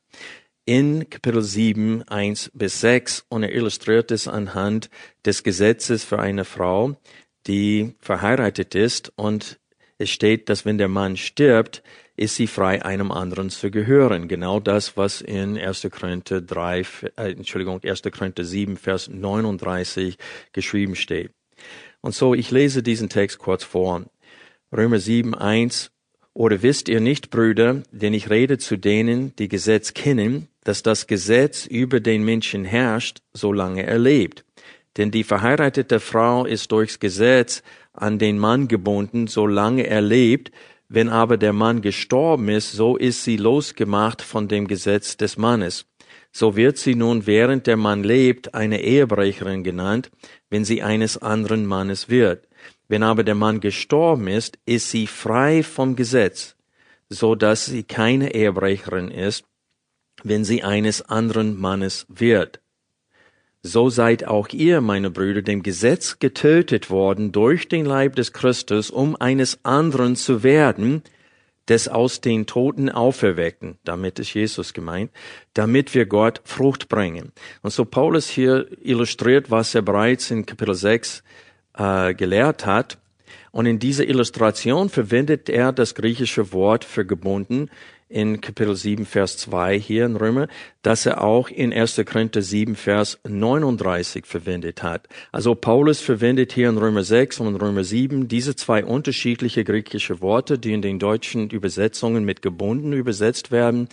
in 0.66 1.08
Kapitel 1.08 1.44
7, 1.44 2.02
1 2.08 2.50
bis 2.56 2.82
6. 2.82 3.26
Und 3.30 3.44
er 3.44 3.54
illustriert 3.54 4.10
es 4.10 4.28
anhand 4.28 4.90
des 5.24 5.44
Gesetzes 5.44 6.04
für 6.04 6.18
eine 6.18 6.46
Frau, 6.46 6.98
die 7.46 7.94
verheiratet 8.00 8.74
ist. 8.74 9.14
Und 9.16 9.60
es 10.00 10.10
steht, 10.10 10.50
dass 10.50 10.66
wenn 10.66 10.80
der 10.80 10.88
Mann 10.88 11.16
stirbt, 11.16 11.84
ist 12.16 12.38
sie 12.38 12.48
frei, 12.48 12.84
einem 12.84 13.12
anderen 13.12 13.52
zu 13.52 13.70
gehören. 13.70 14.30
Genau 14.30 14.60
das, 14.60 14.98
was 14.98 15.22
in 15.22 15.60
1. 15.60 15.88
Korinther 15.92 16.42
3, 16.42 16.80
äh, 17.18 17.32
Entschuldigung, 17.34 17.82
1. 17.84 18.02
Korinther 18.12 18.44
7, 18.44 18.78
Vers 18.78 19.10
39 19.10 20.18
geschrieben 20.54 20.96
steht. 20.96 21.32
Und 22.02 22.16
so, 22.16 22.34
ich 22.34 22.52
lese 22.52 22.84
diesen 22.84 23.10
Text 23.10 23.38
kurz 23.38 23.64
vor. 23.64 24.04
Römer 24.76 25.00
7, 25.00 25.36
1. 25.36 25.92
Oder 26.34 26.62
wisst 26.64 26.90
ihr 26.90 27.00
nicht, 27.00 27.30
Brüder, 27.30 27.84
denn 27.92 28.14
ich 28.14 28.30
rede 28.30 28.58
zu 28.58 28.78
denen, 28.78 29.36
die 29.36 29.48
Gesetz 29.48 29.94
kennen, 29.94 30.48
dass 30.64 30.82
das 30.82 31.08
Gesetz 31.08 31.66
über 31.66 32.00
den 32.00 32.24
Menschen 32.24 32.66
herrscht, 32.66 33.20
solange 33.34 33.86
er 33.86 34.00
lebt. 34.00 34.46
Denn 34.98 35.12
die 35.12 35.24
verheiratete 35.24 36.00
Frau 36.00 36.46
ist 36.46 36.72
durchs 36.72 37.00
Gesetz 37.00 37.64
an 37.94 38.18
den 38.18 38.40
Mann 38.40 38.68
gebunden, 38.68 39.28
solange 39.28 39.88
er 39.88 40.02
lebt. 40.02 40.52
Wenn 40.88 41.10
aber 41.10 41.38
der 41.38 41.54
Mann 41.54 41.82
gestorben 41.82 42.50
ist, 42.50 42.72
so 42.72 42.98
ist 42.98 43.24
sie 43.24 43.38
losgemacht 43.38 44.22
von 44.22 44.48
dem 44.48 44.68
Gesetz 44.68 45.18
des 45.18 45.38
Mannes 45.38 45.86
so 46.32 46.56
wird 46.56 46.78
sie 46.78 46.96
nun, 46.96 47.28
während 47.28 47.68
der 47.68 47.78
Mann 47.78 48.04
lebt, 48.04 48.54
eine 48.54 48.82
Ehebrecherin 48.82 49.64
genannt, 49.64 50.12
wenn 50.50 50.64
sie 50.64 50.82
eines 50.82 51.18
anderen 51.18 51.66
Mannes 51.66 52.10
wird. 52.10 52.48
Wenn 52.88 53.04
aber 53.04 53.24
der 53.24 53.36
Mann 53.36 53.60
gestorben 53.60 54.28
ist, 54.28 54.58
ist 54.66 54.90
sie 54.90 55.08
frei 55.08 55.64
vom 55.64 55.96
Gesetz, 55.96 56.56
so 57.10 57.36
dass 57.36 57.66
sie 57.66 57.84
keine 57.84 58.34
Ehebrecherin 58.34 59.10
ist, 59.10 59.46
wenn 60.24 60.44
sie 60.44 60.64
eines 60.64 61.02
anderen 61.02 61.60
Mannes 61.60 62.06
wird. 62.10 62.62
So 63.64 63.90
seid 63.90 64.26
auch 64.26 64.50
ihr, 64.50 64.82
meine 64.82 65.12
Brüder, 65.12 65.42
dem 65.42 65.62
Gesetz 65.62 66.18
getötet 66.18 66.90
worden 66.90 67.32
durch 67.32 67.68
den 67.68 67.86
Leib 67.86 68.16
des 68.16 68.34
Christus, 68.34 68.90
um 68.90 69.16
eines 69.16 69.64
anderen 69.64 70.16
zu 70.16 70.44
werden, 70.44 71.04
des 71.70 71.88
aus 71.88 72.22
den 72.22 72.46
Toten 72.46 72.90
auferweckten, 72.90 73.78
damit 73.84 74.20
ist 74.20 74.34
Jesus 74.34 74.74
gemeint, 74.74 75.12
damit 75.54 75.94
wir 75.94 76.06
Gott 76.06 76.42
Frucht 76.44 76.90
bringen. 76.90 77.32
Und 77.62 77.72
so 77.72 77.86
Paulus 77.86 78.28
hier 78.30 78.68
illustriert, 78.82 79.52
was 79.52 79.76
er 79.76 79.82
bereits 79.82 80.32
in 80.32 80.46
Kapitel 80.46 80.76
6 80.76 81.24
äh, 81.78 82.14
gelehrt 82.14 82.66
hat. 82.66 82.98
Und 83.52 83.66
in 83.66 83.80
dieser 83.80 84.08
Illustration 84.08 84.90
verwendet 84.90 85.50
er 85.50 85.72
das 85.72 85.96
griechische 85.96 86.54
Wort 86.54 86.84
für 86.86 87.06
gebunden 87.06 87.70
in 88.12 88.42
Kapitel 88.42 88.76
7, 88.76 89.06
Vers 89.06 89.38
2 89.38 89.80
hier 89.80 90.06
in 90.06 90.16
Römer, 90.16 90.48
dass 90.82 91.06
er 91.06 91.24
auch 91.24 91.50
in 91.50 91.74
1. 91.74 92.02
Korinther 92.06 92.42
7, 92.42 92.76
Vers 92.76 93.20
39 93.28 94.26
verwendet 94.26 94.84
hat. 94.84 95.08
Also 95.32 95.56
Paulus 95.56 96.02
verwendet 96.02 96.52
hier 96.52 96.70
in 96.70 96.78
Römer 96.78 97.04
6 97.04 97.40
und 97.40 97.48
in 97.48 97.56
Römer 97.56 97.84
7 97.84 98.28
diese 98.28 98.56
zwei 98.56 98.84
unterschiedliche 98.84 99.64
griechische 99.64 100.22
Worte, 100.22 100.60
die 100.60 100.74
in 100.74 100.82
den 100.82 101.00
deutschen 101.00 101.50
Übersetzungen 101.50 102.26
mit 102.26 102.42
gebunden 102.42 102.94
übersetzt 102.94 103.52
werden, 103.52 103.88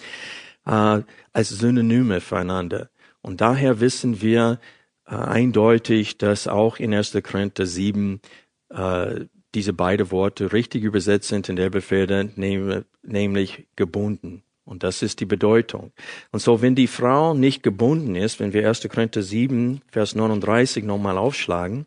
äh, 0.67 1.01
als 1.33 1.49
Synonyme 1.49 2.21
füreinander. 2.21 2.91
Und 3.23 3.41
daher 3.41 3.81
wissen 3.81 4.21
wir 4.21 4.59
äh, 5.07 5.15
eindeutig, 5.15 6.19
dass 6.19 6.49
auch 6.49 6.79
in 6.79 6.93
1. 6.93 7.17
Korinther 7.23 7.67
7 7.67 8.21
äh, 8.71 9.27
diese 9.55 9.73
beiden 9.73 10.11
Worte 10.11 10.53
richtig 10.53 10.85
übersetzt 10.85 11.29
sind 11.29 11.49
in 11.49 11.57
der 11.57 11.71
Befehle, 11.71 12.31
nämlich 13.03 13.67
gebunden. 13.77 14.43
Und 14.65 14.83
das 14.83 15.01
ist 15.03 15.21
die 15.21 15.25
Bedeutung. 15.25 15.93
Und 16.31 16.41
so, 16.41 16.61
wenn 16.61 16.75
die 16.75 16.89
Frau 16.89 17.33
nicht 17.33 17.63
gebunden 17.63 18.15
ist, 18.17 18.39
wenn 18.39 18.53
wir 18.53 18.69
1. 18.69 18.87
Korinther 18.91 19.23
7, 19.23 19.81
Vers 19.91 20.15
39 20.15 20.85
nochmal 20.85 21.17
aufschlagen, 21.17 21.87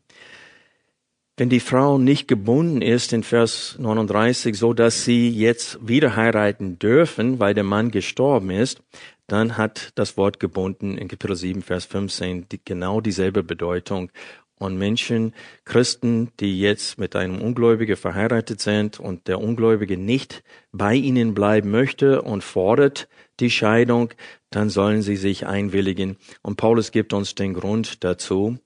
wenn 1.38 1.50
die 1.50 1.60
Frau 1.60 1.98
nicht 1.98 2.28
gebunden 2.28 2.82
ist 2.82 3.14
in 3.14 3.24
Vers 3.24 3.76
39, 3.80 4.58
so 4.58 4.74
dass 4.74 5.06
sie 5.06 5.30
jetzt 5.30 5.80
wieder 5.88 6.16
heiraten 6.16 6.80
dürfen, 6.80 7.40
weil 7.40 7.54
der 7.54 7.64
Mann 7.64 7.92
gestorben 7.92 8.50
ist, 8.50 8.82
dann 9.28 9.58
hat 9.58 9.92
das 9.96 10.18
Wort 10.18 10.40
gebunden 10.40 10.98
in 10.98 11.08
Kapitel 11.08 11.36
7, 11.36 11.62
Vers 11.62 11.86
15 11.86 12.50
die, 12.50 12.60
genau 12.64 13.00
dieselbe 13.00 13.44
Bedeutung 13.44 14.12
und 14.62 14.78
Menschen, 14.78 15.34
Christen, 15.66 16.32
die 16.40 16.60
jetzt 16.60 17.00
mit 17.00 17.16
einem 17.16 17.42
Ungläubigen 17.42 17.98
verheiratet 17.98 18.62
sind 18.62 19.00
und 19.00 19.28
der 19.28 19.40
Ungläubige 19.40 19.98
nicht 19.98 20.44
bei 20.72 20.94
ihnen 20.94 21.34
bleiben 21.34 21.72
möchte 21.72 22.22
und 22.22 22.44
fordert 22.44 23.08
die 23.40 23.50
Scheidung, 23.50 24.14
dann 24.52 24.70
sollen 24.70 25.02
sie 25.02 25.16
sich 25.16 25.48
einwilligen. 25.48 26.18
Und 26.44 26.58
Paulus 26.58 26.92
gibt 26.92 27.12
uns 27.12 27.34
den 27.34 27.54
Grund 27.56 28.04
dazu 28.04 28.60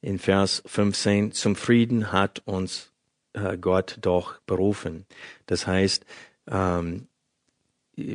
in 0.00 0.18
Vers 0.18 0.62
15, 0.66 1.32
zum 1.32 1.56
Frieden 1.56 2.12
hat 2.12 2.42
uns 2.46 2.92
äh, 3.32 3.58
Gott 3.58 3.98
doch 4.00 4.40
berufen. 4.46 5.04
Das 5.46 5.66
heißt, 5.66 6.06
ähm, 6.48 7.08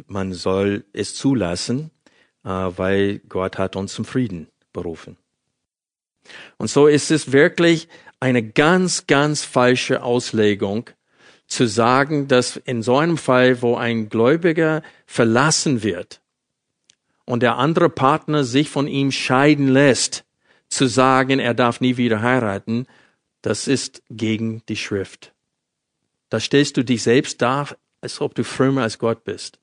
man 0.08 0.34
soll 0.34 0.86
es 0.94 1.16
zulassen, 1.16 1.92
äh, 2.44 2.50
weil 2.50 3.20
Gott 3.28 3.58
hat 3.58 3.76
uns 3.76 3.94
zum 3.94 4.06
Frieden 4.06 4.48
berufen. 4.74 5.18
Und 6.58 6.70
so 6.70 6.88
ist 6.88 7.12
es 7.12 7.32
wirklich 7.32 7.88
eine 8.20 8.44
ganz, 8.44 9.08
ganz 9.08 9.44
falsche 9.44 10.04
Auslegung 10.04 10.90
zu 11.48 11.68
sagen, 11.68 12.28
dass 12.28 12.58
in 12.58 12.82
so 12.82 12.98
einem 12.98 13.18
Fall, 13.18 13.62
wo 13.62 13.76
ein 13.76 14.10
Gläubiger 14.10 14.82
verlassen 15.06 15.84
wird 15.84 16.22
und 17.26 17.44
der 17.44 17.58
andere 17.58 17.90
Partner 17.90 18.44
sich 18.44 18.70
von 18.70 18.88
ihm 18.88 19.12
scheiden 19.12 19.68
lässt, 19.68 20.24
zu 20.70 20.88
sagen, 20.88 21.40
er 21.40 21.54
darf 21.54 21.82
nie 21.82 21.98
wieder 21.98 22.22
heiraten, 22.22 22.88
das 23.42 23.68
ist 23.68 24.02
gegen 24.10 24.64
die 24.68 24.78
Schrift. 24.78 25.34
Da 26.30 26.40
stellst 26.40 26.78
du 26.78 26.84
dich 26.84 27.04
selbst 27.04 27.42
dar, 27.42 27.78
als 28.02 28.20
ob 28.20 28.34
du 28.34 28.44
frömmer 28.44 28.82
als 28.82 28.98
Gott 28.98 29.24
bist. 29.24 29.60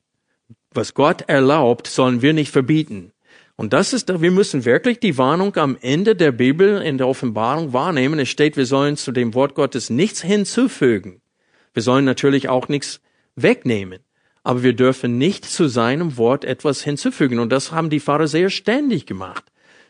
Was 0.70 0.94
Gott 0.94 1.22
erlaubt, 1.22 1.86
sollen 1.86 2.22
wir 2.22 2.32
nicht 2.32 2.52
verbieten. 2.52 3.12
Und 3.56 3.72
das 3.72 3.92
ist, 3.92 4.08
wir 4.20 4.30
müssen 4.30 4.64
wirklich 4.64 4.98
die 4.98 5.18
Warnung 5.18 5.56
am 5.56 5.76
Ende 5.80 6.16
der 6.16 6.32
Bibel 6.32 6.80
in 6.82 6.98
der 6.98 7.06
Offenbarung 7.06 7.72
wahrnehmen. 7.72 8.18
Es 8.18 8.28
steht, 8.28 8.56
wir 8.56 8.66
sollen 8.66 8.96
zu 8.96 9.12
dem 9.12 9.34
Wort 9.34 9.54
Gottes 9.54 9.90
nichts 9.90 10.22
hinzufügen. 10.22 11.20
Wir 11.74 11.82
sollen 11.82 12.04
natürlich 12.04 12.48
auch 12.48 12.68
nichts 12.68 13.00
wegnehmen. 13.36 14.00
Aber 14.42 14.62
wir 14.62 14.72
dürfen 14.72 15.18
nicht 15.18 15.44
zu 15.44 15.68
seinem 15.68 16.16
Wort 16.16 16.44
etwas 16.44 16.82
hinzufügen. 16.82 17.38
Und 17.38 17.50
das 17.50 17.72
haben 17.72 17.90
die 17.90 18.00
Pharisäer 18.00 18.50
ständig 18.50 19.06
gemacht. 19.06 19.44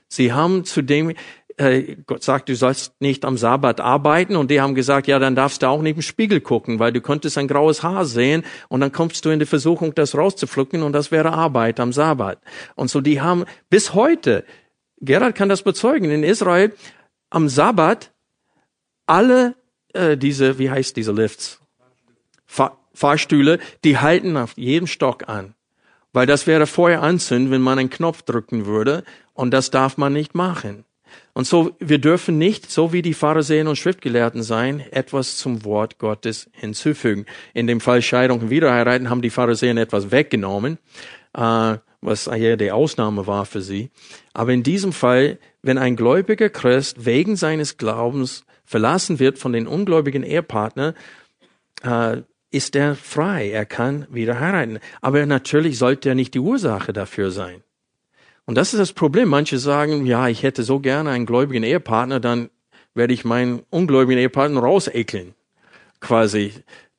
Sie 0.08 0.32
haben 0.32 0.64
zu 0.66 0.82
dem, 0.82 1.14
äh, 1.56 1.96
Gott 2.06 2.22
sagt, 2.22 2.48
du 2.48 2.56
sollst 2.56 3.00
nicht 3.00 3.24
am 3.24 3.36
Sabbat 3.36 3.80
arbeiten 3.80 4.36
und 4.36 4.50
die 4.50 4.60
haben 4.60 4.74
gesagt, 4.74 5.06
ja, 5.06 5.18
dann 5.18 5.34
darfst 5.34 5.62
du 5.62 5.68
auch 5.68 5.82
nicht 5.82 5.96
im 5.96 6.02
Spiegel 6.02 6.40
gucken, 6.40 6.78
weil 6.78 6.92
du 6.92 7.00
könntest 7.00 7.38
ein 7.38 7.48
graues 7.48 7.82
Haar 7.82 8.04
sehen 8.04 8.44
und 8.68 8.80
dann 8.80 8.92
kommst 8.92 9.24
du 9.24 9.30
in 9.30 9.38
die 9.38 9.46
Versuchung, 9.46 9.94
das 9.94 10.14
rauszupflücken 10.16 10.82
und 10.82 10.92
das 10.92 11.10
wäre 11.10 11.32
Arbeit 11.32 11.80
am 11.80 11.92
Sabbat. 11.92 12.38
Und 12.74 12.90
so 12.90 13.00
die 13.00 13.20
haben 13.20 13.44
bis 13.70 13.94
heute, 13.94 14.44
Gerhard 15.00 15.34
kann 15.34 15.48
das 15.48 15.62
bezeugen, 15.62 16.10
in 16.10 16.22
Israel 16.22 16.72
am 17.30 17.48
Sabbat 17.48 18.12
alle 19.06 19.54
äh, 19.94 20.16
diese, 20.16 20.58
wie 20.58 20.70
heißt 20.70 20.96
diese 20.96 21.12
Lifts? 21.12 21.60
Fahr 22.46 22.78
Fahrstühle, 22.94 23.58
die 23.84 23.96
halten 23.96 24.36
auf 24.36 24.52
jedem 24.56 24.86
Stock 24.86 25.26
an. 25.26 25.54
Weil 26.12 26.26
das 26.26 26.46
wäre 26.46 26.66
Feuer 26.66 27.00
anzünden, 27.00 27.50
wenn 27.50 27.62
man 27.62 27.78
einen 27.78 27.88
Knopf 27.88 28.20
drücken 28.20 28.66
würde 28.66 29.02
und 29.32 29.50
das 29.50 29.70
darf 29.70 29.96
man 29.96 30.12
nicht 30.12 30.34
machen. 30.34 30.84
Und 31.34 31.46
so, 31.46 31.74
wir 31.78 31.98
dürfen 31.98 32.36
nicht, 32.36 32.70
so 32.70 32.92
wie 32.92 33.00
die 33.00 33.14
Pharisäer 33.14 33.66
und 33.66 33.76
Schriftgelehrten 33.76 34.42
sein, 34.42 34.80
etwas 34.90 35.38
zum 35.38 35.64
Wort 35.64 35.98
Gottes 35.98 36.50
hinzufügen. 36.52 37.24
In 37.54 37.66
dem 37.66 37.80
Fall 37.80 38.02
Scheidung 38.02 38.40
und 38.40 38.50
Wiederheiraten 38.50 39.08
haben 39.08 39.22
die 39.22 39.30
Pharisäer 39.30 39.76
etwas 39.76 40.10
weggenommen, 40.10 40.78
äh, 41.34 41.76
was 42.02 42.26
ja 42.26 42.56
die 42.56 42.70
Ausnahme 42.70 43.26
war 43.26 43.46
für 43.46 43.62
sie. 43.62 43.90
Aber 44.34 44.52
in 44.52 44.62
diesem 44.62 44.92
Fall, 44.92 45.38
wenn 45.62 45.78
ein 45.78 45.96
gläubiger 45.96 46.50
Christ 46.50 47.06
wegen 47.06 47.36
seines 47.36 47.78
Glaubens 47.78 48.44
verlassen 48.64 49.18
wird 49.18 49.38
von 49.38 49.54
den 49.54 49.66
ungläubigen 49.66 50.24
Ehepartner, 50.24 50.94
äh, 51.82 52.18
ist 52.50 52.76
er 52.76 52.94
frei. 52.94 53.50
Er 53.50 53.64
kann 53.64 54.06
wieder 54.10 54.38
heiraten. 54.38 54.80
Aber 55.00 55.24
natürlich 55.24 55.78
sollte 55.78 56.10
er 56.10 56.14
nicht 56.14 56.34
die 56.34 56.40
Ursache 56.40 56.92
dafür 56.92 57.30
sein. 57.30 57.62
Und 58.46 58.56
das 58.56 58.72
ist 58.72 58.80
das 58.80 58.92
Problem. 58.92 59.28
Manche 59.28 59.58
sagen, 59.58 60.06
ja, 60.06 60.28
ich 60.28 60.42
hätte 60.42 60.62
so 60.62 60.80
gerne 60.80 61.10
einen 61.10 61.26
gläubigen 61.26 61.64
Ehepartner, 61.64 62.20
dann 62.20 62.50
werde 62.94 63.14
ich 63.14 63.24
meinen 63.24 63.62
ungläubigen 63.70 64.20
Ehepartner 64.20 64.60
rausekeln. 64.60 65.34
Quasi 66.00 66.52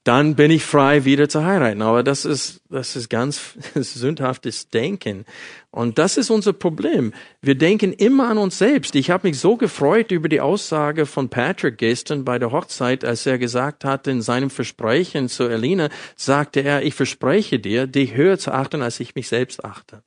dann 0.04 0.36
bin 0.36 0.52
ich 0.52 0.66
frei, 0.66 1.06
wieder 1.06 1.30
zu 1.30 1.46
heiraten. 1.46 1.82
Aber 1.82 2.04
das 2.04 2.26
ist, 2.26 2.62
das 2.70 2.96
ist 2.98 3.10
ganz 3.10 3.54
sündhaftes 3.76 4.70
Denken. 4.70 5.26
Und 5.72 5.98
das 5.98 6.18
ist 6.18 6.30
unser 6.30 6.52
Problem. 6.52 7.14
Wir 7.42 7.56
denken 7.56 7.94
immer 7.94 8.30
an 8.30 8.38
uns 8.38 8.58
selbst. 8.58 8.96
Ich 8.96 9.10
habe 9.10 9.28
mich 9.28 9.40
so 9.40 9.56
gefreut 9.56 10.12
über 10.12 10.28
die 10.28 10.42
Aussage 10.42 11.06
von 11.06 11.30
Patrick 11.30 11.78
gestern 11.78 12.26
bei 12.26 12.38
der 12.38 12.52
Hochzeit, 12.52 13.06
als 13.06 13.26
er 13.26 13.38
gesagt 13.38 13.86
hat, 13.86 14.08
in 14.08 14.22
seinem 14.22 14.50
Versprechen 14.50 15.30
zu 15.30 15.48
Elina, 15.48 15.90
sagte 16.18 16.60
er, 16.60 16.84
ich 16.84 16.96
verspreche 16.96 17.60
dir, 17.60 17.88
dich 17.88 18.14
höher 18.14 18.38
zu 18.38 18.52
achten, 18.52 18.82
als 18.82 19.00
ich 19.00 19.16
mich 19.16 19.30
selbst 19.30 19.64
achte. 19.64 20.04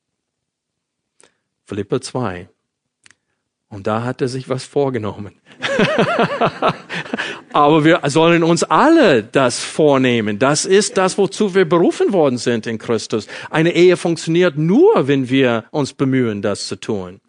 Philippa 1.67 2.01
2. 2.01 2.49
Und 3.69 3.87
da 3.89 4.05
hat 4.05 4.23
er 4.23 4.29
sich 4.29 4.49
was 4.49 4.65
vorgenommen. 4.65 5.35
Aber 7.53 7.85
wir 7.85 8.01
sollen 8.07 8.45
uns 8.45 8.63
alle 8.63 9.25
das 9.25 9.59
vornehmen. 9.59 10.39
Das 10.39 10.65
ist 10.65 10.97
das, 10.97 11.19
wozu 11.19 11.55
wir 11.55 11.69
berufen 11.69 12.13
worden 12.13 12.39
sind 12.39 12.67
in 12.67 12.79
Christus. 12.79 13.27
Eine 13.51 13.75
Ehe 13.75 13.97
funktioniert 13.97 14.57
nur, 14.57 15.09
wenn 15.09 15.29
wir 15.29 15.65
uns 15.73 15.93
bemühen, 15.93 16.43
das 16.43 16.69
zu 16.69 16.77
tun. 16.77 17.21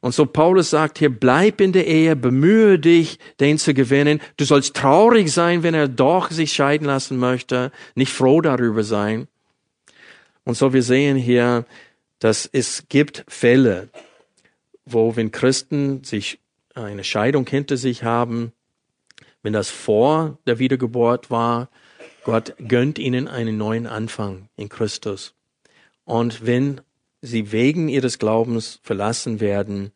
Und 0.00 0.14
so 0.14 0.26
Paulus 0.26 0.70
sagt 0.70 0.98
hier, 0.98 1.08
bleib 1.08 1.60
in 1.60 1.72
der 1.72 1.86
Ehe, 1.86 2.16
bemühe 2.16 2.78
dich, 2.78 3.18
den 3.40 3.56
zu 3.56 3.72
gewinnen. 3.72 4.20
Du 4.36 4.44
sollst 4.44 4.74
traurig 4.74 5.32
sein, 5.32 5.62
wenn 5.62 5.72
er 5.72 5.88
doch 5.88 6.30
sich 6.30 6.52
scheiden 6.52 6.86
lassen 6.86 7.16
möchte, 7.16 7.70
nicht 7.94 8.12
froh 8.12 8.40
darüber 8.40 8.82
sein. 8.82 9.28
Und 10.44 10.56
so 10.58 10.74
wir 10.74 10.82
sehen 10.82 11.16
hier, 11.16 11.64
dass 12.18 12.48
es 12.50 12.84
gibt 12.88 13.24
Fälle, 13.28 13.88
wo 14.84 15.16
wenn 15.16 15.30
Christen 15.30 16.04
sich 16.04 16.40
eine 16.74 17.04
Scheidung 17.04 17.46
hinter 17.46 17.76
sich 17.76 18.02
haben, 18.02 18.52
wenn 19.42 19.52
das 19.52 19.70
vor 19.70 20.38
der 20.46 20.58
Wiedergeburt 20.58 21.30
war, 21.30 21.68
Gott 22.24 22.54
gönnt 22.58 22.98
ihnen 22.98 23.28
einen 23.28 23.58
neuen 23.58 23.86
Anfang 23.86 24.48
in 24.56 24.68
Christus. 24.68 25.34
Und 26.04 26.46
wenn 26.46 26.80
sie 27.20 27.52
wegen 27.52 27.88
ihres 27.88 28.18
Glaubens 28.18 28.80
verlassen 28.82 29.40
werden, 29.40 29.92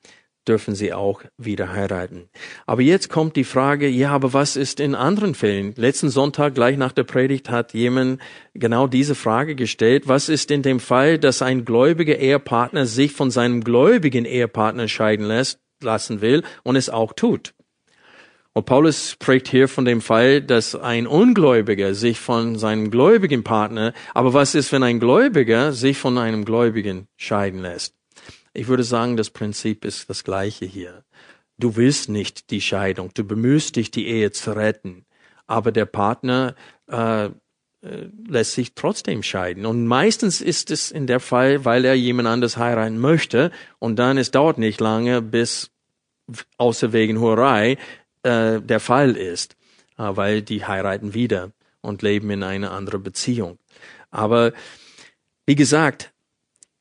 dürfen 0.49 0.75
sie 0.75 0.93
auch 0.93 1.23
wieder 1.37 1.73
heiraten. 1.73 2.29
Aber 2.67 2.83
jetzt 2.83 3.09
kommt 3.11 3.37
die 3.37 3.45
Frage, 3.45 3.89
ja, 3.89 4.11
aber 4.11 4.33
was 4.33 4.57
ist 4.57 4.81
in 4.81 4.95
anderen 4.95 5.35
Fällen? 5.35 5.75
Letzten 5.77 6.09
Sonntag, 6.09 6.55
gleich 6.55 6.77
nach 6.77 6.93
der 6.93 7.05
Predigt, 7.05 7.51
hat 7.51 7.75
jemand 7.75 8.21
genau 8.55 8.87
diese 8.87 9.15
Frage 9.15 9.55
gestellt. 9.55 10.09
Was 10.09 10.29
ist 10.29 10.51
in 10.51 10.63
dem 10.63 10.81
Fall, 10.81 11.19
dass 11.19 11.43
ein 11.43 11.65
gläubiger 11.65 12.19
Ehepartner 12.19 12.87
sich 12.87 13.13
von 13.13 13.31
seinem 13.31 13.63
gläubigen 13.63 14.25
Ehepartner 14.25 14.89
scheiden 14.89 15.27
lässt, 15.27 15.61
lassen 15.83 16.21
will 16.21 16.43
und 16.63 16.77
es 16.77 16.89
auch 16.89 17.13
tut? 17.13 17.55
Und 18.55 18.67
Paulus 18.67 19.13
spricht 19.13 19.47
hier 19.47 19.69
von 19.69 19.85
dem 19.85 20.01
Fall, 20.01 20.43
dass 20.43 20.75
ein 20.75 21.07
Ungläubiger 21.07 21.95
sich 21.95 22.19
von 22.19 22.59
seinem 22.59 22.91
gläubigen 22.91 23.45
Partner, 23.45 23.93
aber 24.15 24.35
was 24.35 24.57
ist, 24.57 24.73
wenn 24.73 24.83
ein 24.83 24.99
Gläubiger 24.99 25.73
sich 25.73 25.99
von 25.99 26.19
einem 26.19 26.45
Gläubigen 26.45 27.07
scheiden 27.17 27.61
lässt? 27.61 27.98
Ich 28.53 28.69
würde 28.69 28.85
sagen, 28.85 29.17
das 29.17 29.31
Prinzip 29.31 29.85
ist 29.85 30.09
das 30.11 30.25
gleiche 30.25 30.65
hier. 30.65 31.05
Du 31.59 31.77
willst 31.77 32.09
nicht 32.09 32.51
die 32.51 32.61
Scheidung, 32.61 33.11
du 33.15 33.25
bemühst 33.25 33.77
dich, 33.77 33.91
die 33.91 34.07
Ehe 34.07 34.31
zu 34.31 34.53
retten, 34.53 35.05
aber 35.47 35.73
der 35.73 35.87
Partner 35.87 36.55
äh, 36.89 37.27
äh, 37.81 38.09
lässt 38.27 38.53
sich 38.55 38.75
trotzdem 38.75 39.23
scheiden. 39.23 39.65
Und 39.65 39.87
meistens 39.87 40.41
ist 40.41 40.71
es 40.71 40.91
in 40.91 41.07
der 41.07 41.21
Fall, 41.21 41.65
weil 41.65 41.85
er 41.85 41.95
jemand 41.95 42.29
anders 42.29 42.57
heiraten 42.57 42.99
möchte 42.99 43.53
und 43.79 44.01
dann 44.01 44.19
es 44.19 44.31
dauert 44.33 44.59
nicht 44.59 44.81
lange, 44.81 45.23
bis 45.23 45.71
außer 46.57 46.93
wegen 46.93 47.21
Hurerei 47.21 47.79
äh, 48.25 48.61
der 48.61 48.81
Fall 48.81 49.17
ist, 49.17 49.57
äh, 49.97 50.03
weil 50.03 50.43
die 50.43 50.65
heiraten 50.65 51.15
wieder 51.15 51.53
und 51.81 52.03
leben 52.03 52.31
in 52.31 52.43
einer 52.43 52.73
anderen 52.73 53.03
Beziehung. 53.03 53.59
Aber 54.11 54.53
wie 55.47 55.55
gesagt, 55.55 56.13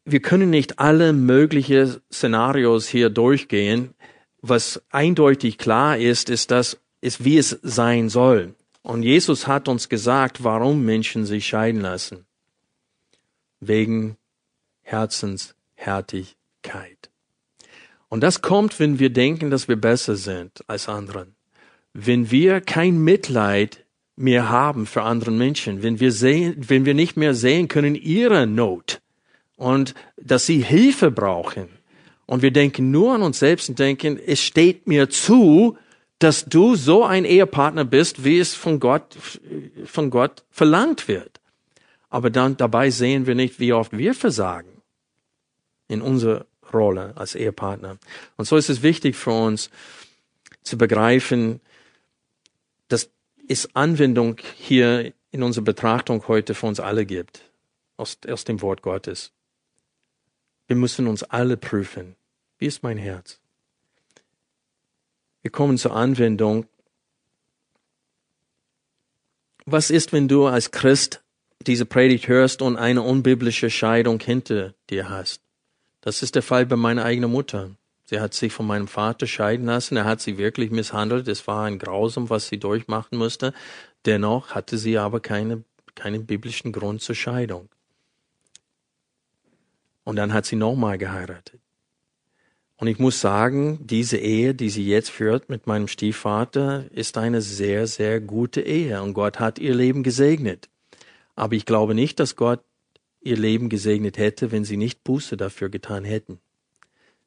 wir 0.10 0.22
können 0.22 0.50
nicht 0.50 0.80
alle 0.80 1.14
möglichen 1.14 1.98
Szenarios 2.12 2.88
hier 2.88 3.10
durchgehen. 3.10 3.94
Was 4.42 4.82
eindeutig 4.90 5.58
klar 5.58 5.98
ist, 5.98 6.30
ist, 6.30 6.52
dass 6.52 6.78
ist, 7.02 7.24
wie 7.24 7.38
es 7.38 7.60
sein 7.62 8.10
soll. 8.10 8.56
Und 8.82 9.04
Jesus 9.04 9.48
hat 9.48 9.68
uns 9.68 9.90
gesagt, 9.90 10.44
warum 10.44 10.86
Menschen 10.86 11.26
sich 11.26 11.48
scheiden 11.48 11.82
lassen. 11.82 12.26
Wegen 13.60 14.18
Herzenshärtigkeit. 14.82 17.10
Und 18.10 18.22
das 18.22 18.42
kommt, 18.42 18.80
wenn 18.80 19.00
wir 19.00 19.10
denken, 19.10 19.50
dass 19.50 19.68
wir 19.68 19.76
besser 19.76 20.16
sind 20.16 20.64
als 20.68 20.88
anderen. 20.88 21.36
Wenn 21.94 22.32
wir 22.32 22.62
kein 22.62 23.00
Mitleid 23.00 23.84
mehr 24.16 24.50
haben 24.50 24.86
für 24.86 25.02
andere 25.02 25.32
Menschen, 25.32 25.84
wenn 25.84 26.00
wir 26.00 26.12
sehen, 26.12 26.56
wenn 26.58 26.86
wir 26.86 26.94
nicht 26.94 27.18
mehr 27.18 27.34
sehen 27.34 27.68
können 27.68 27.96
ihre 27.96 28.48
Not, 28.48 29.02
und 29.58 29.94
dass 30.16 30.46
sie 30.46 30.64
Hilfe 30.64 31.12
brauchen. 31.12 31.68
Und 32.26 32.42
wir 32.42 32.52
denken 32.52 32.92
nur 32.92 33.16
an 33.16 33.22
uns 33.22 33.40
selbst 33.40 33.68
und 33.70 33.80
denken, 33.80 34.18
es 34.18 34.42
steht 34.42 34.88
mir 34.88 35.10
zu, 35.10 35.78
dass 36.20 36.46
du 36.46 36.76
so 36.76 37.04
ein 37.04 37.26
Ehepartner 37.26 37.86
bist, 37.86 38.24
wie 38.24 38.40
es 38.40 38.54
von 38.54 38.80
Gott, 38.80 39.18
von 39.86 40.10
Gott 40.10 40.44
verlangt 40.50 41.08
wird. 41.08 41.40
Aber 42.10 42.30
dann 42.30 42.58
dabei 42.58 42.90
sehen 42.90 43.28
wir 43.28 43.36
nicht, 43.36 43.60
wie 43.60 43.74
oft 43.74 43.98
wir 43.98 44.14
versagen 44.14 44.82
in 45.88 46.02
unserer 46.02 46.46
Rolle 46.74 47.14
als 47.16 47.36
Ehepartner. 47.36 47.98
Und 48.36 48.46
so 48.46 48.58
ist 48.58 48.70
es 48.70 48.82
wichtig 48.82 49.16
für 49.16 49.32
uns 49.32 49.70
zu 50.64 50.78
begreifen, 50.78 51.62
dass 52.88 53.10
es 53.48 53.74
Anwendung 53.76 54.38
hier 54.56 55.14
in 55.32 55.44
unserer 55.44 55.64
Betrachtung 55.64 56.28
heute 56.28 56.56
für 56.56 56.66
uns 56.66 56.80
alle 56.80 57.06
gibt, 57.06 57.42
aus, 57.96 58.18
aus 58.28 58.44
dem 58.44 58.62
Wort 58.62 58.82
Gottes. 58.82 59.32
Wir 60.68 60.76
müssen 60.76 61.08
uns 61.08 61.24
alle 61.24 61.58
prüfen. 61.58 62.16
Wie 62.60 62.66
ist 62.66 62.84
mein 62.84 62.98
Herz? 62.98 63.40
Wir 65.42 65.52
kommen 65.52 65.78
zur 65.78 65.96
Anwendung. 65.96 66.66
Was 69.66 69.90
ist, 69.90 70.12
wenn 70.12 70.28
du 70.28 70.46
als 70.48 70.72
Christ 70.72 71.24
diese 71.66 71.86
Predigt 71.86 72.28
hörst 72.28 72.62
und 72.62 72.78
eine 72.78 73.02
unbiblische 73.02 73.70
Scheidung 73.70 74.20
hinter 74.20 74.74
dir 74.90 75.10
hast? 75.10 75.42
Das 76.02 76.22
ist 76.22 76.36
der 76.36 76.44
Fall 76.44 76.66
bei 76.66 76.76
meiner 76.76 77.06
eigenen 77.06 77.32
Mutter. 77.32 77.72
Sie 78.06 78.20
hat 78.20 78.34
sich 78.34 78.54
von 78.54 78.66
meinem 78.66 78.88
Vater 78.88 79.28
scheiden 79.28 79.66
lassen. 79.66 79.98
Er 79.98 80.06
hat 80.06 80.22
sie 80.22 80.38
wirklich 80.38 80.72
misshandelt. 80.72 81.28
Es 81.28 81.48
war 81.48 81.66
ein 81.66 81.80
Grausam, 81.80 82.30
was 82.30 82.48
sie 82.48 82.58
durchmachen 82.58 83.18
musste. 83.18 83.54
Dennoch 84.06 84.52
hatte 84.52 84.78
sie 84.78 84.98
aber 84.98 85.20
keine, 85.20 85.64
keinen 85.96 86.26
biblischen 86.26 86.72
Grund 86.72 87.02
zur 87.02 87.16
Scheidung. 87.16 87.70
Und 90.08 90.16
dann 90.16 90.32
hat 90.32 90.46
sie 90.46 90.56
nochmal 90.56 90.98
geheiratet. 90.98 91.60
Und 92.78 92.88
ich 92.88 92.98
muss 92.98 93.20
sagen, 93.20 93.86
diese 93.86 94.16
Ehe, 94.16 94.56
die 94.56 94.70
sie 94.70 94.88
jetzt 94.88 95.10
führt 95.10 95.50
mit 95.50 95.68
meinem 95.68 95.90
Stiefvater, 95.90 96.86
ist 96.94 97.18
eine 97.18 97.42
sehr, 97.42 97.88
sehr 97.88 98.22
gute 98.22 98.62
Ehe. 98.62 99.02
Und 99.02 99.16
Gott 99.16 99.42
hat 99.42 99.60
ihr 99.60 99.76
Leben 99.76 100.04
gesegnet. 100.04 100.70
Aber 101.36 101.56
ich 101.56 101.66
glaube 101.66 101.94
nicht, 101.94 102.22
dass 102.22 102.38
Gott 102.38 102.62
ihr 103.20 103.36
Leben 103.36 103.68
gesegnet 103.68 104.18
hätte, 104.18 104.54
wenn 104.54 104.64
sie 104.64 104.78
nicht 104.78 105.04
Buße 105.04 105.36
dafür 105.36 105.68
getan 105.68 106.06
hätten. 106.06 106.40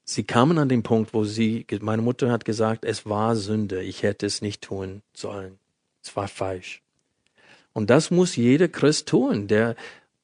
Sie 0.05 0.25
kamen 0.25 0.57
an 0.57 0.71
den 0.71 0.83
Punkt, 0.83 1.13
wo 1.13 1.25
sie, 1.25 1.67
meine 1.83 2.01
Mutter 2.01 2.33
hat 2.33 2.47
gesagt, 2.47 2.87
es 2.87 3.05
war 3.05 3.37
Sünde, 3.37 3.83
ich 3.83 4.03
hätte 4.03 4.25
es 4.25 4.41
nicht 4.41 4.63
tun 4.63 5.03
sollen. 5.13 5.59
Es 6.03 6.17
war 6.17 6.29
falsch. 6.29 6.81
Und 7.75 7.91
das 7.91 8.11
muss 8.11 8.37
jeder 8.37 8.69
Christ 8.69 9.09
tun, 9.09 9.49
der 9.49 9.77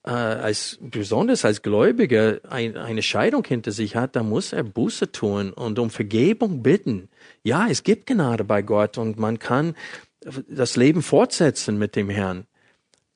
äh, 0.07 0.11
als 0.11 0.79
besonders 0.81 1.45
als 1.45 1.63
Gläubiger 1.63 2.41
ein, 2.49 2.77
eine 2.77 3.03
Scheidung 3.03 3.45
hinter 3.45 3.73
sich 3.73 3.97
hat, 3.97 4.17
da 4.17 4.23
muss 4.23 4.53
er 4.53 4.63
Buße 4.63 5.13
tun 5.13 5.53
und 5.53 5.79
um 5.79 5.91
Vergebung 5.91 6.63
bitten. 6.63 7.09
Ja, 7.43 7.67
es 7.69 7.83
gibt 7.83 8.07
Gnade 8.07 8.45
bei 8.45 8.63
Gott 8.63 8.99
und 8.99 9.19
man 9.19 9.39
kann 9.39 9.75
das 10.49 10.77
Leben 10.77 11.03
fortsetzen 11.03 11.79
mit 11.79 11.97
dem 11.97 12.09
Herrn. 12.09 12.47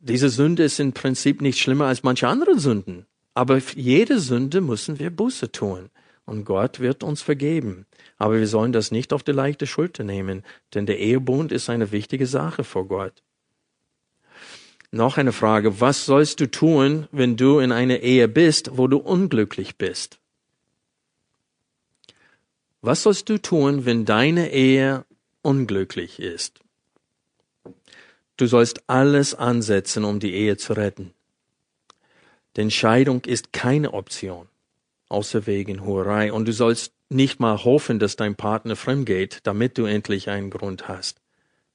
Diese 0.00 0.30
Sünde 0.30 0.64
ist 0.64 0.80
im 0.80 0.92
Prinzip 0.92 1.40
nicht 1.40 1.58
schlimmer 1.58 1.86
als 1.86 2.02
manche 2.02 2.28
andere 2.28 2.58
Sünden. 2.58 3.06
Aber 3.34 3.60
jede 3.74 4.18
Sünde 4.18 4.60
müssen 4.60 4.98
wir 4.98 5.10
Buße 5.10 5.52
tun. 5.52 5.90
Und 6.24 6.44
Gott 6.44 6.80
wird 6.80 7.02
uns 7.02 7.22
vergeben. 7.22 7.86
Aber 8.16 8.38
wir 8.38 8.46
sollen 8.46 8.72
das 8.72 8.90
nicht 8.90 9.12
auf 9.12 9.22
die 9.22 9.32
leichte 9.32 9.66
Schulter 9.66 10.04
nehmen, 10.04 10.42
denn 10.74 10.86
der 10.86 10.98
Ehebund 10.98 11.52
ist 11.52 11.70
eine 11.70 11.92
wichtige 11.92 12.26
Sache 12.26 12.64
vor 12.64 12.86
Gott. 12.86 13.22
Noch 14.92 15.18
eine 15.18 15.32
Frage. 15.32 15.80
Was 15.80 16.04
sollst 16.04 16.40
du 16.40 16.50
tun, 16.50 17.06
wenn 17.12 17.36
du 17.36 17.60
in 17.60 17.70
einer 17.70 18.00
Ehe 18.00 18.26
bist, 18.26 18.76
wo 18.76 18.88
du 18.88 18.98
unglücklich 18.98 19.76
bist? 19.76 20.18
Was 22.82 23.02
sollst 23.02 23.28
du 23.28 23.38
tun, 23.38 23.84
wenn 23.84 24.04
deine 24.04 24.50
Ehe 24.52 25.04
unglücklich 25.42 26.18
ist? 26.18 26.60
Du 28.36 28.46
sollst 28.46 28.88
alles 28.88 29.34
ansetzen, 29.34 30.04
um 30.04 30.18
die 30.18 30.34
Ehe 30.34 30.56
zu 30.56 30.72
retten. 30.72 31.12
Denn 32.56 32.70
Scheidung 32.70 33.24
ist 33.26 33.52
keine 33.52 33.92
Option, 33.92 34.48
außer 35.08 35.46
wegen 35.46 35.84
Hurerei. 35.84 36.32
Und 36.32 36.46
du 36.46 36.52
sollst 36.52 36.94
nicht 37.10 37.38
mal 37.38 37.62
hoffen, 37.64 37.98
dass 37.98 38.16
dein 38.16 38.34
Partner 38.34 38.76
fremd 38.76 39.06
geht, 39.06 39.40
damit 39.44 39.78
du 39.78 39.84
endlich 39.84 40.30
einen 40.30 40.50
Grund 40.50 40.88
hast. 40.88 41.19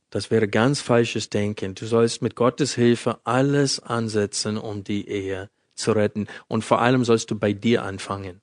Das 0.09 0.31
wäre 0.31 0.47
ganz 0.47 0.81
falsches 0.81 1.29
Denken. 1.29 1.75
Du 1.75 1.85
sollst 1.85 2.21
mit 2.21 2.35
Gottes 2.35 2.75
Hilfe 2.75 3.19
alles 3.23 3.79
ansetzen, 3.79 4.57
um 4.57 4.83
die 4.83 5.07
Ehe 5.09 5.49
zu 5.75 5.91
retten. 5.91 6.27
Und 6.47 6.63
vor 6.63 6.81
allem 6.81 7.03
sollst 7.03 7.31
du 7.31 7.37
bei 7.37 7.53
dir 7.53 7.83
anfangen. 7.83 8.41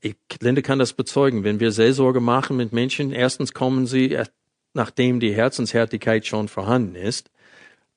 Ich, 0.00 0.16
Linde 0.40 0.62
kann 0.62 0.78
das 0.78 0.92
bezeugen. 0.92 1.44
Wenn 1.44 1.60
wir 1.60 1.72
Seelsorge 1.72 2.20
machen 2.20 2.56
mit 2.56 2.72
Menschen, 2.72 3.12
erstens 3.12 3.52
kommen 3.52 3.86
sie, 3.86 4.18
nachdem 4.72 5.20
die 5.20 5.34
Herzenshärtigkeit 5.34 6.26
schon 6.26 6.48
vorhanden 6.48 6.94
ist. 6.94 7.30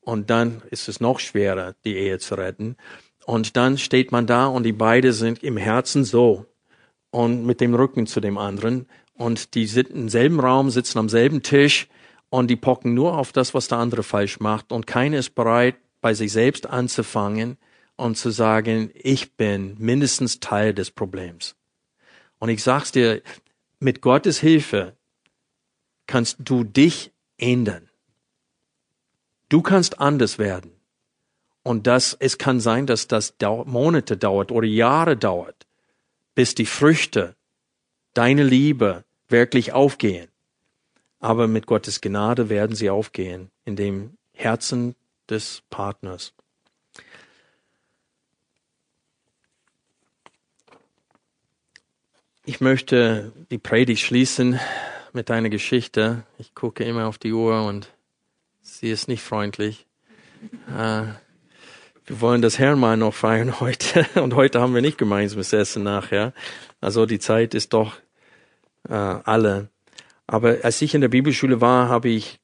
Und 0.02 0.30
dann 0.30 0.62
ist 0.72 0.90
es 0.90 1.00
noch 1.00 1.20
schwerer, 1.20 1.76
die 1.86 1.96
Ehe 1.96 2.20
zu 2.20 2.36
retten. 2.36 2.78
Und 3.26 3.58
dann 3.58 3.78
steht 3.78 4.12
man 4.12 4.26
da 4.26 4.48
und 4.48 4.64
die 4.64 4.72
beiden 4.72 5.14
sind 5.14 5.44
im 5.44 5.58
Herzen 5.58 6.04
so 6.04 6.46
und 7.12 7.46
mit 7.46 7.62
dem 7.62 7.76
Rücken 7.76 8.08
zu 8.08 8.20
dem 8.20 8.38
anderen. 8.38 8.88
Und 9.14 9.54
die 9.54 9.68
sind 9.68 9.90
im 9.90 10.10
selben 10.10 10.40
Raum, 10.40 10.70
sitzen 10.70 10.98
am 10.98 11.10
selben 11.10 11.44
Tisch 11.44 11.88
und 12.30 12.48
die 12.48 12.56
pocken 12.56 12.94
nur 12.94 13.18
auf 13.18 13.32
das, 13.32 13.54
was 13.54 13.68
der 13.68 13.80
andere 13.80 14.04
falsch 14.04 14.40
macht. 14.40 14.72
Und 14.72 14.88
keiner 14.88 15.18
ist 15.18 15.36
bereit, 15.36 15.76
bei 16.02 16.14
sich 16.14 16.32
selbst 16.32 16.68
anzufangen 16.68 17.58
und 17.96 18.18
zu 18.18 18.30
sagen, 18.30 18.92
ich 18.94 19.34
bin 19.36 19.76
mindestens 19.78 20.40
Teil 20.40 20.74
des 20.74 20.92
Problems. 20.92 21.56
Und 22.38 22.50
ich 22.50 22.64
sag's 22.64 22.92
dir, 22.92 23.22
mit 23.80 24.02
Gottes 24.02 24.40
Hilfe 24.40 24.96
kannst 26.08 26.38
du 26.40 26.64
dich 26.64 27.12
ändern. 27.38 27.90
Du 29.50 29.62
kannst 29.62 30.00
anders 30.00 30.38
werden. 30.38 30.72
Und 31.64 31.88
das, 31.88 32.16
es 32.20 32.38
kann 32.38 32.60
sein, 32.60 32.86
dass 32.86 33.08
das 33.08 33.36
Monate 33.66 34.16
dauert 34.16 34.52
oder 34.52 34.68
Jahre 34.68 35.18
dauert, 35.18 35.68
bis 36.36 36.56
die 36.56 36.66
Früchte, 36.66 37.36
deine 38.14 38.44
Liebe 38.44 39.04
wirklich 39.28 39.74
aufgehen. 39.74 40.29
Aber 41.20 41.48
mit 41.48 41.66
Gottes 41.66 42.02
Gnade 42.02 42.50
werden 42.50 42.76
sie 42.76 42.90
aufgehen 42.90 43.52
in 43.66 43.76
dem 43.76 44.18
Herzen 44.34 44.96
des 45.30 45.64
Partners. 45.70 46.34
Ich 52.46 52.62
möchte 52.62 53.32
die 53.52 53.58
Predigt 53.58 54.02
schließen 54.02 54.60
mit 55.14 55.30
einer 55.30 55.50
Geschichte. 55.50 56.24
Ich 56.38 56.56
gucke 56.56 56.84
immer 56.84 57.08
auf 57.08 57.18
die 57.18 57.34
Uhr 57.34 57.66
und 57.66 57.92
Sie 58.62 58.92
ist 58.92 59.08
nicht 59.08 59.24
freundlich. 59.24 59.88
Äh, 60.70 61.04
wir 62.06 62.22
wollen 62.22 62.42
das 62.42 62.60
Herrnmal 62.60 62.98
noch 62.98 63.14
feiern 63.14 63.60
heute. 63.60 64.06
Und 64.22 64.36
heute 64.36 64.62
haben 64.62 64.74
wir 64.74 64.82
nicht 64.82 64.98
gemeinsames 64.98 65.54
Essen 65.54 65.84
nachher. 65.84 66.34
Also 66.80 67.06
die 67.06 67.20
Zeit 67.20 67.54
ist 67.54 67.74
doch 67.74 67.98
äh, 68.88 68.94
alle. 68.94 69.70
Aber 70.32 70.58
als 70.62 70.80
ich 70.84 70.94
in 70.94 71.02
der 71.02 71.08
Bibelschule 71.08 71.60
war, 71.60 71.90
habe 71.90 72.10
ich 72.10 72.40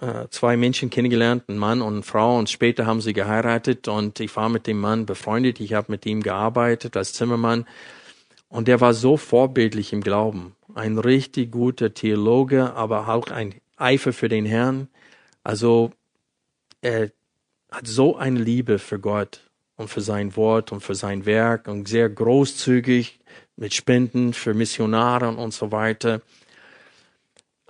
äh, 0.00 0.28
zwei 0.30 0.56
Menschen 0.56 0.88
kennengelernt, 0.88 1.44
ein 1.48 1.58
Mann 1.58 1.82
und 1.82 1.92
eine 1.92 2.02
Frau. 2.02 2.38
Und 2.38 2.48
später 2.48 2.86
haben 2.86 3.02
sie 3.02 3.12
geheiratet. 3.12 3.86
Und 3.86 4.18
ich 4.18 4.34
war 4.34 4.48
mit 4.48 4.66
dem 4.66 4.80
Mann 4.80 5.04
befreundet. 5.04 5.60
Ich 5.60 5.74
habe 5.74 5.92
mit 5.92 6.06
ihm 6.06 6.22
gearbeitet 6.22 6.96
als 6.96 7.12
Zimmermann. 7.12 7.66
Und 8.48 8.66
der 8.66 8.80
war 8.80 8.94
so 8.94 9.18
vorbildlich 9.18 9.92
im 9.92 10.00
Glauben. 10.00 10.56
Ein 10.74 10.96
richtig 10.96 11.52
guter 11.52 11.92
Theologe, 11.92 12.72
aber 12.72 13.08
auch 13.08 13.26
ein 13.26 13.56
Eifer 13.76 14.14
für 14.14 14.30
den 14.30 14.46
Herrn. 14.46 14.88
Also 15.44 15.92
er 16.80 17.10
hat 17.70 17.86
so 17.86 18.16
eine 18.16 18.40
Liebe 18.40 18.78
für 18.78 18.98
Gott 18.98 19.50
und 19.76 19.88
für 19.88 20.00
sein 20.00 20.34
Wort 20.34 20.72
und 20.72 20.80
für 20.80 20.94
sein 20.94 21.26
Werk 21.26 21.68
und 21.68 21.88
sehr 21.88 22.08
großzügig 22.08 23.20
mit 23.56 23.74
Spenden 23.74 24.32
für 24.32 24.54
Missionare 24.54 25.28
und 25.28 25.52
so 25.52 25.72
weiter. 25.72 26.22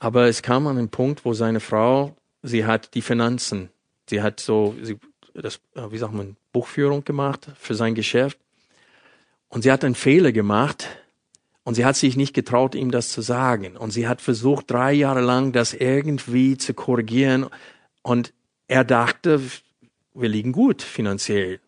Aber 0.01 0.27
es 0.27 0.43
kam 0.43 0.67
an 0.67 0.77
den 0.77 0.89
Punkt, 0.89 1.25
wo 1.25 1.35
seine 1.35 1.61
Frau, 1.61 2.17
sie 2.43 2.65
hat 2.65 2.95
die 2.95 3.03
Finanzen, 3.03 3.69
sie 4.09 4.23
hat 4.23 4.41
so, 4.41 4.75
sie, 4.83 4.99
das, 5.35 5.61
wie 5.75 5.99
sagt 5.99 6.15
man, 6.15 6.37
Buchführung 6.53 7.05
gemacht 7.05 7.49
für 7.59 7.75
sein 7.75 7.95
Geschäft. 7.95 8.39
Und 9.49 9.63
sie 9.63 9.71
hat 9.71 9.85
einen 9.85 9.95
Fehler 9.95 10.33
gemacht 10.33 10.89
und 11.65 11.75
sie 11.75 11.85
hat 11.85 11.97
sich 11.97 12.17
nicht 12.17 12.35
getraut, 12.35 12.75
ihm 12.75 12.91
das 12.91 13.11
zu 13.11 13.21
sagen. 13.21 13.77
Und 13.77 13.91
sie 13.91 14.09
hat 14.09 14.21
versucht, 14.23 14.71
drei 14.71 14.93
Jahre 14.93 15.21
lang 15.21 15.53
das 15.53 15.75
irgendwie 15.75 16.57
zu 16.57 16.73
korrigieren. 16.73 17.47
Und 18.03 18.33
er 18.69 18.85
dachte, 18.85 19.41
wir 20.15 20.29
liegen 20.29 20.53
gut 20.53 20.81
finanziell, 20.81 21.61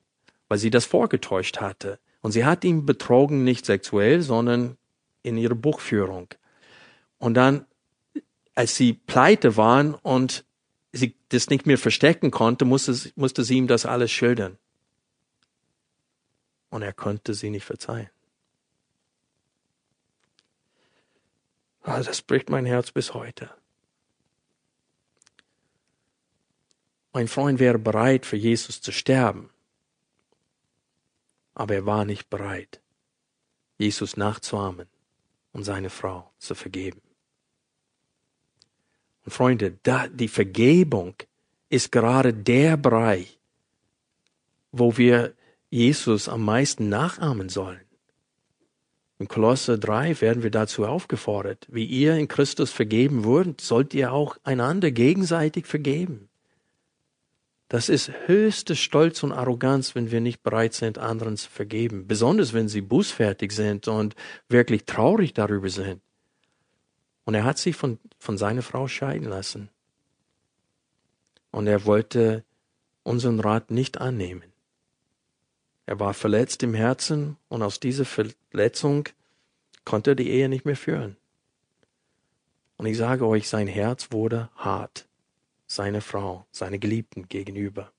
weil 0.48 0.58
sie 0.58 0.70
das 0.70 0.86
vorgetäuscht 0.86 1.60
hatte. 1.60 1.98
Und 2.22 2.32
sie 2.32 2.44
hat 2.44 2.64
ihn 2.64 2.86
betrogen, 2.86 3.44
nicht 3.44 3.66
sexuell, 3.66 4.22
sondern 4.22 4.76
in 5.22 5.36
ihrer 5.36 5.54
Buchführung. 5.54 6.28
Und 7.18 7.34
dann, 7.34 7.66
als 8.54 8.76
sie 8.76 8.92
pleite 8.92 9.56
waren 9.56 9.94
und 9.94 10.44
sie 10.92 11.16
das 11.30 11.48
nicht 11.48 11.66
mehr 11.66 11.78
verstecken 11.78 12.30
konnte, 12.30 12.64
musste, 12.64 13.12
musste 13.16 13.44
sie 13.44 13.56
ihm 13.56 13.66
das 13.66 13.86
alles 13.86 14.10
schildern. 14.10 14.58
Und 16.70 16.82
er 16.82 16.92
konnte 16.92 17.34
sie 17.34 17.50
nicht 17.50 17.64
verzeihen. 17.64 18.10
Also 21.82 22.08
das 22.08 22.22
bricht 22.22 22.48
mein 22.48 22.66
Herz 22.66 22.92
bis 22.92 23.14
heute. 23.14 23.50
Mein 27.12 27.28
Freund 27.28 27.58
wäre 27.58 27.78
bereit, 27.78 28.24
für 28.24 28.36
Jesus 28.36 28.80
zu 28.80 28.92
sterben. 28.92 29.50
Aber 31.54 31.74
er 31.74 31.84
war 31.84 32.04
nicht 32.06 32.30
bereit, 32.30 32.80
Jesus 33.76 34.16
nachzuahmen 34.16 34.88
und 35.52 35.64
seine 35.64 35.90
Frau 35.90 36.32
zu 36.38 36.54
vergeben. 36.54 37.02
Und 39.24 39.32
Freunde, 39.32 39.78
da, 39.82 40.08
die 40.08 40.28
Vergebung 40.28 41.14
ist 41.68 41.92
gerade 41.92 42.34
der 42.34 42.76
Bereich, 42.76 43.38
wo 44.72 44.96
wir 44.96 45.34
Jesus 45.70 46.28
am 46.28 46.44
meisten 46.44 46.88
nachahmen 46.88 47.48
sollen. 47.48 47.80
In 49.18 49.28
Kolosser 49.28 49.78
3 49.78 50.20
werden 50.20 50.42
wir 50.42 50.50
dazu 50.50 50.84
aufgefordert, 50.84 51.68
wie 51.70 51.84
ihr 51.84 52.16
in 52.16 52.26
Christus 52.26 52.72
vergeben 52.72 53.24
wurdet, 53.24 53.60
sollt 53.60 53.94
ihr 53.94 54.12
auch 54.12 54.36
einander 54.42 54.90
gegenseitig 54.90 55.66
vergeben. 55.66 56.28
Das 57.68 57.88
ist 57.88 58.10
höchste 58.26 58.76
Stolz 58.76 59.22
und 59.22 59.32
Arroganz, 59.32 59.94
wenn 59.94 60.10
wir 60.10 60.20
nicht 60.20 60.42
bereit 60.42 60.74
sind, 60.74 60.98
anderen 60.98 61.38
zu 61.38 61.48
vergeben. 61.48 62.06
Besonders 62.06 62.52
wenn 62.52 62.68
sie 62.68 62.82
bußfertig 62.82 63.52
sind 63.52 63.88
und 63.88 64.14
wirklich 64.48 64.84
traurig 64.84 65.32
darüber 65.32 65.70
sind. 65.70 66.02
Und 67.24 67.34
er 67.34 67.44
hat 67.44 67.58
sich 67.58 67.76
von, 67.76 67.98
von 68.18 68.36
seiner 68.36 68.62
Frau 68.62 68.88
scheiden 68.88 69.28
lassen. 69.28 69.68
Und 71.50 71.66
er 71.66 71.84
wollte 71.84 72.44
unseren 73.02 73.40
Rat 73.40 73.70
nicht 73.70 74.00
annehmen. 74.00 74.52
Er 75.86 76.00
war 76.00 76.14
verletzt 76.14 76.62
im 76.62 76.74
Herzen 76.74 77.36
und 77.48 77.62
aus 77.62 77.80
dieser 77.80 78.04
Verletzung 78.04 79.08
konnte 79.84 80.12
er 80.12 80.14
die 80.14 80.30
Ehe 80.30 80.48
nicht 80.48 80.64
mehr 80.64 80.76
führen. 80.76 81.16
Und 82.76 82.86
ich 82.86 82.96
sage 82.96 83.26
euch, 83.26 83.48
sein 83.48 83.66
Herz 83.66 84.10
wurde 84.10 84.48
hart, 84.56 85.06
seiner 85.66 86.00
Frau, 86.00 86.46
seiner 86.50 86.78
Geliebten 86.78 87.28
gegenüber. 87.28 87.92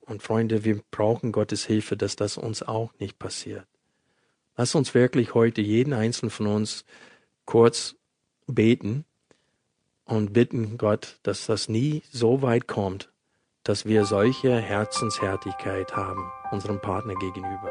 Und 0.00 0.22
Freunde, 0.22 0.64
wir 0.64 0.82
brauchen 0.90 1.32
Gottes 1.32 1.66
Hilfe, 1.66 1.96
dass 1.96 2.16
das 2.16 2.38
uns 2.38 2.62
auch 2.62 2.92
nicht 2.98 3.18
passiert. 3.18 3.66
Lass 4.56 4.74
uns 4.74 4.94
wirklich 4.94 5.34
heute 5.34 5.60
jeden 5.60 5.92
einzelnen 5.92 6.30
von 6.30 6.46
uns 6.46 6.84
kurz 7.44 7.94
beten 8.48 9.04
und 10.04 10.32
bitten 10.32 10.78
Gott, 10.78 11.18
dass 11.22 11.46
das 11.46 11.68
nie 11.68 12.02
so 12.10 12.42
weit 12.42 12.66
kommt, 12.66 13.12
dass 13.62 13.84
wir 13.84 14.04
solche 14.04 14.56
Herzenshärtigkeit 14.56 15.94
haben 15.94 16.30
unserem 16.50 16.80
Partner 16.80 17.14
gegenüber. 17.14 17.70